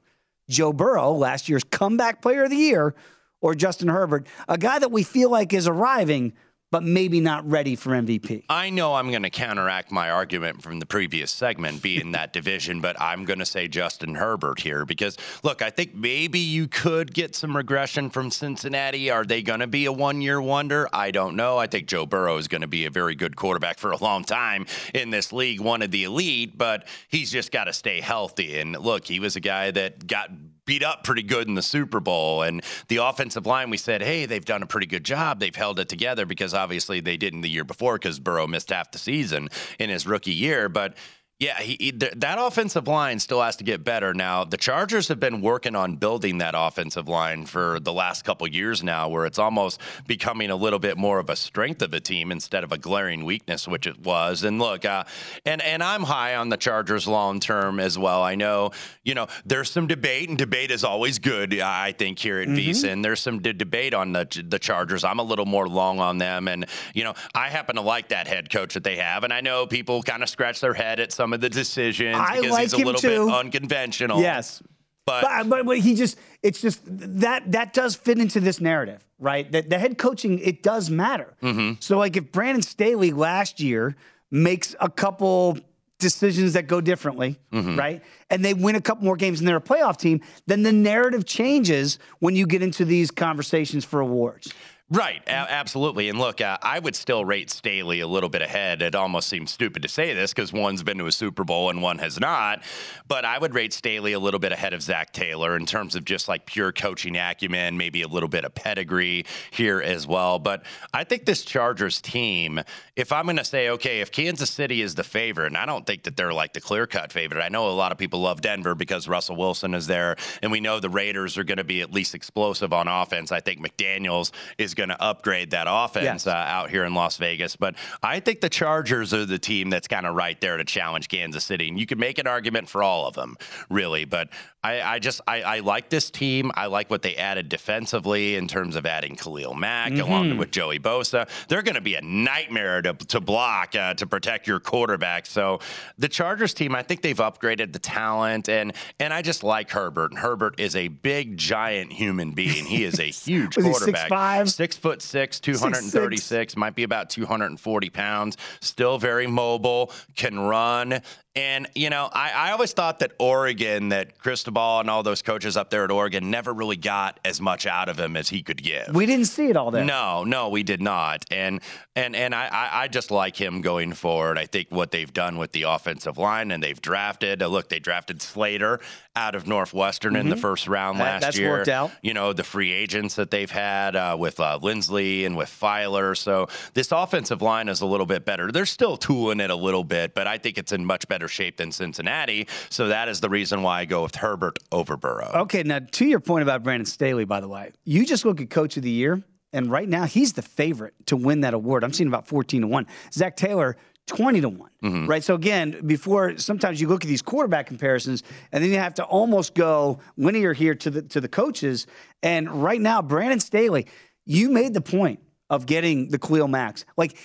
Joe 0.49 0.73
Burrow, 0.73 1.11
last 1.11 1.49
year's 1.49 1.63
comeback 1.63 2.19
player 2.19 2.45
of 2.45 2.49
the 2.49 2.55
year, 2.55 2.95
or 3.41 3.53
Justin 3.53 3.89
Herbert, 3.89 4.25
a 4.49 4.57
guy 4.57 4.79
that 4.79 4.91
we 4.91 5.03
feel 5.03 5.29
like 5.29 5.53
is 5.53 5.67
arriving, 5.67 6.33
but 6.71 6.84
maybe 6.84 7.19
not 7.19 7.49
ready 7.49 7.75
for 7.75 7.91
MVP. 7.91 8.43
I 8.49 8.69
know 8.69 8.95
I'm 8.95 9.10
going 9.10 9.23
to 9.23 9.30
counteract 9.30 9.91
my 9.91 10.10
argument 10.10 10.62
from 10.62 10.80
the 10.80 10.86
previous 10.86 11.32
segment 11.32 11.82
being 11.82 12.12
that 12.12 12.34
division, 12.34 12.82
but 12.82 12.99
I'm 12.99 13.25
going 13.25 13.39
to 13.39 13.45
say 13.45 13.67
Justin 13.67 14.15
Herbert 14.15 14.60
here 14.60 14.86
because, 14.86 15.17
look, 15.43 15.62
I 15.62 15.69
think 15.69 15.95
maybe 15.95 16.39
you 16.39 16.67
could 16.67 17.13
get 17.13 17.36
some 17.36 17.56
regression 17.56 18.10
from 18.10 18.32
Cincinnati. 18.32 19.10
Are 19.10 19.23
they 19.23 19.41
going 19.41 19.62
to 19.62 19.67
be 19.67 19.86
a 19.86 19.91
one 19.91 20.21
year 20.21 20.41
wonder? 20.41 20.89
I 20.91 21.12
don't 21.12 21.36
know. 21.36 21.58
I 21.58 21.67
think 21.67 21.88
Joe 21.88 22.06
Burrow 22.06 22.38
is 22.38 22.47
going 22.47 22.62
to 22.62 22.67
be 22.67 22.86
a 22.86 22.89
very 22.89 23.15
good 23.15 23.36
quarterback 23.36 23.80
for 23.80 23.91
a 23.91 23.97
long 23.97 24.23
time 24.23 24.65
in 24.93 25.10
this 25.10 25.32
league, 25.32 25.62
one 25.62 25.82
of 25.82 25.91
the 25.91 26.03
elite, 26.03 26.58
but 26.58 26.88
he's 27.08 27.32
just 27.32 27.51
got 27.51 27.65
to 27.65 27.73
stay 27.73 28.01
healthy. 28.01 28.60
And 28.60 28.77
look, 28.77 29.06
he 29.06 29.19
was 29.19 29.36
a 29.36 29.41
guy 29.41 29.71
that 29.71 30.06
got 30.06 30.30
beat 30.67 30.84
up 30.84 31.03
pretty 31.03 31.23
good 31.23 31.47
in 31.47 31.56
the 31.56 31.63
Super 31.63 31.99
Bowl. 31.99 32.43
And 32.43 32.62
the 32.89 32.97
offensive 32.97 33.47
line, 33.47 33.71
we 33.71 33.77
said, 33.77 34.03
hey, 34.03 34.27
they've 34.27 34.45
done 34.45 34.62
a 34.62 34.67
pretty 34.67 34.86
good 34.86 35.03
job. 35.03 35.39
They've 35.39 35.56
held 35.56 35.80
it 35.80 35.89
together 35.89 36.27
because 36.27 36.53
obviously 36.53 36.99
they 36.99 37.17
didn't 37.17 37.41
the 37.41 37.49
year 37.49 37.63
before 37.63 37.95
because 37.95 38.19
Burrow 38.19 38.45
missed 38.45 38.69
half 38.69 38.91
the 38.91 38.99
season 38.99 39.49
in 39.80 39.89
his 39.89 40.06
rookie 40.06 40.34
year. 40.34 40.69
But 40.69 40.95
yeah, 41.39 41.60
he, 41.60 41.78
he, 41.80 41.91
that 41.91 42.38
offensive 42.39 42.88
line 42.88 43.19
still 43.19 43.43
has 43.43 43.58
to 43.58 43.63
get 43.63 43.84
better. 43.84 44.12
Now, 44.12 44.43
the 44.43 44.58
Chargers 44.58 45.08
have 45.10 45.19
been 45.19 45.39
working 45.41 45.76
on 45.76 45.97
building 45.97 46.39
that 46.39 46.56
offensive 46.58 47.08
line 47.08 47.45
for 47.45 47.80
the 47.80 47.93
last 47.93 48.26
couple 48.26 48.47
years 48.47 48.82
now, 48.82 49.08
where 49.08 49.28
it's 49.28 49.38
almost 49.38 49.80
becoming 50.08 50.50
a 50.50 50.56
little 50.56 50.80
bit 50.80 50.97
more 50.97 51.19
of 51.19 51.30
a 51.30 51.36
strength 51.36 51.84
of 51.84 51.91
the 51.91 52.00
team 52.00 52.32
instead 52.32 52.63
of 52.63 52.71
a 52.71 52.78
glaring 52.80 53.23
weakness, 53.23 53.67
which 53.67 53.86
it 53.86 54.00
was. 54.00 54.43
And 54.43 54.58
look, 54.58 54.84
uh, 54.84 55.04
and 55.45 55.62
and 55.62 55.84
I'm 55.84 56.02
high 56.02 56.38
on 56.38 56.50
the 56.50 56.58
Chargers 56.58 57.08
long 57.08 57.39
term 57.39 57.80
as 57.80 58.00
well. 58.00 58.23
I 58.23 58.34
know, 58.34 58.71
you 59.04 59.13
know, 59.13 59.28
there's 59.45 59.69
some 59.69 59.86
debate, 59.86 60.30
and 60.30 60.39
debate 60.39 60.71
is 60.71 60.84
always 60.84 61.19
good. 61.19 61.60
I 61.60 61.91
think 61.91 62.17
here 62.17 62.39
at 62.39 62.47
mm 62.47 62.58
hmm 62.58 63.02
there's 63.04 63.19
some 63.19 63.39
d- 63.43 63.54
debate 63.54 63.93
on 63.93 64.12
the 64.12 64.43
the 64.47 64.58
Chargers. 64.58 65.04
I'm 65.04 65.19
a 65.19 65.23
little 65.23 65.45
more 65.45 65.67
long 65.67 66.00
on 66.00 66.17
them, 66.17 66.47
and 66.47 66.65
you 66.95 67.04
know, 67.04 67.13
I 67.36 67.50
happen 67.50 67.76
to 67.76 67.84
like 67.84 68.10
that 68.10 68.28
head 68.28 68.50
coach 68.50 68.73
that 68.73 68.84
they 68.84 68.95
have, 68.95 69.23
and 69.23 69.32
I 69.32 69.41
know 69.41 69.67
people 69.67 70.02
kind 70.02 70.23
of 70.23 70.30
scratch 70.30 70.62
their 70.62 70.73
head 70.73 71.00
at 71.00 71.12
some 71.12 71.26
of 71.33 71.41
the 71.41 71.49
decisions 71.49 72.15
I 72.19 72.37
because 72.37 72.51
like 72.51 72.61
he's 72.63 72.73
a 72.73 72.77
him 72.77 72.85
little 72.85 73.01
too. 73.01 73.25
bit 73.27 73.35
unconventional. 73.35 74.21
Yes. 74.21 74.61
But, 75.05 75.21
but, 75.21 75.49
but 75.49 75.65
but 75.65 75.77
he 75.79 75.95
just 75.95 76.17
it's 76.43 76.59
just 76.61 76.81
that 76.85 77.51
that 77.53 77.71
does 77.73 77.95
fit 77.95 78.19
into 78.19 78.39
this 78.41 78.59
narrative, 78.59 79.07
right? 79.19 79.49
That 79.51 79.69
the 79.69 79.79
head 79.79 79.97
coaching 79.97 80.39
it 80.39 80.61
does 80.63 80.89
matter. 80.89 81.33
Mm-hmm. 81.41 81.75
So 81.79 81.97
like 81.97 82.17
if 82.17 82.31
Brandon 82.31 82.61
Staley 82.61 83.11
last 83.11 83.61
year 83.61 83.95
makes 84.31 84.75
a 84.81 84.89
couple 84.89 85.57
decisions 85.99 86.53
that 86.53 86.67
go 86.67 86.81
differently, 86.81 87.39
Mm-hmm. 87.53 87.79
right? 87.79 88.03
And 88.29 88.43
they 88.43 88.53
win 88.53 88.75
a 88.75 88.81
couple 88.81 89.05
more 89.05 89.15
games 89.15 89.39
and 89.39 89.47
they're 89.47 89.55
a 89.55 89.61
playoff 89.61 89.95
team, 89.97 90.19
then 90.45 90.61
the 90.63 90.73
narrative 90.73 91.25
changes 91.25 91.97
when 92.19 92.35
you 92.35 92.45
get 92.45 92.61
into 92.61 92.83
these 92.83 93.09
conversations 93.09 93.85
for 93.85 94.01
awards. 94.01 94.53
Right, 94.89 95.21
a- 95.28 95.32
absolutely. 95.32 96.08
And 96.08 96.17
look, 96.17 96.39
uh, 96.39 96.58
I 96.62 96.80
would 96.80 96.95
still 96.95 97.26
rate 97.26 97.50
Staley 97.50 98.00
a 98.00 98.08
little 98.08 98.30
bit 98.30 98.41
ahead. 98.41 98.82
It 98.82 98.95
almost 98.95 99.28
seems 99.28 99.52
stupid 99.52 99.82
to 99.82 99.89
say 99.89 100.13
this 100.13 100.34
because 100.34 100.54
one's 100.54 100.82
been 100.82 100.97
to 101.00 101.08
a 101.08 101.12
Super 101.12 101.43
Bowl 101.43 101.69
and 101.69 101.82
one 101.82 101.97
has 101.97 102.17
not. 102.21 102.63
But 103.06 103.26
I 103.26 103.38
would 103.38 103.54
rate 103.54 103.73
Staley 103.73 104.13
a 104.13 104.19
little 104.19 104.39
bit 104.39 104.54
ahead 104.54 104.73
of 104.73 104.82
Zac 104.82 105.12
Taylor 105.12 105.58
in 105.58 105.65
terms 105.65 105.95
of 105.95 106.06
just 106.06 106.30
like 106.30 106.45
pure 106.45 106.71
coaching 106.71 107.17
acumen, 107.17 107.76
maybe 107.76 108.02
a 108.02 108.08
little 108.08 108.30
bit 108.30 108.45
of 108.45 108.56
pedigree 108.56 109.26
here 109.52 109.82
as 109.82 110.08
well. 110.08 110.39
But 110.39 110.63
I 110.93 111.04
think 111.04 111.26
this 111.26 111.43
Chargers 111.43 112.00
team, 112.00 112.62
if 112.95 113.12
I'm 113.12 113.26
going 113.26 113.36
to 113.36 113.43
say, 113.43 113.67
okay, 113.71 114.00
if 114.00 114.10
Kansas 114.13 114.50
City 114.50 114.82
is 114.82 114.95
the 114.95 115.04
favorite, 115.04 115.47
and 115.47 115.58
I 115.58 115.65
don't 115.65 115.86
think 115.86 116.04
that 116.04 116.15
they're 116.15 116.32
like 116.32 116.54
the 116.54 116.62
clear 116.62 116.88
cut 116.88 117.12
favorite, 117.12 117.43
I 117.43 117.50
know 117.50 117.67
a 117.67 117.71
lot 117.71 117.91
of 117.91 117.97
people 117.97 118.21
love 118.21 118.39
Denver 118.39 118.73
because 118.73 119.06
Russell 119.10 119.36
Wilson 119.36 119.73
is 119.73 119.86
there, 119.86 120.15
and 120.41 120.50
we 120.50 120.62
know 120.62 120.80
the 120.80 120.89
Raiders 120.89 121.38
are 121.38 121.43
going 121.43 121.58
to 121.58 121.65
be 121.65 121.82
at 121.82 121.91
least 121.91 122.15
explosive 122.15 122.71
on 122.71 122.88
offense. 122.88 123.34
I 123.34 123.41
think 123.41 123.60
McDaniels 123.60 124.32
is 124.58 124.76
going 124.77 124.89
to 124.89 125.01
upgrade 125.03 125.51
that 125.51 125.67
offense 125.69 126.05
Yes. 126.05 126.27
uh, 126.27 126.31
out 126.31 126.69
here 126.69 126.85
in 126.85 126.93
Las 126.93 127.17
Vegas. 127.17 127.57
But 127.57 127.75
I 128.01 128.21
think 128.21 128.39
the 128.39 128.47
Chargers 128.49 129.13
are 129.13 129.25
the 129.25 129.37
team 129.39 129.69
that's 129.69 129.89
kind 129.89 130.05
of 130.05 130.15
right 130.15 130.39
there 130.39 130.55
to 130.55 130.63
challenge 130.63 131.09
Kansas 131.09 131.43
City. 131.43 131.67
And 131.67 131.77
you 131.77 131.85
can 131.85 131.99
make 131.99 132.17
an 132.19 132.27
argument 132.27 132.69
for 132.69 132.81
all 132.81 133.05
of 133.07 133.15
them, 133.15 133.35
really. 133.69 134.05
But 134.05 134.29
I, 134.63 134.81
I 134.81 134.99
just 134.99 135.19
I, 135.27 135.41
I 135.41 135.59
like 135.59 135.89
this 135.89 136.09
team. 136.09 136.51
I 136.55 136.67
like 136.67 136.89
what 136.89 137.01
they 137.01 137.15
added 137.15 137.49
defensively 137.49 138.35
in 138.35 138.47
terms 138.47 138.75
of 138.75 138.85
adding 138.85 139.15
Khalil 139.15 139.53
Mack 139.53 139.91
along 139.97 140.37
with 140.37 140.51
Joey 140.51 140.79
Bosa. 140.79 141.27
They're 141.47 141.61
going 141.61 141.75
to 141.75 141.81
be 141.81 141.95
a 141.95 142.01
nightmare 142.01 142.81
to, 142.81 142.93
to 142.93 143.19
block 143.19 143.75
uh, 143.75 143.93
to 143.95 144.07
protect 144.07 144.47
your 144.47 144.59
quarterback. 144.59 145.25
So 145.25 145.59
the 145.97 146.07
Chargers 146.09 146.53
team, 146.53 146.75
I 146.75 146.83
think 146.83 147.01
they've 147.01 147.15
upgraded 147.17 147.73
the 147.73 147.79
talent, 147.79 148.49
and 148.49 148.73
and 148.99 149.13
I 149.13 149.21
just 149.21 149.43
like 149.43 149.71
Herbert. 149.71 150.11
And 150.11 150.19
Herbert 150.19 150.59
is 150.59 150.75
a 150.75 150.87
big, 150.89 151.37
giant 151.37 151.91
human 151.93 152.31
being. 152.31 152.65
He 152.65 152.83
is 152.83 152.99
a 152.99 153.03
huge 153.09 153.55
Was 153.55 153.65
he 153.65 153.71
quarterback. 153.71 154.09
6'5"? 154.11 154.57
Six 154.67 154.75
foot 154.75 155.01
six, 155.01 155.39
236, 155.39 156.58
might 156.58 156.75
be 156.75 156.84
about 156.84 157.10
240 157.10 157.89
pounds. 157.89 158.36
Still 158.60 158.97
very 158.97 159.25
mobile, 159.25 159.93
can 160.17 160.38
run. 160.38 161.01
And, 161.38 161.67
you 161.76 161.91
know, 161.91 162.10
I, 162.12 162.32
I 162.32 162.52
always 162.52 162.73
thought 162.73 162.97
that 163.00 163.12
Oregon, 163.19 163.89
that 163.89 164.17
Cristobal 164.17 164.80
and 164.80 164.89
all 164.89 165.04
those 165.04 165.21
coaches 165.21 165.56
up 165.56 165.69
there 165.69 165.84
at 165.84 165.91
Oregon 165.91 166.32
never 166.32 166.52
really 166.52 166.78
got 166.78 167.19
as 167.23 167.39
much 167.39 167.67
out 167.67 167.89
of 167.89 168.00
him 168.00 168.17
as 168.17 168.28
he 168.30 168.41
could 168.41 168.62
give. 168.63 168.89
We 168.95 169.06
didn't 169.06 169.26
see 169.26 169.45
it 169.50 169.56
all 169.56 169.69
there. 169.69 169.86
No, 169.86 170.23
no, 170.23 170.50
we 170.50 170.63
did 170.63 170.82
not. 170.82 171.26
And 171.30 171.62
and 171.95 172.15
and 172.15 172.34
I, 172.34 172.47
I, 172.47 172.69
I 172.84 172.88
just 172.88 173.12
like 173.12 173.36
him 173.39 173.62
going 173.62 173.93
forward. 173.93 174.38
I 174.39 174.47
think 174.47 174.69
what 174.71 174.89
they've 174.89 175.12
done 175.13 175.38
with 175.38 175.52
the 175.52 175.63
offensive 175.63 176.17
line 176.17 176.50
and 176.50 176.62
they've 176.63 176.82
drafted. 176.82 177.43
Uh, 177.43 177.47
look, 177.47 177.69
they 177.69 177.80
drafted 177.80 178.21
Slater 178.23 178.80
out 179.15 179.34
of 179.36 179.47
Northwestern 179.47 180.15
in 180.15 180.30
the 180.30 180.36
Mhm. 180.36 180.41
first 180.41 180.67
round 180.67 181.00
That- 181.00 181.04
last 181.04 181.21
that's 181.21 181.38
year. 181.39 181.50
worked 181.50 181.69
out. 181.69 181.91
You 182.02 182.13
know 182.15 182.34
the 182.34 182.43
free 182.43 182.71
agents 182.71 183.15
that 183.15 183.30
they've 183.32 183.50
had 183.50 183.95
uh, 183.95 184.15
with 184.17 184.39
uh, 184.39 184.58
Linsley 184.62 185.26
and 185.26 185.36
with 185.38 185.50
Feiler. 185.50 186.17
So 186.17 186.47
this 186.73 186.91
offensive 186.91 187.41
line 187.43 187.67
is 187.69 187.82
a 187.82 187.86
little 187.86 188.06
bit 188.08 188.26
better. 188.26 188.52
They're 188.52 188.65
still 188.65 188.97
tooling 188.97 189.39
it 189.39 189.50
a 189.52 189.56
little 189.56 189.84
bit, 189.84 190.15
but 190.15 190.26
I 190.28 190.38
think 190.39 190.58
it's 190.58 190.71
in 190.71 190.84
much 190.86 191.08
better 191.08 191.26
shape 191.27 191.57
than 191.57 191.71
Cincinnati. 191.71 192.47
So 192.69 192.87
that 192.87 193.07
is 193.07 193.19
the 193.19 193.29
reason 193.29 193.61
why 193.61 193.81
I 193.81 193.85
go 193.85 194.03
with 194.03 194.15
Herbert 194.15 194.59
over 194.71 194.97
Burrow. 194.97 195.31
Okay, 195.35 195.63
now 195.63 195.79
to 195.79 196.05
your 196.05 196.19
point 196.19 196.43
about 196.43 196.63
Brandon 196.63 196.85
Staley, 196.85 197.25
by 197.25 197.39
the 197.39 197.47
way, 197.47 197.71
you 197.85 198.05
just 198.05 198.25
look 198.25 198.41
at 198.41 198.49
Coach 198.49 198.77
of 198.77 198.83
the 198.83 198.91
Year, 198.91 199.21
and 199.53 199.71
right 199.71 199.87
now 199.87 200.05
he's 200.05 200.33
the 200.33 200.41
favorite 200.41 200.93
to 201.07 201.15
win 201.15 201.41
that 201.41 201.53
award. 201.53 201.83
I'm 201.83 201.93
seeing 201.93 202.07
about 202.07 202.27
14 202.27 202.61
to 202.61 202.67
1. 202.67 202.87
Zac 203.13 203.35
Taylor, 203.37 203.77
20 204.07 204.41
to 204.41 204.49
one 204.49 204.69
Mm-hmm. 204.83 205.07
right? 205.07 205.23
So 205.23 205.33
again, 205.33 205.81
before 205.85 206.37
sometimes 206.37 206.79
you 206.79 206.87
look 206.87 207.03
at 207.03 207.07
these 207.07 207.23
quarterback 207.23 207.65
comparisons, 207.65 208.21
and 208.51 208.63
then 208.63 208.69
you 208.69 208.77
have 208.77 208.93
to 208.95 209.03
almost 209.03 209.55
go 209.55 209.99
linear 210.17 210.53
here 210.53 210.75
to 210.75 210.89
the 210.91 211.01
to 211.01 211.19
the 211.19 211.27
coaches. 211.27 211.87
And 212.21 212.49
right 212.63 212.79
now, 212.79 213.01
Brandon 213.01 213.39
Staley, 213.39 213.87
you 214.23 214.49
made 214.51 214.75
the 214.75 214.81
point 214.81 215.19
of 215.49 215.65
getting 215.65 216.09
the 216.09 216.19
Cleo 216.19 216.47
Max. 216.47 216.85
Like 216.95 217.17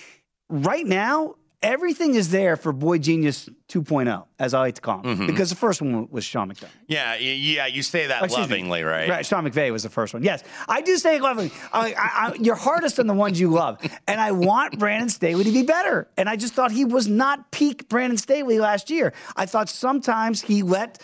right 0.49 0.85
now, 0.85 1.35
everything 1.63 2.15
is 2.15 2.29
there 2.29 2.55
for 2.57 2.71
Boy 2.73 2.97
Genius 2.99 3.49
2.0, 3.69 4.25
as 4.37 4.53
I 4.53 4.59
like 4.59 4.75
to 4.75 4.81
call 4.81 4.99
him, 5.01 5.17
Mhm. 5.17 5.27
because 5.27 5.49
the 5.49 5.55
first 5.55 5.81
one 5.81 6.07
was 6.11 6.23
Sean 6.23 6.51
McDonough. 6.51 6.67
Yeah, 6.87 7.15
yeah, 7.15 7.65
you 7.65 7.81
say 7.81 8.07
that 8.07 8.23
Excuse 8.23 8.47
me. 8.49 8.55
lovingly, 8.57 8.83
right? 8.83 9.09
Right. 9.09 9.25
Sean 9.25 9.43
McVay 9.49 9.71
was 9.71 9.81
the 9.83 9.89
first 9.89 10.13
one. 10.13 10.21
Yes, 10.21 10.43
I 10.67 10.81
do 10.81 10.97
say 10.97 11.15
it 11.15 11.21
lovingly. 11.21 11.51
I, 11.71 11.93
I, 11.93 11.93
I, 12.27 12.33
you're 12.39 12.55
hardest 12.55 12.99
on 12.99 13.07
the 13.07 13.13
ones 13.13 13.39
you 13.39 13.49
love, 13.49 13.79
and 14.07 14.19
I 14.21 14.31
want 14.33 14.77
Brandon 14.77 15.09
Staley 15.09 15.43
to 15.45 15.51
be 15.51 15.63
better. 15.63 16.07
And 16.17 16.29
I 16.29 16.35
just 16.35 16.53
thought 16.53 16.71
he 16.71 16.85
was 16.85 17.07
not 17.07 17.51
peak 17.51 17.89
Brandon 17.89 18.17
Staley 18.17 18.59
last 18.59 18.89
year. 18.91 19.13
I 19.35 19.45
thought 19.47 19.69
sometimes 19.69 20.41
he 20.41 20.61
let, 20.61 21.01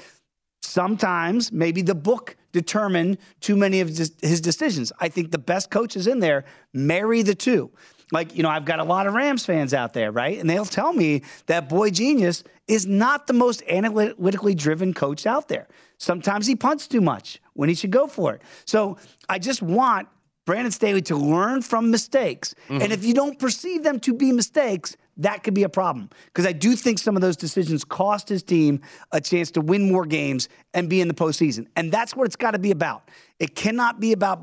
sometimes 0.70 1.52
maybe 1.52 1.82
the 1.82 1.96
book 1.96 2.38
determined 2.52 3.18
too 3.42 3.56
many 3.56 3.82
of 3.82 3.90
his, 3.90 4.42
decisions. 4.42 4.92
I 5.00 5.10
think 5.10 5.32
the 5.32 5.38
best 5.38 5.72
coaches 5.72 6.08
in 6.08 6.20
there 6.20 6.46
marry 6.74 7.22
the 7.22 7.36
two. 7.36 7.72
Like, 8.12 8.36
you 8.36 8.42
know, 8.42 8.50
I've 8.50 8.66
got 8.66 8.80
a 8.80 8.84
lot 8.84 9.06
of 9.06 9.14
Rams 9.14 9.46
fans 9.46 9.74
out 9.74 9.94
there, 9.94 10.12
right? 10.12 10.40
And 10.40 10.50
they'll 10.50 10.66
tell 10.66 10.94
me 10.94 11.24
that 11.46 11.70
Boy 11.70 11.92
Genius 11.92 12.44
is 12.68 12.86
not 12.86 13.28
the 13.28 13.34
most 13.34 13.62
analytically 13.68 14.56
driven 14.56 14.94
coach 14.94 15.26
out 15.28 15.48
there. 15.48 15.68
Sometimes 15.98 16.48
he 16.48 16.56
punts 16.56 16.88
too 16.88 17.02
much 17.02 17.40
when 17.54 17.70
he 17.70 17.76
should 17.76 17.92
go 17.92 18.08
for 18.08 18.34
it. 18.34 18.42
So 18.66 18.98
I 19.28 19.38
just 19.38 19.62
want 19.62 20.08
Brandon 20.46 20.72
Staley 20.72 21.02
to 21.04 21.16
learn 21.16 21.62
from 21.62 21.92
mistakes. 21.92 22.56
Mm-hmm. 22.68 22.82
And 22.82 22.94
if 22.94 23.04
you 23.04 23.14
don't 23.14 23.38
perceive 23.38 23.84
them 23.84 24.00
to 24.02 24.14
be 24.14 24.32
mistakes, 24.32 24.98
that 25.20 25.44
could 25.44 25.54
be 25.54 25.64
a 25.64 25.70
problem. 25.70 26.10
Because 26.26 26.46
I 26.46 26.52
do 26.52 26.76
think 26.76 27.00
some 27.00 27.16
of 27.16 27.22
those 27.22 27.38
decisions 27.38 27.84
cost 27.84 28.28
his 28.30 28.42
team 28.42 28.82
a 29.12 29.22
chance 29.22 29.52
to 29.52 29.62
win 29.62 29.92
more 29.92 30.06
games 30.06 30.50
and 30.74 30.90
be 30.90 31.02
in 31.02 31.08
the 31.08 31.14
postseason. 31.14 31.68
And 31.76 31.92
that's 31.92 32.16
what 32.16 32.26
it's 32.26 32.36
got 32.36 32.52
to 32.52 32.60
be 32.60 32.72
about. 32.72 33.10
It 33.40 33.56
cannot 33.56 34.00
be 34.00 34.12
about 34.14 34.42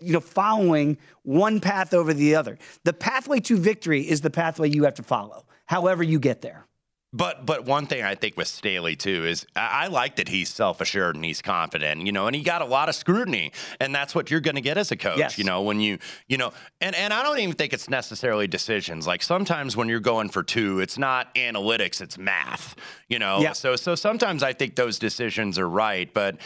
you 0.00 0.12
know, 0.12 0.20
following 0.20 0.98
one 1.22 1.60
path 1.60 1.94
over 1.94 2.12
the 2.12 2.34
other. 2.34 2.58
The 2.84 2.92
pathway 2.92 3.40
to 3.40 3.56
victory 3.56 4.08
is 4.08 4.20
the 4.20 4.30
pathway 4.30 4.70
you 4.70 4.84
have 4.84 4.94
to 4.94 5.02
follow, 5.02 5.44
however 5.66 6.02
you 6.02 6.18
get 6.18 6.40
there. 6.40 6.66
But 7.14 7.44
but 7.44 7.66
one 7.66 7.86
thing 7.86 8.02
I 8.02 8.14
think 8.14 8.38
with 8.38 8.48
Staley 8.48 8.96
too 8.96 9.26
is 9.26 9.46
I, 9.54 9.84
I 9.84 9.86
like 9.88 10.16
that 10.16 10.28
he's 10.28 10.48
self 10.48 10.80
assured 10.80 11.14
and 11.14 11.22
he's 11.24 11.42
confident, 11.42 12.06
you 12.06 12.12
know, 12.12 12.26
and 12.26 12.34
he 12.34 12.42
got 12.42 12.62
a 12.62 12.64
lot 12.64 12.88
of 12.88 12.94
scrutiny, 12.94 13.52
and 13.80 13.94
that's 13.94 14.14
what 14.14 14.30
you're 14.30 14.40
going 14.40 14.54
to 14.54 14.62
get 14.62 14.78
as 14.78 14.90
a 14.92 14.96
coach, 14.96 15.18
Yes. 15.18 15.36
you 15.36 15.44
know, 15.44 15.60
when 15.60 15.78
you 15.78 15.98
you 16.28 16.38
know, 16.38 16.52
and 16.80 16.96
and 16.96 17.12
I 17.12 17.22
don't 17.22 17.38
even 17.38 17.54
think 17.54 17.74
it's 17.74 17.90
necessarily 17.90 18.46
decisions. 18.46 19.06
Like 19.06 19.22
sometimes 19.22 19.76
when 19.76 19.88
you're 19.90 20.00
going 20.00 20.30
for 20.30 20.42
two, 20.42 20.80
it's 20.80 20.96
not 20.96 21.34
analytics, 21.34 22.00
it's 22.00 22.16
math, 22.16 22.76
you 23.08 23.18
know. 23.18 23.40
Yeah. 23.40 23.52
So 23.52 23.76
so 23.76 23.94
sometimes 23.94 24.42
I 24.42 24.54
think 24.54 24.74
those 24.74 24.98
decisions 24.98 25.58
are 25.58 25.68
right, 25.68 26.12
but 26.14 26.36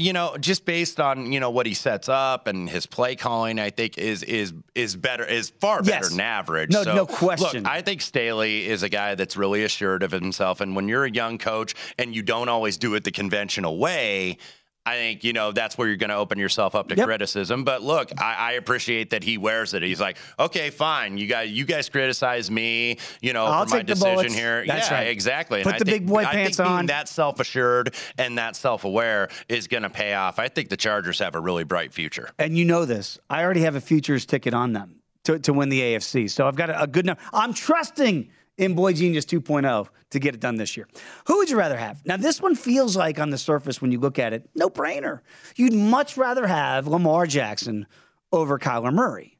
you 0.00 0.12
know, 0.12 0.36
just 0.38 0.64
based 0.64 0.98
on 0.98 1.30
you 1.32 1.38
know 1.40 1.50
what 1.50 1.66
he 1.66 1.74
sets 1.74 2.08
up 2.08 2.46
and 2.46 2.68
his 2.68 2.86
play 2.86 3.14
calling, 3.16 3.58
I 3.60 3.70
think 3.70 3.98
is 3.98 4.22
is 4.22 4.52
is 4.74 4.96
better 4.96 5.24
is 5.24 5.50
far 5.60 5.82
better 5.82 6.04
Yes. 6.06 6.10
than 6.10 6.20
average. 6.20 6.70
No- 6.70 6.82
So, 6.84 6.94
no 6.94 7.06
question. 7.06 7.64
Look, 7.64 7.72
I 7.72 7.82
think 7.82 8.00
Staley 8.00 8.66
is 8.66 8.82
a 8.82 8.88
guy 8.88 9.14
that's 9.14 9.36
really 9.36 9.62
assured 9.64 10.02
of 10.02 10.10
himself, 10.10 10.60
and 10.60 10.74
when 10.74 10.88
you're 10.88 11.04
a 11.04 11.10
young 11.10 11.38
coach 11.38 11.74
and 11.98 12.14
you 12.14 12.22
don't 12.22 12.48
always 12.48 12.76
do 12.78 12.94
it 12.94 13.04
the 13.04 13.12
conventional 13.12 13.78
way. 13.78 14.38
I 14.90 14.96
think 14.96 15.24
you 15.24 15.32
know 15.32 15.52
that's 15.52 15.78
where 15.78 15.86
you're 15.88 15.96
going 15.96 16.10
to 16.10 16.16
open 16.16 16.38
yourself 16.38 16.74
up 16.74 16.88
to 16.88 16.96
Yep. 16.96 17.06
criticism. 17.06 17.64
But 17.64 17.82
look, 17.82 18.10
I, 18.20 18.34
I 18.34 18.52
appreciate 18.52 19.10
that 19.10 19.22
he 19.22 19.38
wears 19.38 19.72
it. 19.74 19.82
He's 19.82 20.00
like, 20.00 20.16
okay, 20.38 20.70
fine. 20.70 21.16
You 21.18 21.26
guys, 21.26 21.50
you 21.50 21.64
guys 21.64 21.88
criticize 21.88 22.50
me, 22.50 22.98
you 23.20 23.32
know, 23.32 23.44
I'll 23.46 23.64
for 23.64 23.70
my 23.70 23.76
take 23.78 23.86
the 23.86 23.94
decision 23.94 24.32
here. 24.32 24.64
That's 24.66 24.90
yeah, 24.90 24.96
right. 24.98 25.08
exactly. 25.08 25.62
Put 25.62 25.74
I 25.74 25.78
the 25.78 25.84
think- 25.84 26.02
big 26.02 26.08
boy 26.08 26.22
I 26.22 26.32
pants 26.32 26.56
think 26.56 26.66
being 26.68 26.78
on. 26.78 26.86
That 26.86 27.08
self-assured 27.08 27.94
and 28.18 28.38
that 28.38 28.56
self-aware 28.56 29.28
is 29.48 29.68
going 29.68 29.82
to 29.84 29.90
pay 29.90 30.14
off. 30.14 30.38
I 30.38 30.48
think 30.48 30.68
the 30.68 30.76
Chargers 30.76 31.18
have 31.20 31.34
a 31.34 31.40
really 31.40 31.64
bright 31.64 31.92
future. 31.92 32.30
And 32.38 32.56
you 32.58 32.64
know 32.64 32.84
this. 32.84 33.18
I 33.28 33.42
already 33.44 33.60
have 33.62 33.76
a 33.76 33.80
futures 33.80 34.26
ticket 34.26 34.54
on 34.54 34.72
them 34.72 34.96
to, 35.24 35.38
to 35.40 35.52
win 35.52 35.68
the 35.68 35.80
AFC. 35.80 36.28
So 36.30 36.46
I've 36.46 36.56
got 36.56 36.70
a, 36.70 36.82
a 36.82 36.86
good 36.86 37.06
number. 37.06 37.22
I'm 37.32 37.54
trusting 37.54 38.30
in 38.60 38.74
Boy 38.74 38.92
Genius 38.92 39.24
2.0 39.24 39.88
to 40.10 40.18
get 40.18 40.34
it 40.34 40.40
done 40.40 40.56
this 40.56 40.76
year. 40.76 40.86
Who 41.26 41.38
would 41.38 41.48
you 41.48 41.56
rather 41.56 41.78
have? 41.78 42.04
Now, 42.04 42.18
this 42.18 42.42
one 42.42 42.54
feels 42.54 42.94
like 42.94 43.18
on 43.18 43.30
the 43.30 43.38
surface, 43.38 43.80
when 43.80 43.90
you 43.90 43.98
look 43.98 44.18
at 44.18 44.34
it, 44.34 44.48
no 44.54 44.68
brainer. 44.68 45.20
You'd 45.56 45.72
much 45.72 46.16
rather 46.16 46.46
have 46.46 46.86
Lamar 46.86 47.26
Jackson 47.26 47.86
over 48.30 48.58
Kyler 48.58 48.92
Murray. 48.92 49.38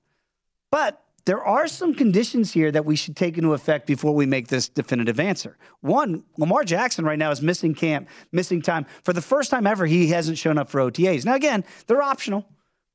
But 0.71 1.05
there 1.27 1.45
are 1.45 1.69
some 1.69 1.93
conditions 1.95 2.51
here 2.51 2.73
that 2.73 2.87
we 2.87 2.97
should 2.97 3.15
take 3.15 3.37
into 3.37 3.53
effect 3.53 3.87
before 3.87 4.15
we 4.15 4.25
make 4.25 4.49
this 4.49 4.71
definitive 4.71 5.21
answer. 5.21 5.59
One, 5.83 6.25
Lamar 6.39 6.65
Jackson 6.65 7.05
right 7.05 7.19
now 7.19 7.31
is 7.31 7.43
missing 7.43 7.75
camp, 7.75 8.09
missing 8.33 8.63
time. 8.63 8.87
For 9.05 9.13
the 9.13 9.21
first 9.21 9.51
time 9.51 9.67
ever, 9.67 9.85
he 9.85 10.09
hasn't 10.09 10.39
shown 10.39 10.57
up 10.57 10.71
for 10.71 10.81
OTAs. 10.81 11.27
Now, 11.27 11.35
again, 11.35 11.63
they're 11.87 12.03
optional, 12.03 12.47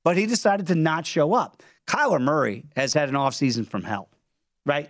but 0.04 0.18
he 0.18 0.26
decided 0.26 0.66
to 0.68 0.76
not 0.76 1.06
show 1.06 1.36
up. 1.36 1.62
Kyler 1.86 2.20
Murray 2.20 2.66
has 2.76 2.96
had 2.96 3.10
an 3.10 3.16
offseason 3.16 3.68
from 3.68 3.84
hell, 3.84 4.10
right? 4.66 4.90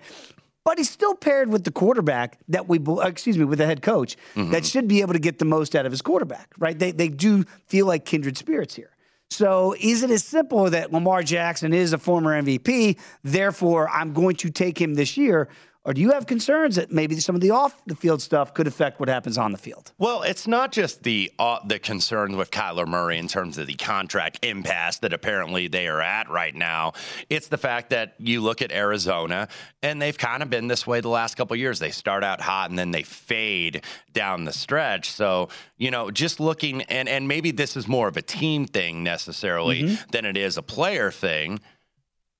But 0.65 0.79
he's 0.79 0.89
still 0.89 1.13
paired 1.13 1.49
with 1.49 1.63
the 1.63 1.71
quarterback 1.71 2.39
that 2.49 2.67
we, 2.67 2.79
uh, 2.85 3.01
excuse 3.01 3.37
me, 3.37 3.45
with 3.45 3.59
the 3.59 3.67
head 3.67 3.81
coach 3.83 4.17
that 4.35 4.65
should 4.65 4.87
be 4.87 5.01
able 5.01 5.13
to 5.13 5.19
get 5.19 5.37
the 5.39 5.45
most 5.45 5.75
out 5.75 5.85
of 5.85 5.91
his 5.91 6.01
quarterback, 6.01 6.53
right? 6.57 6.77
They, 6.77 6.91
they 6.91 7.07
do 7.07 7.45
feel 7.67 7.85
like 7.85 8.03
kindred 8.03 8.35
spirits 8.35 8.75
here. 8.75 8.89
So 9.29 9.75
is 9.79 10.01
it 10.01 10.09
as 10.09 10.23
simple 10.23 10.69
that 10.69 10.91
Lamar 10.91 11.21
Jackson 11.21 11.71
is 11.73 11.93
a 11.93 11.97
former 11.97 12.41
MVP, 12.41 12.97
therefore 13.23 13.89
I'm 13.89 14.13
going 14.13 14.35
to 14.37 14.49
take 14.49 14.79
him 14.81 14.95
this 14.95 15.17
year? 15.17 15.49
Or 15.85 15.93
do 15.93 16.01
you 16.01 16.11
have 16.11 16.25
concerns 16.25 16.77
that 16.77 16.91
maybe 16.91 17.19
some 17.19 17.35
of 17.35 17.41
the 17.41 17.51
off 17.51 17.79
the 17.85 17.95
field 17.95 18.19
stuff 18.19 18.55
could 18.55 18.65
affect 18.65 18.99
what 18.99 19.07
happens 19.07 19.37
on 19.37 19.51
the 19.51 19.57
field? 19.57 19.91
Well, 19.99 20.23
it's 20.23 20.47
not 20.47 20.71
just 20.71 21.03
the 21.03 21.31
uh, 21.37 21.59
the 21.63 21.77
concerns 21.77 22.35
with 22.35 22.49
Kyler 22.49 22.87
Murray 22.87 23.19
in 23.19 23.27
terms 23.27 23.59
of 23.59 23.67
the 23.67 23.75
contract 23.75 24.43
impasse 24.43 24.97
that 24.99 25.13
apparently 25.13 25.67
they 25.67 25.87
are 25.87 26.01
at 26.01 26.27
right 26.29 26.55
now. 26.55 26.93
It's 27.29 27.49
the 27.49 27.59
fact 27.59 27.91
that 27.91 28.15
you 28.17 28.41
look 28.41 28.63
at 28.63 28.71
Arizona 28.71 29.47
and 29.83 30.01
they've 30.01 30.17
kind 30.17 30.41
of 30.41 30.49
been 30.49 30.67
this 30.67 30.87
way 30.87 31.01
the 31.01 31.09
last 31.09 31.35
couple 31.35 31.53
of 31.53 31.59
years. 31.59 31.77
They 31.77 31.91
start 31.91 32.23
out 32.23 32.41
hot 32.41 32.71
and 32.71 32.79
then 32.79 32.89
they 32.89 33.03
fade 33.03 33.83
down 34.11 34.45
the 34.45 34.53
stretch. 34.53 35.11
So, 35.11 35.49
you 35.77 35.91
know, 35.91 36.09
just 36.09 36.39
looking 36.39 36.81
and 36.83 37.07
and 37.07 37.27
maybe 37.27 37.51
this 37.51 37.77
is 37.77 37.87
more 37.87 38.07
of 38.07 38.17
a 38.17 38.23
team 38.23 38.65
thing 38.65 39.03
necessarily 39.03 39.97
than 40.11 40.25
it 40.25 40.35
is 40.35 40.57
a 40.57 40.63
player 40.63 41.11
thing. 41.11 41.59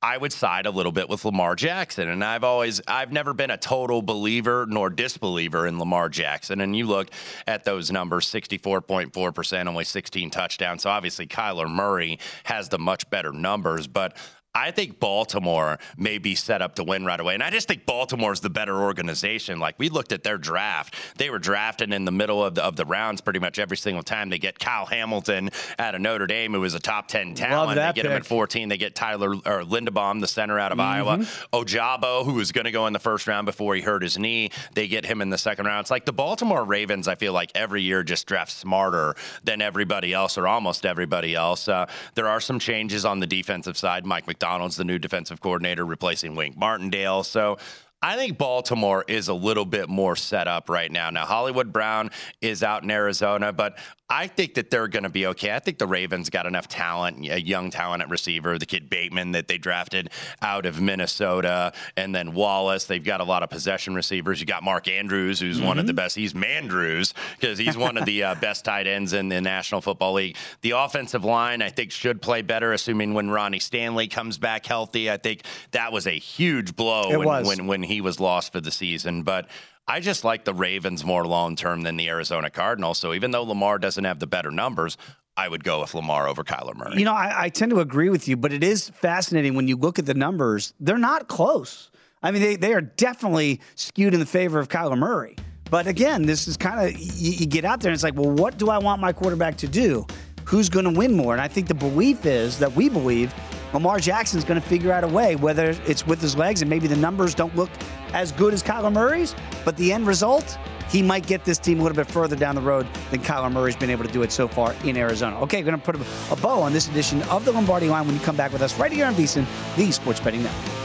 I 0.06 0.18
would 0.18 0.32
side 0.32 0.68
a 0.68 0.70
little 0.70 0.92
bit 0.92 1.10
with 1.10 1.26
Lamar 1.26 1.56
Jackson. 1.56 2.10
And 2.10 2.24
I've 2.24 2.44
always, 2.44 2.80
I've 2.88 3.12
never 3.12 3.34
been 3.34 3.50
a 3.50 3.58
total 3.58 4.04
believer 4.04 4.68
nor 4.70 4.92
disbeliever 4.92 5.66
in 5.66 5.80
Lamar 5.80 6.10
Jackson. 6.10 6.62
And 6.62 6.76
you 6.76 6.86
look 6.86 7.10
at 7.48 7.64
those 7.64 7.90
numbers 7.90 8.28
64.4%, 8.28 9.68
only 9.68 9.84
16 9.84 10.30
touchdowns. 10.30 10.84
So 10.84 10.92
obviously, 10.92 11.26
Kyler 11.26 11.68
Murray 11.68 12.20
has 12.44 12.70
the 12.70 12.78
much 12.78 13.10
better 13.10 13.32
numbers. 13.32 13.88
But 13.88 14.16
I 14.56 14.72
think 14.72 15.00
Baltimore 15.00 15.78
may 15.98 16.18
be 16.18 16.34
set 16.34 16.62
up 16.62 16.76
to 16.76 16.84
win 16.84 17.06
right 17.06 17.20
away. 17.20 17.34
And 17.34 17.44
I 17.44 17.50
just 17.50 17.68
think 17.68 17.86
Baltimore 17.86 18.32
is 18.32 18.40
the 18.40 18.50
better 18.50 18.82
organization. 18.82 19.60
Like 19.60 19.76
we 19.78 19.90
looked 19.90 20.14
at 20.14 20.24
their 20.24 20.38
draft. 20.38 20.96
They 21.18 21.30
were 21.30 21.40
drafting 21.40 21.92
in 21.92 22.06
the 22.06 22.12
middle 22.12 22.44
of 22.44 22.56
the 22.56 22.64
of 22.64 22.76
the 22.78 22.86
rounds 22.86 23.22
pretty 23.22 23.40
much 23.40 23.60
every 23.60 23.78
single 23.78 24.02
time. 24.02 24.30
They 24.30 24.40
get 24.40 24.58
Kyle 24.58 24.86
Hamilton 24.86 25.50
out 25.78 25.94
of 25.94 26.02
Notre 26.02 26.26
Dame, 26.26 26.54
who 26.54 26.62
was 26.62 26.74
a 26.74 26.80
top 26.80 27.08
10 27.10 27.36
talent. 27.36 27.76
they 27.76 27.82
get 27.96 28.06
him 28.06 28.12
at 28.14 28.26
14. 28.26 28.70
They 28.70 28.78
get 28.78 28.96
Tyler 28.96 29.32
or 29.34 29.64
Linderbaum, 29.64 30.22
the 30.22 30.28
center 30.28 30.58
out 30.58 30.72
of 30.72 30.80
Iowa. 30.80 31.18
Ojabo, 31.54 32.24
who 32.26 32.34
was 32.34 32.52
going 32.52 32.66
to 32.66 32.72
go 32.72 32.88
in 32.88 32.94
the 32.94 33.00
first 33.00 33.28
round 33.28 33.46
before 33.46 33.76
he 33.76 33.82
hurt 33.82 34.02
his 34.02 34.18
knee. 34.18 34.52
They 34.74 34.88
get 34.88 35.06
him 35.06 35.22
in 35.22 35.30
the 35.30 35.38
second 35.38 35.66
round. 35.66 35.82
It's 35.82 35.92
like 35.92 36.06
the 36.06 36.14
Baltimore 36.14 36.64
Ravens, 36.64 37.08
I 37.08 37.16
feel 37.16 37.34
like 37.34 37.52
every 37.56 37.82
year 37.82 38.04
just 38.04 38.26
draft 38.26 38.52
smarter 38.52 39.16
than 39.44 39.62
everybody 39.62 40.14
else 40.14 40.38
or 40.38 40.48
almost 40.48 40.86
everybody 40.86 41.36
else. 41.36 41.68
Uh, 41.68 41.88
there 42.14 42.28
are 42.28 42.40
some 42.40 42.60
changes 42.60 43.06
on 43.06 43.20
the 43.20 43.28
defensive 43.28 43.78
side. 43.78 44.06
Mike 44.06 44.28
Macdonald's 44.46 44.76
the 44.76 44.84
new 44.84 45.00
defensive 45.00 45.42
coordinator, 45.42 45.84
replacing 45.84 46.36
Wink 46.36 46.56
Martindale. 46.56 47.24
So 47.24 47.58
I 48.06 48.18
think 48.18 48.38
Baltimore 48.38 49.04
is 49.08 49.30
a 49.30 49.34
little 49.34 49.66
bit 49.66 49.90
more 49.90 50.16
set 50.16 50.48
up 50.48 50.70
right 50.70 50.92
now. 50.92 51.10
Now, 51.10 51.26
Hollywood 51.26 51.74
Brown 51.74 52.12
is 52.40 52.62
out 52.62 52.84
in 52.84 52.92
Arizona, 52.92 53.52
but 53.52 53.80
I 54.08 54.28
think 54.28 54.54
that 54.54 54.70
they're 54.70 54.88
going 54.88 55.04
to 55.04 55.10
be 55.10 55.26
okay. 55.28 55.52
I 55.52 55.58
think 55.58 55.80
the 55.80 55.88
Ravens 55.88 56.30
got 56.30 56.46
enough 56.46 56.68
talent, 56.68 57.28
a 57.28 57.42
young 57.42 57.72
talent 57.72 58.04
at 58.04 58.10
receiver, 58.10 58.60
the 58.60 58.68
kid 58.68 58.88
Bateman 58.88 59.32
that 59.32 59.48
they 59.48 59.58
drafted 59.58 60.12
out 60.44 60.68
of 60.68 60.80
Minnesota, 60.80 61.74
and 61.98 62.14
then 62.14 62.36
Wallace. 62.36 62.86
They've 62.86 63.04
got 63.04 63.20
a 63.20 63.24
lot 63.24 63.42
of 63.42 63.50
possession 63.50 63.96
receivers. 63.96 64.40
You 64.40 64.46
got 64.46 64.62
Mark 64.62 64.88
Andrews, 64.88 65.40
who's 65.40 65.60
one 65.60 65.80
of 65.80 65.88
the 65.88 65.94
best. 65.94 66.16
He's 66.16 66.34
Mandrews 66.34 67.14
because 67.40 67.58
he's 67.58 67.76
one 67.76 67.98
of 67.98 68.06
the 68.06 68.24
uh, 68.24 68.36
best 68.42 68.64
tight 68.64 68.86
ends 68.86 69.14
in 69.14 69.30
the 69.30 69.42
National 69.42 69.82
Football 69.82 70.14
League. 70.14 70.38
The 70.62 70.72
offensive 70.72 71.26
line, 71.26 71.64
I 71.64 71.70
think, 71.70 71.92
should 71.92 72.22
play 72.22 72.44
better, 72.44 72.74
assuming 72.74 73.16
when 73.16 73.32
Ronnie 73.32 73.60
Stanley 73.60 74.08
comes 74.08 74.38
back 74.38 74.68
healthy. 74.68 75.10
I 75.10 75.18
think 75.18 75.42
that 75.72 75.92
was 75.92 76.06
a 76.06 76.12
huge 76.12 76.76
blow 76.76 77.18
when, 77.18 77.46
when 77.46 77.68
when 77.68 77.84
he 77.84 77.95
was 78.02 78.20
lost 78.20 78.52
for 78.52 78.62
the 78.62 78.72
season. 78.72 79.24
But 79.24 79.48
I 79.88 80.00
just 80.00 80.24
like 80.24 80.46
the 80.46 80.54
Ravens 80.54 81.04
more 81.06 81.26
long 81.26 81.56
term 81.56 81.82
than 81.82 81.98
the 81.98 82.10
Arizona 82.10 82.50
Cardinals. 82.50 82.98
So 83.00 83.14
even 83.14 83.32
though 83.32 83.44
Lamar 83.44 83.78
doesn't 83.78 84.04
have 84.04 84.20
the 84.20 84.28
better 84.28 84.52
numbers, 84.52 84.98
I 85.38 85.48
would 85.48 85.64
go 85.64 85.82
with 85.82 85.94
Lamar 85.94 86.28
over 86.28 86.44
Kyler 86.44 86.76
Murray. 86.76 86.98
You 86.98 87.06
know, 87.06 87.14
I, 87.14 87.46
I 87.46 87.50
tend 87.50 87.72
to 87.72 87.82
agree 87.82 88.10
with 88.10 88.28
you, 88.28 88.38
but 88.38 88.54
it 88.54 88.64
is 88.64 88.90
fascinating 88.90 89.56
when 89.56 89.68
you 89.68 89.76
look 89.76 90.00
at 90.00 90.06
the 90.06 90.14
numbers. 90.14 90.74
They're 90.80 90.98
not 90.98 91.28
close. 91.28 91.92
I 92.24 92.32
mean, 92.32 92.42
they, 92.42 92.56
they 92.56 92.74
are 92.74 92.82
definitely 92.82 93.60
skewed 93.76 94.14
in 94.14 94.20
the 94.20 94.26
favor 94.26 94.60
of 94.60 94.70
Kyler 94.70 94.98
Murray. 94.98 95.36
But 95.70 95.88
again, 95.88 96.26
this 96.26 96.48
is 96.48 96.58
kind 96.58 96.88
of, 96.88 97.00
you, 97.00 97.32
you 97.32 97.46
get 97.46 97.66
out 97.66 97.82
there 97.82 97.90
and 97.90 97.96
it's 97.96 98.04
like, 98.04 98.16
well, 98.16 98.32
what 98.32 98.58
do 98.58 98.70
I 98.70 98.78
want 98.78 99.02
my 99.02 99.12
quarterback 99.12 99.58
to 99.58 99.68
do? 99.68 100.08
Who's 100.46 100.70
going 100.70 100.86
to 100.86 100.92
win 100.92 101.14
more? 101.16 101.34
And 101.34 101.42
I 101.42 101.48
think 101.48 101.68
the 101.68 101.74
belief 101.74 102.26
is 102.26 102.60
that 102.60 102.72
we 102.74 102.88
believe 102.88 103.34
Lamar 103.74 104.00
Jackson 104.00 104.38
is 104.38 104.46
going 104.46 104.62
to 104.62 104.68
figure 104.68 104.92
out 104.92 105.04
a 105.04 105.08
way, 105.08 105.36
whether 105.36 105.76
it's 105.88 106.06
with 106.06 106.22
his 106.22 106.38
legs 106.38 106.62
and 106.62 106.70
maybe 106.70 106.88
the 106.88 106.96
numbers 106.96 107.34
don't 107.34 107.56
look 107.56 107.70
as 108.14 108.32
good 108.32 108.54
as 108.54 108.62
Kyler 108.62 108.94
Murray's, 108.94 109.36
but 109.66 109.76
the 109.76 109.92
end 109.92 110.06
result, 110.06 110.58
he 110.90 111.02
might 111.02 111.26
get 111.26 111.44
this 111.44 111.58
team 111.58 111.80
a 111.80 111.84
little 111.84 111.96
bit 111.96 112.08
further 112.08 112.36
down 112.36 112.54
the 112.54 112.62
road 112.62 112.88
than 113.10 113.22
Kyler 113.22 113.52
Murray's 113.52 113.76
been 113.76 113.90
able 113.90 114.06
to 114.06 114.12
do 114.12 114.22
it 114.22 114.32
so 114.32 114.48
far 114.48 114.76
in 114.86 114.96
Arizona. 114.96 115.40
Okay, 115.42 115.62
we're 115.62 115.72
going 115.72 115.82
to 115.82 115.84
put 115.84 115.96
a, 116.32 116.36
bow 116.42 116.62
on 116.62 116.74
this 116.74 116.88
edition 116.88 117.24
of 117.24 117.44
the 117.44 117.52
Lombardi 117.52 117.90
Line 117.90 118.06
when 118.06 118.16
you 118.16 118.22
come 118.22 118.38
back 118.38 118.54
with 118.54 118.62
us 118.62 118.78
right 118.78 118.92
here 118.92 119.08
on 119.08 119.16
VSiN, 119.16 119.46
the 119.76 119.92
Sports 119.92 120.20
Betting 120.20 120.44
Network. 120.44 120.85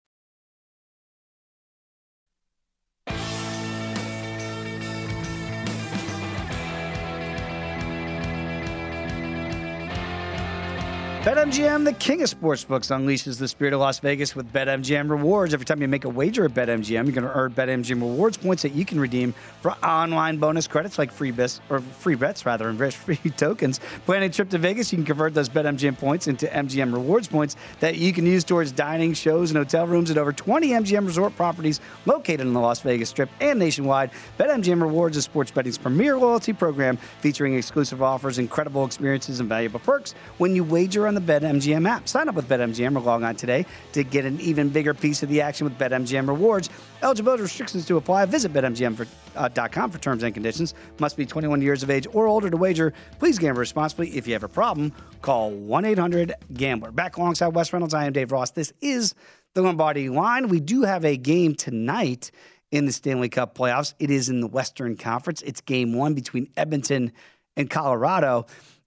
BetMGM, 11.21 11.85
the 11.85 11.93
king 11.93 12.23
of 12.23 12.29
sportsbooks, 12.31 12.89
unleashes 12.89 13.37
the 13.37 13.47
spirit 13.47 13.75
of 13.75 13.79
Las 13.79 13.99
Vegas 13.99 14.35
with 14.35 14.51
BetMGM 14.51 15.07
rewards. 15.07 15.53
Every 15.53 15.67
time 15.67 15.79
you 15.79 15.87
make 15.87 16.03
a 16.03 16.09
wager 16.09 16.45
at 16.45 16.55
BetMGM, 16.55 16.89
you're 16.89 17.03
going 17.03 17.23
to 17.23 17.31
earn 17.35 17.51
BetMGM 17.51 18.01
rewards 18.01 18.37
points 18.37 18.63
that 18.63 18.73
you 18.73 18.85
can 18.85 18.99
redeem 18.99 19.35
for 19.61 19.73
online 19.85 20.37
bonus 20.37 20.65
credits 20.65 20.97
like 20.97 21.11
free 21.11 21.29
bets 21.29 21.61
or 21.69 21.79
free 21.79 22.15
bets 22.15 22.43
rather, 22.47 22.69
and 22.69 22.93
free 22.95 23.17
tokens. 23.37 23.79
Planning 24.07 24.31
a 24.31 24.33
trip 24.33 24.49
to 24.49 24.57
Vegas, 24.57 24.91
you 24.91 24.97
can 24.97 25.05
convert 25.05 25.35
those 25.35 25.47
BetMGM 25.47 25.99
points 25.99 26.27
into 26.27 26.47
MGM 26.47 26.91
rewards 26.91 27.27
points 27.27 27.55
that 27.81 27.97
you 27.97 28.13
can 28.13 28.25
use 28.25 28.43
towards 28.43 28.71
dining, 28.71 29.13
shows, 29.13 29.51
and 29.51 29.59
hotel 29.59 29.85
rooms 29.85 30.09
at 30.09 30.17
over 30.17 30.33
20 30.33 30.69
MGM 30.69 31.05
resort 31.05 31.35
properties 31.35 31.81
located 32.07 32.41
in 32.41 32.53
the 32.53 32.59
Las 32.59 32.79
Vegas 32.79 33.09
Strip 33.09 33.29
and 33.39 33.59
nationwide. 33.59 34.09
BetMGM 34.39 34.81
Rewards 34.81 35.17
is 35.17 35.25
sports 35.25 35.51
betting's 35.51 35.77
premier 35.77 36.17
loyalty 36.17 36.51
program 36.51 36.97
featuring 36.97 37.53
exclusive 37.53 38.01
offers, 38.01 38.39
incredible 38.39 38.85
experiences, 38.85 39.39
and 39.39 39.47
valuable 39.47 39.81
perks 39.81 40.15
when 40.39 40.55
you 40.55 40.63
wager 40.63 41.10
on 41.11 41.25
the 41.25 41.33
BetMGM 41.33 41.89
app. 41.89 42.07
Sign 42.07 42.29
up 42.29 42.35
with 42.35 42.47
BetMGM 42.47 42.95
or 42.95 43.01
log 43.01 43.23
on 43.23 43.35
today 43.35 43.65
to 43.91 44.03
get 44.03 44.23
an 44.23 44.39
even 44.39 44.69
bigger 44.69 44.93
piece 44.93 45.23
of 45.23 45.27
the 45.27 45.41
action 45.41 45.65
with 45.65 45.77
BetMGM 45.77 46.25
rewards. 46.25 46.69
Eligibility 47.03 47.43
restrictions 47.43 47.85
to 47.87 47.97
apply. 47.97 48.25
Visit 48.25 48.53
BetMGM.com 48.53 48.95
for, 48.95 49.07
uh, 49.35 49.87
for 49.89 49.97
terms 49.97 50.23
and 50.23 50.33
conditions. 50.33 50.73
Must 50.99 51.17
be 51.17 51.25
21 51.25 51.61
years 51.61 51.83
of 51.83 51.89
age 51.89 52.07
or 52.13 52.27
older 52.27 52.49
to 52.49 52.55
wager. 52.55 52.93
Please 53.19 53.37
gamble 53.37 53.59
responsibly. 53.59 54.15
If 54.15 54.25
you 54.25 54.31
have 54.33 54.43
a 54.43 54.47
problem, 54.47 54.93
call 55.21 55.51
1 55.51 55.83
800 55.83 56.33
Gambler. 56.53 56.91
Back 56.91 57.17
alongside 57.17 57.49
Wes 57.49 57.73
Reynolds, 57.73 57.93
I 57.93 58.05
am 58.05 58.13
Dave 58.13 58.31
Ross. 58.31 58.51
This 58.51 58.71
is 58.79 59.13
the 59.53 59.61
Lombardi 59.61 60.07
line. 60.07 60.47
We 60.47 60.61
do 60.61 60.83
have 60.83 61.03
a 61.03 61.17
game 61.17 61.55
tonight 61.55 62.31
in 62.71 62.85
the 62.85 62.93
Stanley 62.93 63.27
Cup 63.27 63.53
playoffs. 63.53 63.95
It 63.99 64.11
is 64.11 64.29
in 64.29 64.39
the 64.39 64.47
Western 64.47 64.95
Conference. 64.95 65.41
It's 65.41 65.59
game 65.59 65.93
one 65.93 66.13
between 66.13 66.47
Edmonton 66.55 67.11
and 67.57 67.69
Colorado. 67.69 68.45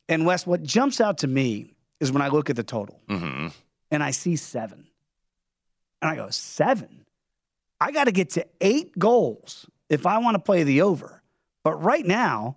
And 0.09 0.25
Wes, 0.25 0.47
what 0.47 0.63
jumps 0.63 1.03
out 1.03 1.19
to 1.19 1.27
me 1.27 1.74
is 2.05 2.13
when 2.13 2.23
I 2.23 2.29
look 2.29 2.51
at 2.51 2.57
the 2.57 2.63
total 2.63 3.01
mm-hmm. 3.09 3.49
and 3.91 4.03
I 4.03 4.13
see 4.13 4.37
seven. 4.37 4.87
And 6.01 6.11
I 6.11 6.17
go, 6.17 6.31
seven? 6.31 7.05
I 7.81 7.91
got 7.91 8.05
to 8.05 8.13
get 8.13 8.31
to 8.31 8.47
eight 8.61 8.99
goals 8.99 9.67
if 9.89 10.07
I 10.07 10.19
want 10.19 10.37
to 10.37 10.39
play 10.39 10.63
the 10.63 10.83
over. 10.83 11.23
But 11.65 11.83
right 11.83 12.05
now, 12.05 12.57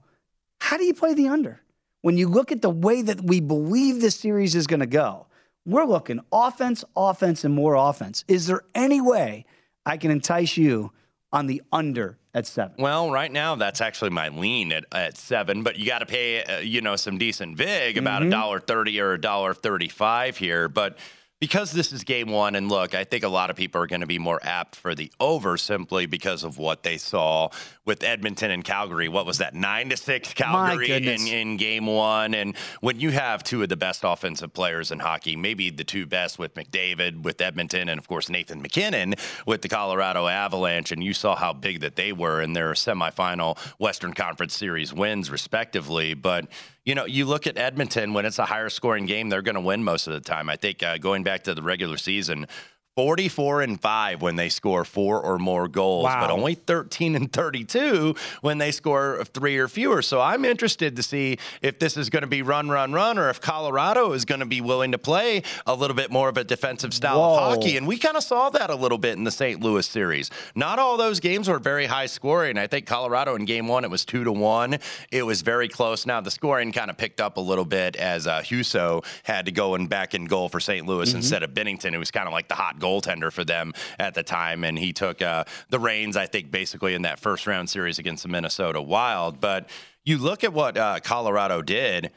how 0.59 0.77
do 0.77 0.85
you 0.85 0.93
play 0.93 1.13
the 1.13 1.29
under? 1.29 1.61
When 2.01 2.17
you 2.17 2.27
look 2.27 2.51
at 2.51 2.61
the 2.61 2.69
way 2.69 3.01
that 3.01 3.21
we 3.21 3.39
believe 3.39 4.01
this 4.01 4.15
series 4.15 4.53
is 4.53 4.67
going 4.67 4.81
to 4.81 4.85
go, 4.85 5.27
we're 5.65 5.85
looking 5.85 6.19
offense, 6.31 6.83
offense, 6.95 7.43
and 7.43 7.53
more 7.53 7.75
offense. 7.75 8.23
Is 8.27 8.47
there 8.47 8.61
any 8.75 9.01
way 9.01 9.45
I 9.85 9.97
can 9.97 10.11
entice 10.11 10.57
you 10.57 10.91
on 11.33 11.47
the 11.47 11.61
under 11.71 12.17
at 12.37 12.45
seven? 12.47 12.75
Well, 12.77 13.11
right 13.11 13.31
now 13.31 13.55
that's 13.55 13.81
actually 13.81 14.11
my 14.11 14.29
lean 14.29 14.71
at, 14.71 14.85
at 14.91 15.17
seven, 15.17 15.63
but 15.63 15.77
you 15.77 15.85
got 15.85 15.99
to 15.99 16.05
pay 16.05 16.43
uh, 16.43 16.59
you 16.59 16.81
know 16.81 16.95
some 16.95 17.17
decent 17.17 17.57
vig 17.57 17.97
about 17.97 18.21
a 18.21 18.25
Mm-hmm. 18.25 18.31
dollar 18.31 18.59
thirty 18.59 18.99
or 19.01 19.13
a 19.13 19.21
dollar 19.21 19.53
thirty 19.53 19.89
five 19.89 20.37
here, 20.37 20.67
but. 20.69 20.97
Because 21.39 21.71
this 21.71 21.93
is 21.93 22.03
game 22.03 22.29
one, 22.29 22.55
and 22.55 22.67
look, 22.67 22.95
I 22.95 23.03
think 23.03 23.23
a 23.23 23.27
lot 23.27 23.51
of 23.51 23.55
people 23.55 23.79
are 23.79 23.85
going 23.85 24.01
to 24.01 24.07
be 24.07 24.17
more 24.17 24.39
apt 24.41 24.75
for 24.75 24.95
the 24.95 25.11
over 25.19 25.55
simply 25.55 26.07
because 26.07 26.43
of 26.43 26.57
what 26.57 26.81
they 26.81 26.97
saw 26.97 27.49
with 27.85 28.01
Edmonton 28.03 28.49
and 28.49 28.63
Calgary. 28.63 29.07
What 29.07 29.27
was 29.27 29.37
that, 29.37 29.53
nine 29.53 29.89
to 29.89 29.97
six 29.97 30.33
Calgary 30.33 30.91
in, 30.91 31.27
in 31.27 31.57
game 31.57 31.85
one? 31.85 32.33
And 32.33 32.57
when 32.81 32.99
you 32.99 33.11
have 33.11 33.43
two 33.43 33.61
of 33.61 33.69
the 33.69 33.77
best 33.77 34.01
offensive 34.03 34.51
players 34.51 34.89
in 34.89 34.97
hockey, 34.97 35.35
maybe 35.35 35.69
the 35.69 35.83
two 35.83 36.07
best 36.07 36.39
with 36.39 36.55
McDavid 36.55 37.21
with 37.21 37.39
Edmonton, 37.39 37.87
and 37.87 37.99
of 37.99 38.07
course 38.07 38.29
Nathan 38.29 38.59
MacKinnon 38.59 39.13
with 39.45 39.61
the 39.61 39.69
Colorado 39.69 40.25
Avalanche, 40.25 40.91
and 40.91 41.03
you 41.03 41.13
saw 41.13 41.35
how 41.35 41.53
big 41.53 41.81
that 41.81 41.95
they 41.95 42.11
were 42.13 42.41
in 42.41 42.53
their 42.53 42.71
semifinal 42.71 43.59
Western 43.77 44.13
Conference 44.13 44.55
Series 44.55 44.91
wins, 44.91 45.29
respectively. 45.29 46.15
But 46.15 46.47
you 46.87 46.95
know, 46.95 47.03
you 47.03 47.25
look 47.25 47.47
at 47.47 47.57
Edmonton 47.57 48.13
when 48.13 48.25
it's 48.25 48.39
a 48.39 48.45
higher 48.45 48.69
scoring 48.69 49.05
game, 49.05 49.27
they're 49.27 49.41
going 49.41 49.55
to 49.55 49.61
win 49.61 49.83
most 49.83 50.07
of 50.07 50.13
the 50.13 50.21
time. 50.21 50.49
I 50.49 50.55
think 50.55 50.81
uh, 50.81 50.97
going 50.97 51.21
back 51.21 51.43
to 51.43 51.53
the 51.53 51.61
regular 51.61 51.97
season. 51.97 52.47
44 52.97 53.61
and 53.61 53.79
5 53.79 54.23
when 54.23 54.37
they 54.37 54.49
score 54.49 54.83
four 54.83 55.21
or 55.21 55.37
more 55.37 55.67
goals, 55.67 56.05
but 56.05 56.31
only 56.31 56.55
13 56.55 57.15
and 57.15 57.31
32 57.31 58.15
when 58.41 58.57
they 58.57 58.71
score 58.71 59.23
three 59.35 59.55
or 59.59 59.67
fewer. 59.67 60.01
So 60.01 60.19
I'm 60.19 60.43
interested 60.43 60.95
to 60.95 61.03
see 61.03 61.37
if 61.61 61.77
this 61.77 61.95
is 61.95 62.09
going 62.09 62.21
to 62.23 62.27
be 62.27 62.41
run, 62.41 62.69
run, 62.69 62.93
run, 62.93 63.19
or 63.19 63.29
if 63.29 63.39
Colorado 63.39 64.13
is 64.13 64.25
going 64.25 64.39
to 64.39 64.47
be 64.47 64.61
willing 64.61 64.93
to 64.93 64.97
play 64.97 65.43
a 65.67 65.75
little 65.75 65.95
bit 65.95 66.09
more 66.09 66.27
of 66.27 66.37
a 66.37 66.43
defensive 66.43 66.91
style 66.91 67.21
of 67.21 67.39
hockey. 67.39 67.77
And 67.77 67.85
we 67.85 67.99
kind 67.99 68.17
of 68.17 68.23
saw 68.23 68.49
that 68.49 68.71
a 68.71 68.75
little 68.75 68.97
bit 68.97 69.15
in 69.15 69.23
the 69.23 69.29
St. 69.29 69.61
Louis 69.61 69.85
series. 69.85 70.31
Not 70.55 70.79
all 70.79 70.97
those 70.97 71.19
games 71.19 71.47
were 71.47 71.59
very 71.59 71.85
high 71.85 72.07
scoring. 72.07 72.57
I 72.57 72.65
think 72.65 72.87
Colorado 72.87 73.35
in 73.35 73.45
game 73.45 73.67
one, 73.67 73.83
it 73.83 73.91
was 73.91 74.05
two 74.05 74.23
to 74.23 74.31
one. 74.31 74.79
It 75.11 75.21
was 75.21 75.43
very 75.43 75.67
close. 75.67 76.07
Now, 76.07 76.19
the 76.19 76.31
scoring 76.31 76.71
kind 76.71 76.89
of 76.89 76.97
picked 76.97 77.21
up 77.21 77.37
a 77.37 77.41
little 77.41 77.65
bit 77.65 77.95
as 77.95 78.25
uh, 78.25 78.41
Husso 78.41 79.05
had 79.21 79.45
to 79.45 79.51
go 79.51 79.75
and 79.75 79.87
back 79.87 80.15
in 80.15 80.25
goal 80.25 80.49
for 80.49 80.59
St. 80.59 80.87
Louis 80.87 81.13
instead 81.13 81.43
of 81.43 81.51
Binnington, 81.51 81.93
who 81.93 81.99
was 81.99 82.09
kind 82.09 82.25
of 82.25 82.33
like 82.33 82.47
the 82.47 82.55
hot 82.55 82.79
goaltender 82.87 83.31
for 83.31 83.43
them 83.43 83.73
at 83.99 84.13
the 84.13 84.23
time. 84.23 84.63
And 84.63 84.77
he 84.77 84.93
took 84.93 85.21
uh, 85.21 85.43
the 85.69 85.79
reins, 85.79 86.15
I 86.15 86.25
think, 86.25 86.51
basically 86.51 86.93
in 86.93 87.01
that 87.03 87.19
first 87.19 87.47
round 87.47 87.69
series 87.69 87.99
against 87.99 88.23
the 88.23 88.29
Minnesota 88.29 88.81
Wild. 88.81 89.39
But 89.39 89.69
you 90.05 90.17
look 90.17 90.43
at 90.43 90.53
what 90.53 90.77
uh, 90.77 90.99
Colorado 91.03 91.61
did. 91.61 92.11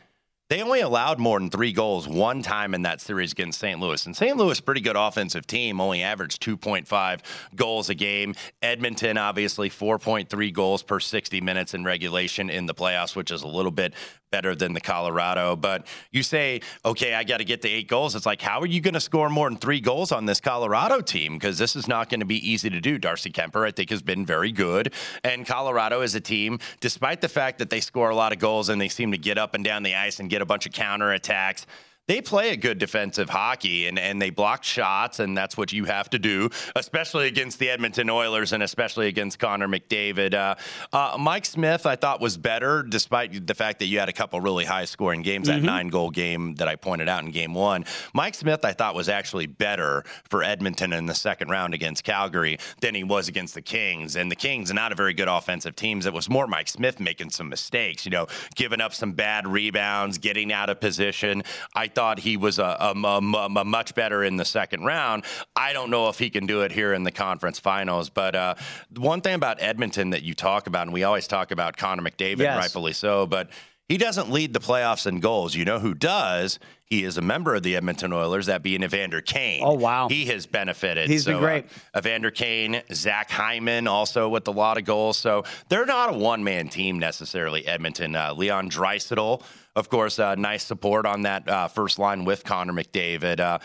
They 0.49 0.63
only 0.63 0.81
allowed 0.81 1.21
more 1.21 1.39
than 1.39 1.49
three 1.49 1.73
goals 1.73 2.09
one 2.09 2.43
time 2.43 2.75
in 2.75 2.83
that 2.83 3.01
series 3.01 3.31
against 3.31 3.61
St. 3.61 3.79
Louis. 3.79 4.05
And 4.05 4.17
St. 4.17 4.37
Louis, 4.37 4.61
pretty 4.61 4.81
good 4.81 4.97
offensive 4.97 5.47
team, 5.47 5.81
only 5.81 6.03
averaged 6.03 6.43
2.5 6.43 7.21
goals 7.55 7.89
a 7.89 7.95
game. 7.95 8.35
Edmonton, 8.61 9.17
obviously, 9.17 9.71
4.3 9.71 10.53
goals 10.53 10.83
per 10.83 10.99
60 10.99 11.41
minutes 11.41 11.73
in 11.73 11.85
regulation 11.85 12.51
in 12.51 12.67
the 12.67 12.75
playoffs, 12.75 13.15
which 13.15 13.31
is 13.31 13.43
a 13.43 13.47
little 13.47 13.71
bit 13.71 13.95
better 14.31 14.55
than 14.55 14.73
the 14.73 14.81
Colorado. 14.81 15.57
But 15.57 15.87
you 16.11 16.23
say, 16.23 16.61
okay, 16.85 17.15
I 17.15 17.25
got 17.25 17.39
to 17.39 17.45
get 17.45 17.63
to 17.63 17.69
eight 17.69 17.89
goals. 17.89 18.15
It's 18.15 18.27
like, 18.27 18.41
how 18.41 18.61
are 18.61 18.67
you 18.67 18.81
going 18.81 18.95
to 18.95 19.01
score 19.01 19.29
more 19.29 19.49
than 19.49 19.59
three 19.59 19.81
goals 19.81 20.13
on 20.13 20.27
this 20.27 20.41
Colorado 20.41 21.01
team? 21.01 21.35
Because 21.35 21.59
this 21.59 21.77
is 21.77 21.89
not 21.89 22.09
going 22.09 22.21
to 22.21 22.27
be 22.27 22.49
easy 22.49 22.71
to 22.71 22.81
do. 22.81 22.99
Darcy 22.99 23.31
Kuemper, 23.31 23.67
I 23.67 23.71
think, 23.71 23.91
has 23.91 24.03
been 24.03 24.25
very 24.25 24.53
good. 24.53 24.93
And 25.25 25.47
Colorado 25.47 26.03
is 26.03 26.15
a 26.15 26.21
team, 26.21 26.59
despite 26.81 27.21
the 27.21 27.29
fact 27.29 27.59
that 27.59 27.71
they 27.71 27.81
score 27.81 28.11
a 28.11 28.17
lot 28.17 28.33
of 28.33 28.39
goals 28.39 28.69
and 28.69 28.81
they 28.81 28.89
seem 28.89 29.13
to 29.13 29.19
get 29.19 29.39
up 29.39 29.55
and 29.55 29.65
down 29.65 29.83
the 29.83 29.95
ice 29.95 30.21
and 30.21 30.31
get 30.31 30.43
a 30.43 30.47
bunch 30.47 30.67
of 30.67 30.73
counter 30.73 31.13
attacks. 31.13 31.67
They 32.11 32.21
play 32.21 32.51
a 32.51 32.57
good 32.57 32.79
defensive 32.79 33.29
hockey 33.29 33.87
and, 33.87 33.97
and 33.97 34.21
they 34.21 34.31
block 34.31 34.65
shots, 34.65 35.21
and 35.21 35.37
that's 35.37 35.57
what 35.57 35.73
you 35.73 35.85
have 35.85 36.11
to 36.11 36.19
do, 36.19 36.51
especially 36.75 37.29
against 37.29 37.61
the 37.61 37.71
Edmonton 37.71 38.11
Oilers 38.11 38.53
and 38.53 38.65
especially 38.65 39.07
against 39.07 39.39
Connor 39.39 39.69
McDavid. 39.69 40.35
Uh, 40.35 40.57
uh, 40.93 41.17
Mike 41.21 41.45
Smith, 41.45 41.87
I 41.87 41.95
thought, 41.95 42.21
was 42.21 42.37
better, 42.37 42.83
despite 42.83 43.47
the 43.47 43.55
fact 43.55 43.79
that 43.79 43.85
you 43.85 44.01
had 44.01 44.09
a 44.09 44.13
couple 44.13 44.41
really 44.41 44.65
high 44.65 44.87
scoring 44.87 45.23
games, 45.23 45.47
that 45.47 45.63
nine 45.63 45.87
goal 45.87 46.11
game 46.11 46.57
that 46.57 46.67
I 46.67 46.75
pointed 46.75 47.09
out 47.09 47.23
in 47.23 47.31
game 47.31 47.55
one. 47.55 47.85
Mike 48.13 48.35
Smith, 48.35 48.65
I 48.65 48.73
thought, 48.73 48.97
was 48.97 49.09
actually 49.09 49.47
better 49.47 50.03
for 50.29 50.43
Edmonton 50.43 50.93
in 50.93 51.07
the 51.07 51.15
second 51.15 51.49
round 51.51 51.75
against 51.75 52.03
Calgary 52.03 52.59
than 52.81 52.97
he 52.97 53.05
was 53.05 53.29
against 53.29 53.55
the 53.55 53.63
Kings. 53.63 54.17
And 54.17 54.29
the 54.29 54.35
Kings, 54.35 54.73
are 54.73 54.75
not 54.75 54.91
a 54.91 54.97
very 54.97 55.15
good 55.15 55.29
offensive 55.29 55.77
teams. 55.77 56.07
It 56.07 56.13
was 56.13 56.29
more 56.29 56.49
Mike 56.49 56.67
Smith 56.67 56.99
making 56.99 57.31
some 57.31 57.49
mistakes, 57.49 58.05
you 58.05 58.11
know, 58.11 58.27
giving 58.57 58.81
up 58.81 58.95
some 58.95 59.13
bad 59.13 59.47
rebounds, 59.47 60.19
getting 60.19 60.53
out 60.53 60.71
of 60.71 60.81
position. 60.81 61.45
I 61.73 61.87
thought 61.87 62.00
thought 62.01 62.19
he 62.19 62.39
was 62.39 62.59
a, 62.59 62.63
a, 62.63 62.95
a, 62.99 63.19
a, 63.61 63.65
much 63.67 63.95
better 63.95 64.25
in 64.25 64.37
the 64.37 64.45
second 64.47 64.85
round. 64.87 65.23
I 65.55 65.75
don't 65.75 65.91
know 65.91 66.09
if 66.09 66.19
he 66.19 66.31
can 66.31 66.47
do 66.47 66.63
it 66.63 66.73
here 66.73 66.95
in 66.95 67.03
the 67.03 67.11
conference 67.11 67.59
finals. 67.59 68.09
But 68.09 68.35
uh, 68.35 68.55
one 68.97 69.21
thing 69.21 69.35
about 69.35 69.61
Edmonton 69.61 70.09
that 70.11 70.23
you 70.23 70.33
talk 70.33 70.67
about, 70.67 70.87
and 70.87 70.95
we 70.95 71.05
always 71.05 71.27
talk 71.27 71.51
about 71.51 71.77
Connor 71.77 72.03
McDavid, 72.03 72.39
Yes. 72.39 72.57
rightfully 72.57 72.95
so, 72.95 73.27
but 73.27 73.51
he 73.87 73.99
doesn't 73.99 74.31
lead 74.31 74.55
the 74.55 74.61
playoffs 74.61 75.07
in 75.07 75.21
goals. 75.21 75.55
You 75.55 75.67
know 75.67 75.79
who 75.79 75.93
does? 75.93 76.59
He 76.87 77.05
is 77.05 77.19
a 77.19 77.21
member 77.23 77.55
of 77.55 77.63
the 77.63 77.77
Edmonton 77.77 78.13
Oilers, 78.15 78.47
that 78.47 78.63
being 78.63 78.83
Evander 78.83 79.21
Kane. 79.21 79.63
Oh, 79.63 79.75
wow. 79.75 80.09
He 80.09 80.25
has 80.27 80.47
benefited. 80.47 81.11
He's 81.11 81.27
been 81.27 81.35
So, 81.35 81.41
great. 81.41 81.67
Uh, 81.95 81.99
Evander 81.99 82.31
Kane, 82.31 82.83
Zach 82.95 83.31
Hyman, 83.31 83.87
also 83.87 84.29
with 84.29 84.49
a 84.49 84.53
lot 84.53 84.79
of 84.79 84.85
goals. 84.85 85.19
So 85.19 85.45
they're 85.69 85.87
not 85.87 86.15
a 86.15 86.19
one 86.19 86.43
man 86.43 86.69
team 86.69 86.99
necessarily, 86.99 87.67
Edmonton. 87.67 88.17
Uh, 88.17 88.33
Leon 88.33 88.71
Draisaitl, 88.71 89.43
of 89.77 89.89
course, 89.89 90.19
uh, 90.19 90.35
nice 90.35 90.65
support 90.65 91.07
on 91.07 91.23
that 91.23 91.49
uh, 91.49 91.69
first 91.69 91.99
line 91.99 92.25
with 92.25 92.45
Connor 92.45 92.73
McDavid. 92.73 93.41
Uh, 93.41 93.59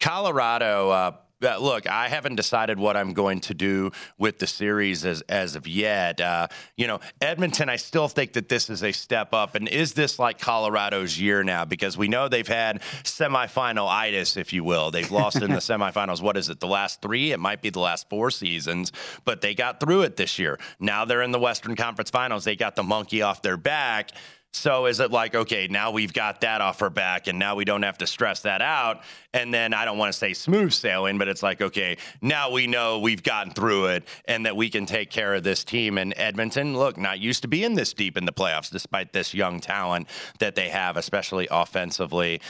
Colorado, 0.00 0.90
uh, 0.90 1.12
uh, 1.42 1.58
look, 1.58 1.88
I 1.88 2.08
haven't 2.08 2.36
decided 2.36 2.78
what 2.78 2.96
I'm 2.96 3.12
going 3.12 3.40
to 3.42 3.54
do 3.54 3.90
with 4.18 4.38
the 4.38 4.46
series 4.46 5.04
as 5.04 5.22
as 5.22 5.56
of 5.56 5.66
yet. 5.66 6.20
Uh, 6.20 6.48
you 6.76 6.86
know, 6.86 7.00
Edmonton, 7.20 7.68
I 7.68 7.76
still 7.76 8.08
think 8.08 8.34
that 8.34 8.48
this 8.48 8.70
is 8.70 8.82
a 8.82 8.92
step 8.92 9.34
up. 9.34 9.54
And 9.54 9.68
is 9.68 9.94
this 9.94 10.18
like 10.18 10.38
Colorado's 10.38 11.20
year 11.20 11.42
now? 11.42 11.64
Because 11.64 11.96
we 11.96 12.08
know 12.08 12.28
they've 12.28 12.46
had 12.46 12.82
semifinal 13.02 13.88
itis, 13.88 14.36
if 14.36 14.52
you 14.52 14.64
will. 14.64 14.90
They've 14.90 15.10
lost 15.10 15.42
in 15.42 15.50
the 15.50 15.56
semifinals. 15.58 16.22
What 16.22 16.36
is 16.36 16.48
it? 16.48 16.60
The 16.60 16.68
last 16.68 17.02
three? 17.02 17.32
It 17.32 17.40
might 17.40 17.62
be 17.62 17.70
the 17.70 17.80
last 17.80 18.08
four 18.08 18.30
seasons, 18.30 18.92
but 19.24 19.40
they 19.40 19.54
got 19.54 19.80
through 19.80 20.02
it 20.02 20.16
this 20.16 20.38
year. 20.38 20.58
Now 20.78 21.04
they're 21.04 21.22
in 21.22 21.32
the 21.32 21.40
Western 21.40 21.76
Conference 21.76 22.10
Finals. 22.10 22.44
They 22.44 22.56
got 22.56 22.76
the 22.76 22.82
monkey 22.82 23.22
off 23.22 23.42
their 23.42 23.56
back. 23.56 24.10
So 24.54 24.84
is 24.84 25.00
it 25.00 25.10
like, 25.10 25.34
okay, 25.34 25.66
now 25.70 25.92
we've 25.92 26.12
got 26.12 26.42
that 26.42 26.60
off 26.60 26.82
our 26.82 26.90
back 26.90 27.26
and 27.26 27.38
now 27.38 27.56
we 27.56 27.64
don't 27.64 27.82
have 27.82 27.96
to 27.98 28.06
stress 28.06 28.42
that 28.42 28.60
out? 28.60 29.00
And 29.32 29.52
then 29.52 29.72
I 29.72 29.86
don't 29.86 29.96
want 29.96 30.12
to 30.12 30.18
say 30.18 30.34
smooth 30.34 30.72
sailing, 30.72 31.16
but 31.16 31.26
it's 31.26 31.42
like, 31.42 31.62
okay, 31.62 31.96
now 32.20 32.50
we 32.50 32.66
know 32.66 32.98
we've 32.98 33.22
gotten 33.22 33.54
through 33.54 33.86
it 33.86 34.04
and 34.26 34.44
that 34.44 34.54
we 34.54 34.68
can 34.68 34.84
take 34.84 35.10
care 35.10 35.34
of 35.34 35.42
this 35.42 35.64
team. 35.64 35.96
And 35.96 36.12
Edmonton, 36.18 36.76
look, 36.76 36.98
not 36.98 37.18
used 37.18 37.42
to 37.42 37.48
being 37.48 37.74
this 37.74 37.94
deep 37.94 38.18
in 38.18 38.26
the 38.26 38.32
playoffs, 38.32 38.70
despite 38.70 39.14
this 39.14 39.32
young 39.32 39.58
talent 39.58 40.06
that 40.38 40.54
they 40.54 40.68
have, 40.68 40.98
especially 40.98 41.48
offensively. 41.50 42.42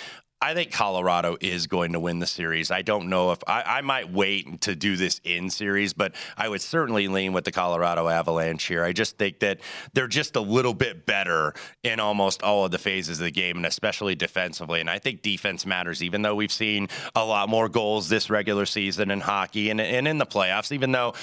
I 0.42 0.54
think 0.54 0.72
Colorado 0.72 1.36
is 1.40 1.68
going 1.68 1.92
to 1.92 2.00
win 2.00 2.18
the 2.18 2.26
series. 2.26 2.72
I 2.72 2.82
don't 2.82 3.08
know 3.08 3.30
if 3.30 3.38
I, 3.46 3.62
I 3.64 3.80
might 3.80 4.12
wait 4.12 4.62
to 4.62 4.74
do 4.74 4.96
this 4.96 5.20
in 5.22 5.48
series, 5.50 5.92
but 5.92 6.16
I 6.36 6.48
would 6.48 6.60
certainly 6.60 7.06
lean 7.06 7.32
with 7.32 7.44
the 7.44 7.52
Colorado 7.52 8.08
Avalanche 8.08 8.64
here. 8.64 8.82
I 8.82 8.92
just 8.92 9.16
think 9.18 9.38
that 9.38 9.60
they're 9.92 10.08
just 10.08 10.34
a 10.34 10.40
little 10.40 10.74
bit 10.74 11.06
better 11.06 11.54
in 11.84 12.00
almost 12.00 12.42
all 12.42 12.64
of 12.64 12.72
the 12.72 12.78
phases 12.78 13.20
of 13.20 13.24
the 13.24 13.30
game, 13.30 13.56
and 13.56 13.66
especially 13.66 14.16
defensively. 14.16 14.80
And 14.80 14.90
I 14.90 14.98
think 14.98 15.22
defense 15.22 15.64
matters, 15.64 16.02
even 16.02 16.22
though 16.22 16.34
we've 16.34 16.50
seen 16.52 16.88
a 17.14 17.24
lot 17.24 17.48
more 17.48 17.68
goals 17.68 18.08
this 18.08 18.28
regular 18.28 18.66
season 18.66 19.12
in 19.12 19.20
hockey 19.20 19.70
and, 19.70 19.80
and 19.80 20.08
in 20.08 20.18
the 20.18 20.26
playoffs, 20.26 20.72
even 20.72 20.90
though 20.90 21.14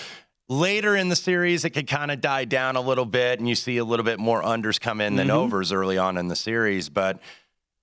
later 0.47 0.95
in 0.95 1.09
the 1.09 1.15
series 1.17 1.65
it 1.65 1.71
could 1.71 1.87
kind 1.87 2.09
of 2.09 2.21
die 2.21 2.45
down 2.45 2.77
a 2.77 2.81
little 2.81 3.05
bit 3.05 3.37
and 3.39 3.49
you 3.49 3.53
see 3.55 3.77
a 3.77 3.83
little 3.83 4.05
bit 4.05 4.17
more 4.17 4.41
unders 4.41 4.79
come 4.79 5.01
in 5.01 5.17
than 5.17 5.27
Mhm. 5.27 5.33
overs 5.33 5.71
early 5.73 5.97
on 5.97 6.17
in 6.17 6.27
the 6.27 6.35
series 6.35 6.89
but 6.89 7.19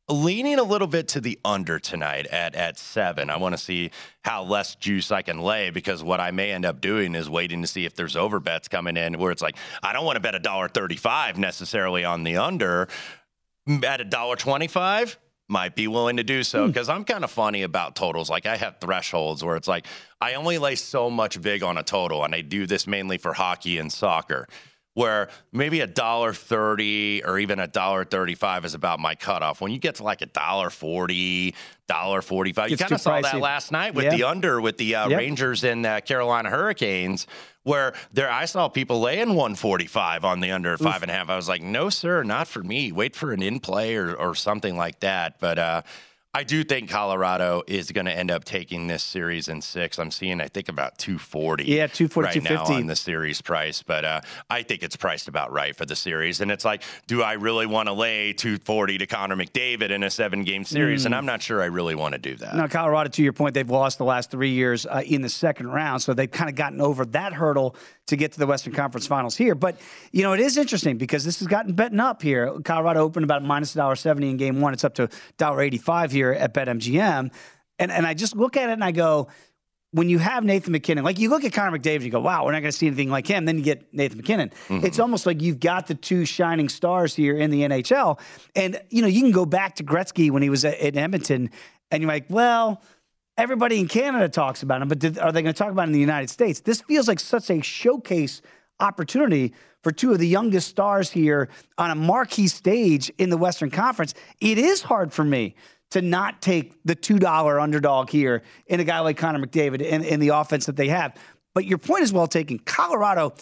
leaning 0.09 0.59
a 0.59 0.62
little 0.62 0.86
bit 0.86 1.09
to 1.09 1.20
the 1.20 1.38
under 1.44 1.78
tonight 1.78 2.26
at 2.26 2.54
at 2.54 2.78
seven. 2.78 3.30
I 3.30 3.36
want 3.38 3.54
to 3.54 3.62
see 3.62 3.90
how 4.22 4.44
less 4.44 4.74
juice 4.76 5.11
I 5.11 5.22
can 5.22 5.40
lay 5.40 5.70
because 5.70 6.02
what 6.02 6.20
I 6.20 6.30
may 6.30 6.52
end 6.52 6.64
up 6.64 6.80
doing 6.80 7.14
is 7.14 7.28
waiting 7.28 7.62
to 7.62 7.68
see 7.68 7.84
if 7.84 7.94
there's 7.94 8.16
over 8.16 8.38
bets 8.38 8.68
coming 8.68 8.96
in 8.96 9.18
where 9.18 9.32
it's 9.32 9.42
like 9.42 9.57
I 9.82 9.92
don't 9.92 10.04
want 10.04 10.16
to 10.16 10.20
bet 10.20 10.34
a 10.34 10.38
dollar 10.38 10.68
thirty 10.68 10.96
five 10.96 11.38
necessarily 11.38 12.04
on 12.04 12.22
the 12.22 12.36
under. 12.36 12.88
At 13.84 14.00
a 14.00 14.04
dollar 14.04 14.36
twenty 14.36 14.68
five. 14.68 15.18
Might 15.48 15.76
be 15.76 15.86
willing 15.86 16.16
to 16.16 16.24
do 16.24 16.42
so 16.42 16.62
hmm. 16.62 16.72
because 16.72 16.88
I'm 16.88 17.04
kind 17.04 17.22
of 17.22 17.30
funny 17.30 17.62
about 17.62 17.94
totals. 17.94 18.28
Like 18.28 18.46
I 18.46 18.57
have 18.57 18.78
thresholds 18.80 19.44
where 19.44 19.54
it's 19.54 19.68
like 19.68 19.86
I 20.20 20.34
only 20.34 20.59
lay 20.59 20.74
so 20.74 21.09
much 21.09 21.40
big 21.40 21.62
on 21.62 21.78
a 21.78 21.84
total, 21.84 22.24
and 22.24 22.34
I 22.34 22.40
do 22.40 22.66
this 22.66 22.88
mainly 22.88 23.16
for 23.16 23.32
hockey 23.32 23.78
and 23.78 23.92
soccer 23.92 24.48
where 24.97 25.28
maybe 25.53 25.80
a 25.82 25.86
dollar 25.86 26.32
thirty 26.32 27.22
or 27.22 27.38
even 27.38 27.59
a 27.61 27.66
dollar 27.66 28.03
thirty-five 28.07 28.64
is 28.64 28.72
about 28.72 28.99
my 28.99 29.14
cutoff. 29.14 29.61
When 29.61 29.70
you 29.70 29.78
get 29.78 29.97
to 29.97 30.03
like 30.03 30.22
a 30.22 30.26
dollar 30.26 30.70
forty, 30.70 31.55
dollar 31.86 32.22
forty-five, 32.22 32.70
you 32.70 32.78
kind 32.78 32.92
of 32.92 33.01
saw 33.03 33.20
that 33.20 33.38
last 33.38 33.70
night 33.72 33.94
with 33.94 34.07
Yeah. 34.07 34.16
the 34.16 34.22
under 34.24 34.59
with 34.59 34.78
the 34.78 34.94
uh, 34.94 35.11
Yep. 35.11 35.18
Rangers 35.18 35.64
and 35.64 35.84
uh, 35.84 36.01
Carolina 36.01 36.49
Hurricanes, 36.49 37.26
where 37.62 37.92
there 38.14 38.30
I 38.30 38.47
saw 38.47 38.68
people 38.68 38.99
laying 39.01 39.34
one 39.34 39.55
forty-five 39.55 40.24
on 40.24 40.40
the 40.40 40.51
under 40.51 40.72
at 40.72 40.78
five 40.80 41.03
and 41.03 41.11
a 41.11 41.14
half. 41.14 41.28
I 41.28 41.36
was 41.36 41.47
like, 41.49 41.61
no, 41.61 41.90
sir, 41.90 42.22
not 42.22 42.49
for 42.49 42.62
me. 42.62 42.90
Wait 42.90 43.14
for 43.14 43.32
an 43.32 43.42
in 43.42 43.61
play 43.61 43.97
or 43.97 44.14
or 44.14 44.34
something 44.34 44.78
like 44.78 45.01
that. 45.01 45.38
But 45.40 45.59
uh, 45.59 45.82
I 46.37 46.43
do 46.45 46.64
think 46.64 46.91
Colorado 46.91 47.62
is 47.66 47.91
going 47.93 48.05
to 48.05 48.12
end 48.12 48.30
up 48.30 48.45
taking 48.45 48.89
this 48.89 49.03
series 49.03 49.49
in 49.49 49.62
six. 49.62 49.99
I'm 49.99 50.11
seeing, 50.11 50.43
I 50.43 50.49
think, 50.49 50.68
about 50.68 50.99
240. 50.99 51.64
Yeah, 51.64 51.87
240, 51.87 52.26
right 52.26 52.34
now 52.43 52.51
250. 52.51 52.74
on 52.74 52.87
the 52.87 52.95
series 52.95 53.41
price, 53.41 53.82
but 53.82 54.05
uh, 54.05 54.20
I 54.51 54.62
think 54.62 54.82
it's 54.82 54.97
priced 54.97 55.28
about 55.28 55.51
right 55.51 55.74
for 55.74 55.87
the 55.87 55.97
series. 55.97 56.43
And 56.43 56.51
it's 56.51 56.62
like, 56.66 56.82
do 57.07 57.22
I 57.22 57.32
really 57.32 57.64
want 57.64 57.89
to 57.89 57.95
lay 57.95 58.34
240 58.34 58.99
to 58.99 59.07
Connor 59.07 59.34
McDavid 59.34 59.89
in 59.89 60.03
a 60.03 60.11
seven 60.11 60.45
game 60.45 60.64
series? 60.64 61.07
And 61.07 61.14
Mm. 61.14 61.18
I'm 61.18 61.24
not 61.26 61.41
sure 61.41 61.62
I 61.62 61.66
really 61.66 61.95
want 61.95 62.12
to 62.12 62.18
do 62.18 62.34
that. 62.37 62.55
Now, 62.55 62.66
Colorado, 62.66 63.09
to 63.09 63.22
your 63.22 63.32
point, 63.32 63.55
they've 63.55 63.70
lost 63.70 63.97
the 63.97 64.05
last 64.05 64.30
three 64.30 64.51
years 64.51 64.84
uh, 64.84 65.03
in 65.07 65.22
the 65.22 65.30
second 65.30 65.68
round, 65.68 66.03
so 66.03 66.12
they've 66.12 66.30
kind 66.30 66.51
of 66.51 66.55
gotten 66.57 66.82
over 66.82 67.07
that 67.07 67.32
hurdle 67.32 67.74
to 68.07 68.16
get 68.16 68.32
to 68.32 68.38
the 68.38 68.46
Western 68.46 68.72
Conference 68.72 69.07
Finals 69.07 69.36
here. 69.36 69.54
But 69.54 69.76
you 70.12 70.22
know, 70.22 70.32
it 70.32 70.40
is 70.40 70.57
interesting 70.57 70.96
because 70.96 71.24
this 71.24 71.38
has 71.40 71.48
gotten 71.48 71.74
betting 71.74 72.00
up 72.00 72.22
here. 72.22 72.59
Colorado 72.64 73.00
opened 73.00 73.24
about 73.24 73.42
minus 73.42 73.74
dollar 73.74 73.96
seventy 73.96 74.30
in 74.30 74.36
game 74.36 74.61
one. 74.61 74.72
It's 74.72 74.84
up 74.84 74.94
to 74.94 75.09
dollar 75.38 75.61
eighty 75.61 75.78
five 75.78 76.12
here 76.12 76.32
at 76.32 76.54
BetMGM, 76.54 77.30
and 77.78 77.92
and 77.92 78.07
I 78.07 78.14
just 78.14 78.36
look 78.36 78.57
at 78.57 78.70
it 78.70 78.72
and 78.72 78.84
I 78.84 78.92
go. 78.92 79.28
When 79.92 80.11
you 80.11 80.18
have 80.18 80.44
Nathan 80.44 80.72
MacKinnon, 80.72 81.04
like 81.04 81.18
you 81.18 81.30
look 81.30 81.44
at 81.44 81.54
Connor 81.54 81.78
McDavid, 81.78 82.02
you 82.02 82.11
go, 82.11 82.20
wow, 82.20 82.44
we're 82.44 82.52
not 82.52 82.61
going 82.61 82.72
to 82.72 82.76
see 82.76 82.86
anything 82.86 83.09
like 83.09 83.26
him. 83.26 83.46
Then 83.46 83.57
you 83.57 83.64
get 83.64 83.94
Nathan 83.94 84.18
MacKinnon. 84.18 84.50
Mm-hmm. 84.68 84.84
It's 84.84 84.98
almost 84.98 85.24
like 85.24 85.40
you've 85.40 85.61
got 85.61 85.86
the 85.86 85.94
two 85.94 86.26
shining 86.26 86.68
stars 86.68 87.14
here 87.14 87.34
in 87.38 87.50
the 87.50 87.62
NHL. 87.62 88.18
And, 88.54 88.78
you 88.90 89.00
know, 89.00 89.09
you 89.09 89.22
can 89.22 89.30
go 89.30 89.46
back 89.46 89.76
to 89.76 89.84
Gretzky 89.84 90.30
when 90.30 90.42
he 90.42 90.50
was 90.50 90.66
at, 90.66 90.78
at 90.80 90.96
Edmonton, 90.96 91.50
and 91.90 92.02
you're 92.02 92.12
like, 92.12 92.26
well, 92.28 92.82
everybody 93.39 93.78
in 93.78 93.89
Canada 93.89 94.28
talks 94.28 94.62
about 94.62 94.82
him, 94.82 94.89
but 94.89 94.99
did, 94.99 95.18
are 95.18 95.32
they 95.32 95.43
going 95.43 95.55
to 95.55 95.59
talk 95.59 95.70
about 95.70 95.84
him 95.84 95.91
in 95.91 95.95
the 95.95 96.01
United 96.01 96.30
States? 96.30 96.61
This 96.61 96.80
feels 96.80 97.09
like 97.09 97.20
such 97.20 97.51
a 97.51 97.62
showcase 97.62 98.43
opportunity 98.80 99.55
for 99.82 99.93
two 99.93 100.12
of 100.12 100.18
the 100.18 100.26
youngest 100.26 100.68
stars 100.68 101.11
here 101.11 101.49
on 101.78 101.91
a 101.91 101.95
marquee 101.95 102.49
stage 102.49 103.11
in 103.18 103.30
the 103.30 103.37
Western 103.37 103.70
Conference. 103.70 104.14
It 104.41 104.59
is 104.59 104.82
hard 104.82 105.12
for 105.12 105.24
me 105.24 105.55
to 105.91 106.03
not 106.03 106.43
take 106.43 106.74
the 106.84 106.97
$2 106.97 107.62
underdog 107.62 108.11
here 108.11 108.43
in 108.66 108.80
a 108.80 108.84
guy 108.84 108.99
like 109.01 109.16
Connor 109.16 109.47
McDavid 109.47 109.87
and 109.89 110.05
in 110.05 110.20
the 110.20 110.28
offense 110.28 110.66
that 110.66 110.76
they 110.76 110.89
have. 110.89 111.16
But 111.55 111.64
your 111.64 111.78
point 111.78 112.03
is 112.03 112.12
well 112.12 112.26
taken. 112.26 112.59
Colorado 112.59 113.34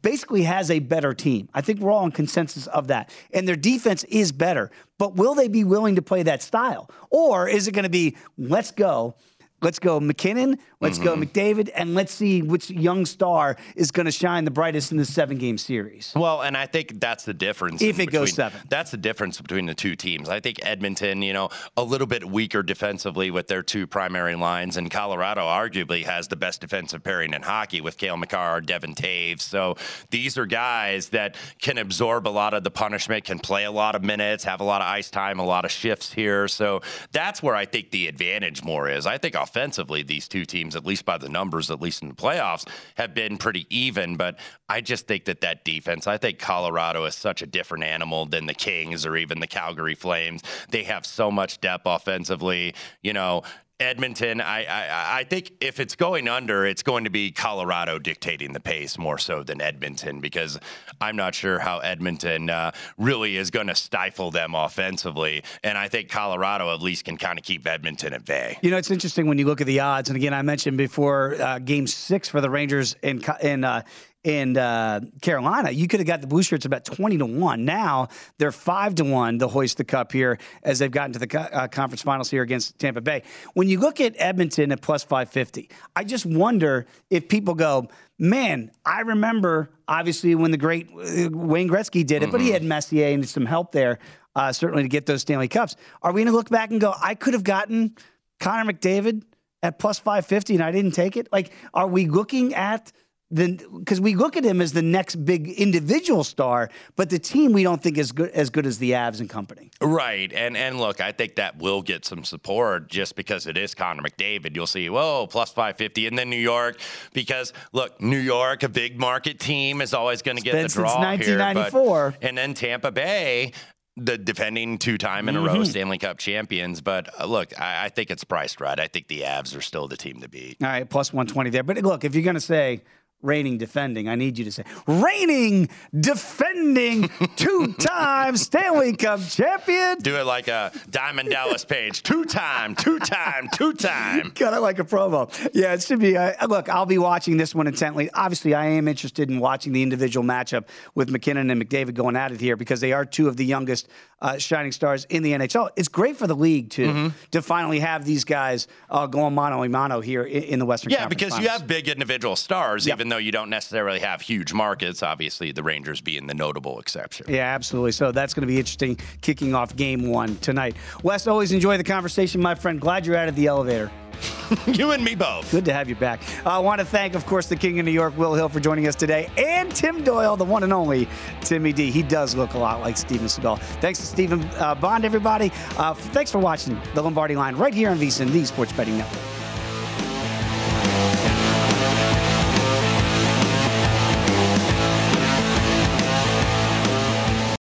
basically 0.00 0.42
has 0.44 0.70
a 0.70 0.78
better 0.78 1.12
team. 1.12 1.48
I 1.52 1.60
think 1.60 1.80
we're 1.80 1.92
all 1.92 2.04
in 2.06 2.12
consensus 2.12 2.66
of 2.68 2.88
that. 2.88 3.10
And 3.32 3.46
their 3.46 3.56
defense 3.56 4.04
is 4.04 4.32
better. 4.32 4.70
But 4.98 5.16
will 5.16 5.34
they 5.34 5.48
be 5.48 5.64
willing 5.64 5.96
to 5.96 6.02
play 6.02 6.22
that 6.22 6.42
style? 6.42 6.90
Or 7.10 7.46
is 7.46 7.68
it 7.68 7.72
going 7.72 7.82
to 7.82 7.90
be, 7.90 8.16
let's 8.38 8.70
go? 8.70 9.14
Let's 9.62 9.78
go 9.78 10.00
MacKinnon, 10.00 10.58
let's 10.80 10.98
go 10.98 11.14
mm-hmm. 11.14 11.22
McDavid, 11.22 11.70
and 11.74 11.94
let's 11.94 12.12
see 12.12 12.42
which 12.42 12.68
young 12.68 13.06
star 13.06 13.56
is 13.76 13.92
going 13.92 14.06
to 14.06 14.12
shine 14.12 14.44
the 14.44 14.50
brightest 14.50 14.90
in 14.90 14.98
the 14.98 15.04
seven 15.04 15.38
game 15.38 15.56
series. 15.56 16.12
Well, 16.16 16.42
and 16.42 16.56
I 16.56 16.66
think 16.66 17.00
that's 17.00 17.24
the 17.24 17.32
difference. 17.32 17.80
If 17.80 18.00
it 18.00 18.06
goes 18.06 18.32
seven. 18.32 18.60
That's 18.68 18.90
the 18.90 18.96
difference 18.96 19.40
between 19.40 19.66
the 19.66 19.74
two 19.74 19.94
teams. 19.94 20.28
I 20.28 20.40
think 20.40 20.58
Edmonton, 20.64 21.22
you 21.22 21.32
know, 21.32 21.50
a 21.76 21.84
little 21.84 22.08
bit 22.08 22.24
weaker 22.24 22.62
defensively 22.62 23.30
with 23.30 23.46
their 23.46 23.62
two 23.62 23.86
primary 23.86 24.34
lines, 24.34 24.76
and 24.76 24.90
Colorado 24.90 25.42
arguably 25.42 26.04
has 26.04 26.28
the 26.28 26.36
best 26.36 26.60
defensive 26.60 27.04
pairing 27.04 27.32
in 27.32 27.42
hockey 27.42 27.80
with 27.80 27.96
Cale 27.96 28.16
Makar, 28.16 28.62
Devon 28.62 28.94
Toews. 28.94 29.40
So 29.40 29.76
these 30.10 30.36
are 30.36 30.46
guys 30.46 31.10
that 31.10 31.36
can 31.60 31.78
absorb 31.78 32.26
a 32.26 32.30
lot 32.30 32.52
of 32.52 32.64
the 32.64 32.70
punishment, 32.70 33.24
can 33.24 33.38
play 33.38 33.64
a 33.64 33.70
lot 33.70 33.94
of 33.94 34.02
minutes, 34.02 34.42
have 34.44 34.60
a 34.60 34.64
lot 34.64 34.82
of 34.82 34.88
ice 34.88 35.10
time, 35.10 35.38
a 35.38 35.44
lot 35.44 35.64
of 35.64 35.70
shifts 35.70 36.12
here. 36.12 36.48
So 36.48 36.80
that's 37.12 37.42
where 37.42 37.54
I 37.54 37.64
think 37.64 37.90
the 37.90 38.08
advantage 38.08 38.64
more 38.64 38.88
is. 38.88 39.06
I 39.06 39.18
think 39.18 39.36
offensively, 39.52 40.02
these 40.02 40.28
two 40.28 40.46
teams, 40.46 40.74
at 40.74 40.86
least 40.86 41.04
by 41.04 41.18
the 41.18 41.28
numbers, 41.28 41.70
at 41.70 41.80
least 41.80 42.02
in 42.02 42.08
the 42.08 42.14
playoffs, 42.14 42.66
have 42.94 43.14
been 43.14 43.36
pretty 43.36 43.66
even. 43.68 44.16
But 44.16 44.38
I 44.66 44.80
just 44.80 45.06
think 45.06 45.26
that 45.26 45.42
that 45.42 45.62
defense, 45.62 46.06
I 46.06 46.16
think 46.16 46.38
Colorado 46.38 47.04
is 47.04 47.14
such 47.14 47.42
a 47.42 47.46
different 47.46 47.84
animal 47.84 48.24
than 48.24 48.46
the 48.46 48.54
Kings 48.54 49.04
or 49.04 49.14
even 49.14 49.40
the 49.40 49.46
Calgary 49.46 49.94
Flames. 49.94 50.42
They 50.70 50.84
have 50.84 51.04
so 51.04 51.30
much 51.30 51.60
depth 51.60 51.82
offensively. 51.84 52.74
You 53.02 53.12
know, 53.12 53.42
Edmonton, 53.80 54.40
I, 54.40 54.64
I 54.64 55.18
I 55.18 55.24
think 55.24 55.52
if 55.60 55.80
it's 55.80 55.96
going 55.96 56.28
under, 56.28 56.64
it's 56.64 56.82
going 56.82 57.04
to 57.04 57.10
be 57.10 57.30
Colorado 57.30 57.98
dictating 57.98 58.52
the 58.52 58.60
pace 58.60 58.96
more 58.96 59.18
so 59.18 59.42
than 59.42 59.60
Edmonton 59.60 60.20
because 60.20 60.58
I'm 61.00 61.16
not 61.16 61.34
sure 61.34 61.58
how 61.58 61.78
Edmonton 61.78 62.48
uh, 62.48 62.72
really 62.96 63.36
is 63.36 63.50
going 63.50 63.66
to 63.66 63.74
stifle 63.74 64.30
them 64.30 64.54
offensively, 64.54 65.42
and 65.64 65.76
I 65.76 65.88
think 65.88 66.08
Colorado 66.08 66.72
at 66.72 66.80
least 66.80 67.04
can 67.04 67.16
kind 67.16 67.38
of 67.38 67.44
keep 67.44 67.66
Edmonton 67.66 68.12
at 68.12 68.24
bay. 68.24 68.58
You 68.62 68.70
know, 68.70 68.76
it's 68.76 68.90
interesting 68.90 69.26
when 69.26 69.38
you 69.38 69.46
look 69.46 69.60
at 69.60 69.66
the 69.66 69.80
odds. 69.80 70.08
And 70.08 70.16
again, 70.16 70.34
I 70.34 70.42
mentioned 70.42 70.78
before 70.78 71.34
uh, 71.40 71.58
game 71.58 71.86
six 71.86 72.28
for 72.28 72.40
the 72.40 72.50
Rangers 72.50 72.94
in, 73.02 73.22
in, 73.42 73.64
uh, 73.64 73.82
in 74.24 74.56
uh, 74.56 75.00
Carolina, 75.20 75.70
you 75.70 75.88
could 75.88 75.98
have 75.98 76.06
got 76.06 76.20
the 76.20 76.26
Blue 76.26 76.42
Shirts 76.42 76.64
about 76.64 76.84
20 76.84 77.18
to 77.18 77.26
1. 77.26 77.64
Now 77.64 78.08
they're 78.38 78.52
5 78.52 78.94
to 78.96 79.04
1 79.04 79.40
to 79.40 79.48
hoist 79.48 79.78
the 79.78 79.84
cup 79.84 80.12
here 80.12 80.38
as 80.62 80.78
they've 80.78 80.90
gotten 80.90 81.12
to 81.14 81.18
the 81.18 81.40
uh, 81.40 81.66
conference 81.68 82.02
finals 82.02 82.30
here 82.30 82.42
against 82.42 82.78
Tampa 82.78 83.00
Bay. 83.00 83.22
When 83.54 83.68
you 83.68 83.80
look 83.80 84.00
at 84.00 84.14
Edmonton 84.18 84.70
at 84.70 84.80
plus 84.80 85.02
550, 85.02 85.70
I 85.96 86.04
just 86.04 86.24
wonder 86.24 86.86
if 87.10 87.28
people 87.28 87.54
go, 87.54 87.88
man, 88.18 88.70
I 88.84 89.00
remember 89.00 89.70
obviously 89.88 90.34
when 90.36 90.52
the 90.52 90.56
great 90.56 90.88
uh, 90.90 91.28
Wayne 91.32 91.68
Gretzky 91.68 92.06
did 92.06 92.22
it, 92.22 92.30
but 92.30 92.40
he 92.40 92.50
had 92.50 92.62
Messier 92.62 93.08
and 93.08 93.28
some 93.28 93.46
help 93.46 93.72
there, 93.72 93.98
uh, 94.36 94.52
certainly 94.52 94.84
to 94.84 94.88
get 94.88 95.06
those 95.06 95.22
Stanley 95.22 95.48
Cups. 95.48 95.74
Are 96.00 96.12
we 96.12 96.20
going 96.20 96.32
to 96.32 96.36
look 96.36 96.48
back 96.48 96.70
and 96.70 96.80
go, 96.80 96.94
I 97.02 97.16
could 97.16 97.34
have 97.34 97.44
gotten 97.44 97.96
Connor 98.38 98.72
McDavid 98.72 99.24
at 99.64 99.80
plus 99.80 99.98
550 99.98 100.54
and 100.54 100.62
I 100.62 100.70
didn't 100.70 100.92
take 100.92 101.16
it? 101.16 101.28
Like, 101.32 101.50
are 101.74 101.88
we 101.88 102.06
looking 102.06 102.54
at 102.54 102.92
because 103.34 104.00
we 104.00 104.14
look 104.14 104.36
at 104.36 104.44
him 104.44 104.60
as 104.60 104.72
the 104.72 104.82
next 104.82 105.16
big 105.24 105.48
individual 105.48 106.24
star, 106.24 106.68
but 106.96 107.10
the 107.10 107.18
team 107.18 107.52
we 107.52 107.62
don't 107.62 107.82
think 107.82 107.98
is 107.98 108.12
good 108.12 108.30
as 108.30 108.50
good 108.50 108.66
as 108.66 108.78
the 108.78 108.92
Avs 108.92 109.20
and 109.20 109.28
company. 109.30 109.70
Right. 109.80 110.32
And 110.32 110.56
and 110.56 110.78
look, 110.78 111.00
I 111.00 111.12
think 111.12 111.36
that 111.36 111.58
will 111.58 111.82
get 111.82 112.04
some 112.04 112.24
support 112.24 112.88
just 112.88 113.16
because 113.16 113.46
it 113.46 113.56
is 113.56 113.74
Connor 113.74 114.02
McDavid. 114.02 114.54
You'll 114.54 114.66
see, 114.66 114.88
whoa, 114.90 115.26
plus 115.26 115.50
550. 115.50 116.06
And 116.06 116.18
then 116.18 116.28
New 116.30 116.36
York, 116.36 116.78
because 117.12 117.52
look, 117.72 118.00
New 118.00 118.18
York, 118.18 118.62
a 118.62 118.68
big 118.68 118.98
market 118.98 119.38
team, 119.40 119.80
is 119.80 119.94
always 119.94 120.22
going 120.22 120.36
to 120.36 120.42
get 120.42 120.52
the 120.60 120.68
draw. 120.68 120.98
Here, 121.16 121.38
1994. 121.38 122.10
but, 122.20 122.28
and 122.28 122.36
then 122.38 122.54
Tampa 122.54 122.92
Bay. 122.92 123.52
The 123.98 124.16
defending 124.16 124.78
two 124.78 124.96
time 124.96 125.28
in 125.28 125.36
a 125.36 125.40
row 125.42 125.54
Mhm. 125.56 125.66
Stanley 125.66 125.98
Cup 125.98 126.16
champions. 126.16 126.80
But 126.80 127.10
uh, 127.20 127.26
look, 127.26 127.52
I, 127.60 127.84
I 127.84 127.88
think 127.90 128.10
it's 128.10 128.24
priced 128.24 128.58
right. 128.58 128.80
I 128.80 128.88
think 128.88 129.08
the 129.08 129.20
Avs 129.20 129.54
are 129.54 129.60
still 129.60 129.86
the 129.86 129.98
team 129.98 130.22
to 130.22 130.30
beat. 130.30 130.56
All 130.62 130.68
right, 130.68 130.88
plus 130.88 131.12
120 131.12 131.50
there. 131.50 131.62
But 131.62 131.76
look, 131.82 132.02
if 132.02 132.14
you're 132.14 132.24
going 132.24 132.32
to 132.32 132.40
say 132.40 132.80
reigning 133.22 133.58
defending, 133.58 134.08
I 134.08 134.14
need 134.16 134.38
you 134.38 134.44
to 134.44 134.52
say 134.52 134.64
reigning 134.86 135.68
defending 136.16 137.08
two 137.36 137.72
time 137.78 138.36
Stanley 138.36 138.94
Cup 138.96 139.20
champion. 139.28 139.98
Do 139.98 140.16
it 140.16 140.24
like 140.24 140.48
a 140.48 140.72
Diamond 140.90 141.30
Dallas 141.30 141.64
Page. 141.64 142.02
Two 142.02 142.24
time, 142.24 142.74
two 142.74 142.98
time, 142.98 143.48
two 143.54 143.72
time. 143.72 144.30
Kind 144.34 144.54
of 144.54 144.62
like 144.62 144.78
a 144.78 144.84
promo. 144.84 145.30
Yeah, 145.54 145.72
it 145.74 145.82
should 145.82 146.00
be. 146.00 146.16
Uh, 146.16 146.46
look, 146.46 146.68
I'll 146.68 146.86
be 146.86 146.98
watching 146.98 147.36
this 147.36 147.54
one 147.54 147.66
intently. 147.66 148.10
Obviously, 148.12 148.54
I 148.54 148.66
am 148.66 148.88
interested 148.88 149.30
in 149.30 149.38
watching 149.40 149.72
the 149.72 149.82
individual 149.82 150.24
matchup 150.26 150.64
with 150.94 151.10
MacKinnon 151.10 151.50
and 151.50 151.62
McDavid 151.62 151.94
going 151.94 152.16
at 152.16 152.32
it 152.32 152.40
here 152.40 152.56
because 152.56 152.80
they 152.80 152.92
are 152.92 153.04
two 153.04 153.28
of 153.28 153.36
the 153.36 153.44
youngest 153.44 153.88
uh, 154.20 154.38
shining 154.38 154.72
stars 154.72 155.04
in 155.08 155.22
the 155.22 155.32
NHL. 155.32 155.70
It's 155.76 155.88
great 155.88 156.16
for 156.16 156.26
the 156.26 156.36
league, 156.36 156.70
too, 156.70 156.82
Mm-hmm. 156.92 157.08
to 157.30 157.40
finally 157.42 157.78
have 157.78 158.04
these 158.04 158.24
guys 158.24 158.66
uh, 158.90 159.06
going 159.06 159.34
mano 159.34 159.62
a 159.62 159.68
mano 159.68 160.00
here 160.00 160.24
in, 160.24 160.42
in 160.44 160.58
the 160.58 160.66
Western 160.66 160.90
Yeah, 160.90 160.98
Conference 161.00 161.22
because 161.22 161.38
you 161.40 161.48
have 161.48 161.66
big 161.66 161.88
individual 161.88 162.36
stars, 162.36 162.86
even 162.88 163.08
though 163.12 163.18
you 163.18 163.30
don't 163.30 163.50
necessarily 163.50 164.00
have 164.00 164.22
huge 164.22 164.54
markets. 164.54 165.02
Obviously, 165.02 165.52
the 165.52 165.62
Rangers 165.62 166.00
being 166.00 166.26
the 166.26 166.34
notable 166.34 166.80
exception. 166.80 167.26
Yeah, 167.28 167.54
absolutely. 167.54 167.92
So 167.92 168.10
that's 168.10 168.32
going 168.32 168.40
to 168.40 168.46
be 168.46 168.58
interesting 168.58 168.98
kicking 169.20 169.54
off 169.54 169.76
game 169.76 170.08
one 170.08 170.36
tonight. 170.36 170.76
Wes, 171.02 171.26
always 171.26 171.52
enjoy 171.52 171.76
the 171.76 171.84
conversation, 171.84 172.40
my 172.40 172.54
friend. 172.54 172.80
Glad 172.80 173.04
you're 173.04 173.16
out 173.16 173.28
of 173.28 173.36
the 173.36 173.46
elevator. 173.48 173.90
you 174.66 174.92
and 174.92 175.04
me 175.04 175.14
both. 175.14 175.50
Good 175.50 175.64
to 175.66 175.72
have 175.74 175.88
you 175.90 175.94
back. 175.94 176.20
I 176.46 176.58
want 176.58 176.80
to 176.80 176.86
thank, 176.86 177.14
of 177.14 177.26
course, 177.26 177.48
the 177.48 177.56
King 177.56 177.78
of 177.80 177.84
New 177.84 177.92
York, 177.92 178.16
Will 178.16 178.34
Hill, 178.34 178.48
for 178.48 178.60
joining 178.60 178.86
us 178.86 178.94
today, 178.94 179.28
and 179.36 179.74
Tim 179.74 180.04
Doyle, 180.04 180.36
the 180.36 180.44
one 180.44 180.62
and 180.62 180.72
only 180.72 181.08
Timmy 181.42 181.72
D. 181.72 181.90
He 181.90 182.02
does 182.02 182.34
look 182.34 182.54
a 182.54 182.58
lot 182.58 182.80
like 182.80 182.96
Steven 182.96 183.26
Seagal. 183.26 183.58
Thanks 183.80 183.98
to 183.98 184.06
Stephen 184.06 184.42
uh, 184.58 184.74
Bond, 184.74 185.04
everybody. 185.04 185.50
Uh, 185.76 185.92
thanks 185.94 186.30
for 186.30 186.38
watching 186.38 186.80
the 186.94 187.02
Lombardi 187.02 187.36
Line 187.36 187.56
right 187.56 187.74
here 187.74 187.90
on 187.90 187.98
VSiN, 187.98 188.30
the 188.30 188.44
Sports 188.44 188.72
Betting 188.72 188.96
Network. 188.96 189.20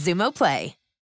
Xumo 0.00 0.32
Play. 0.32 0.79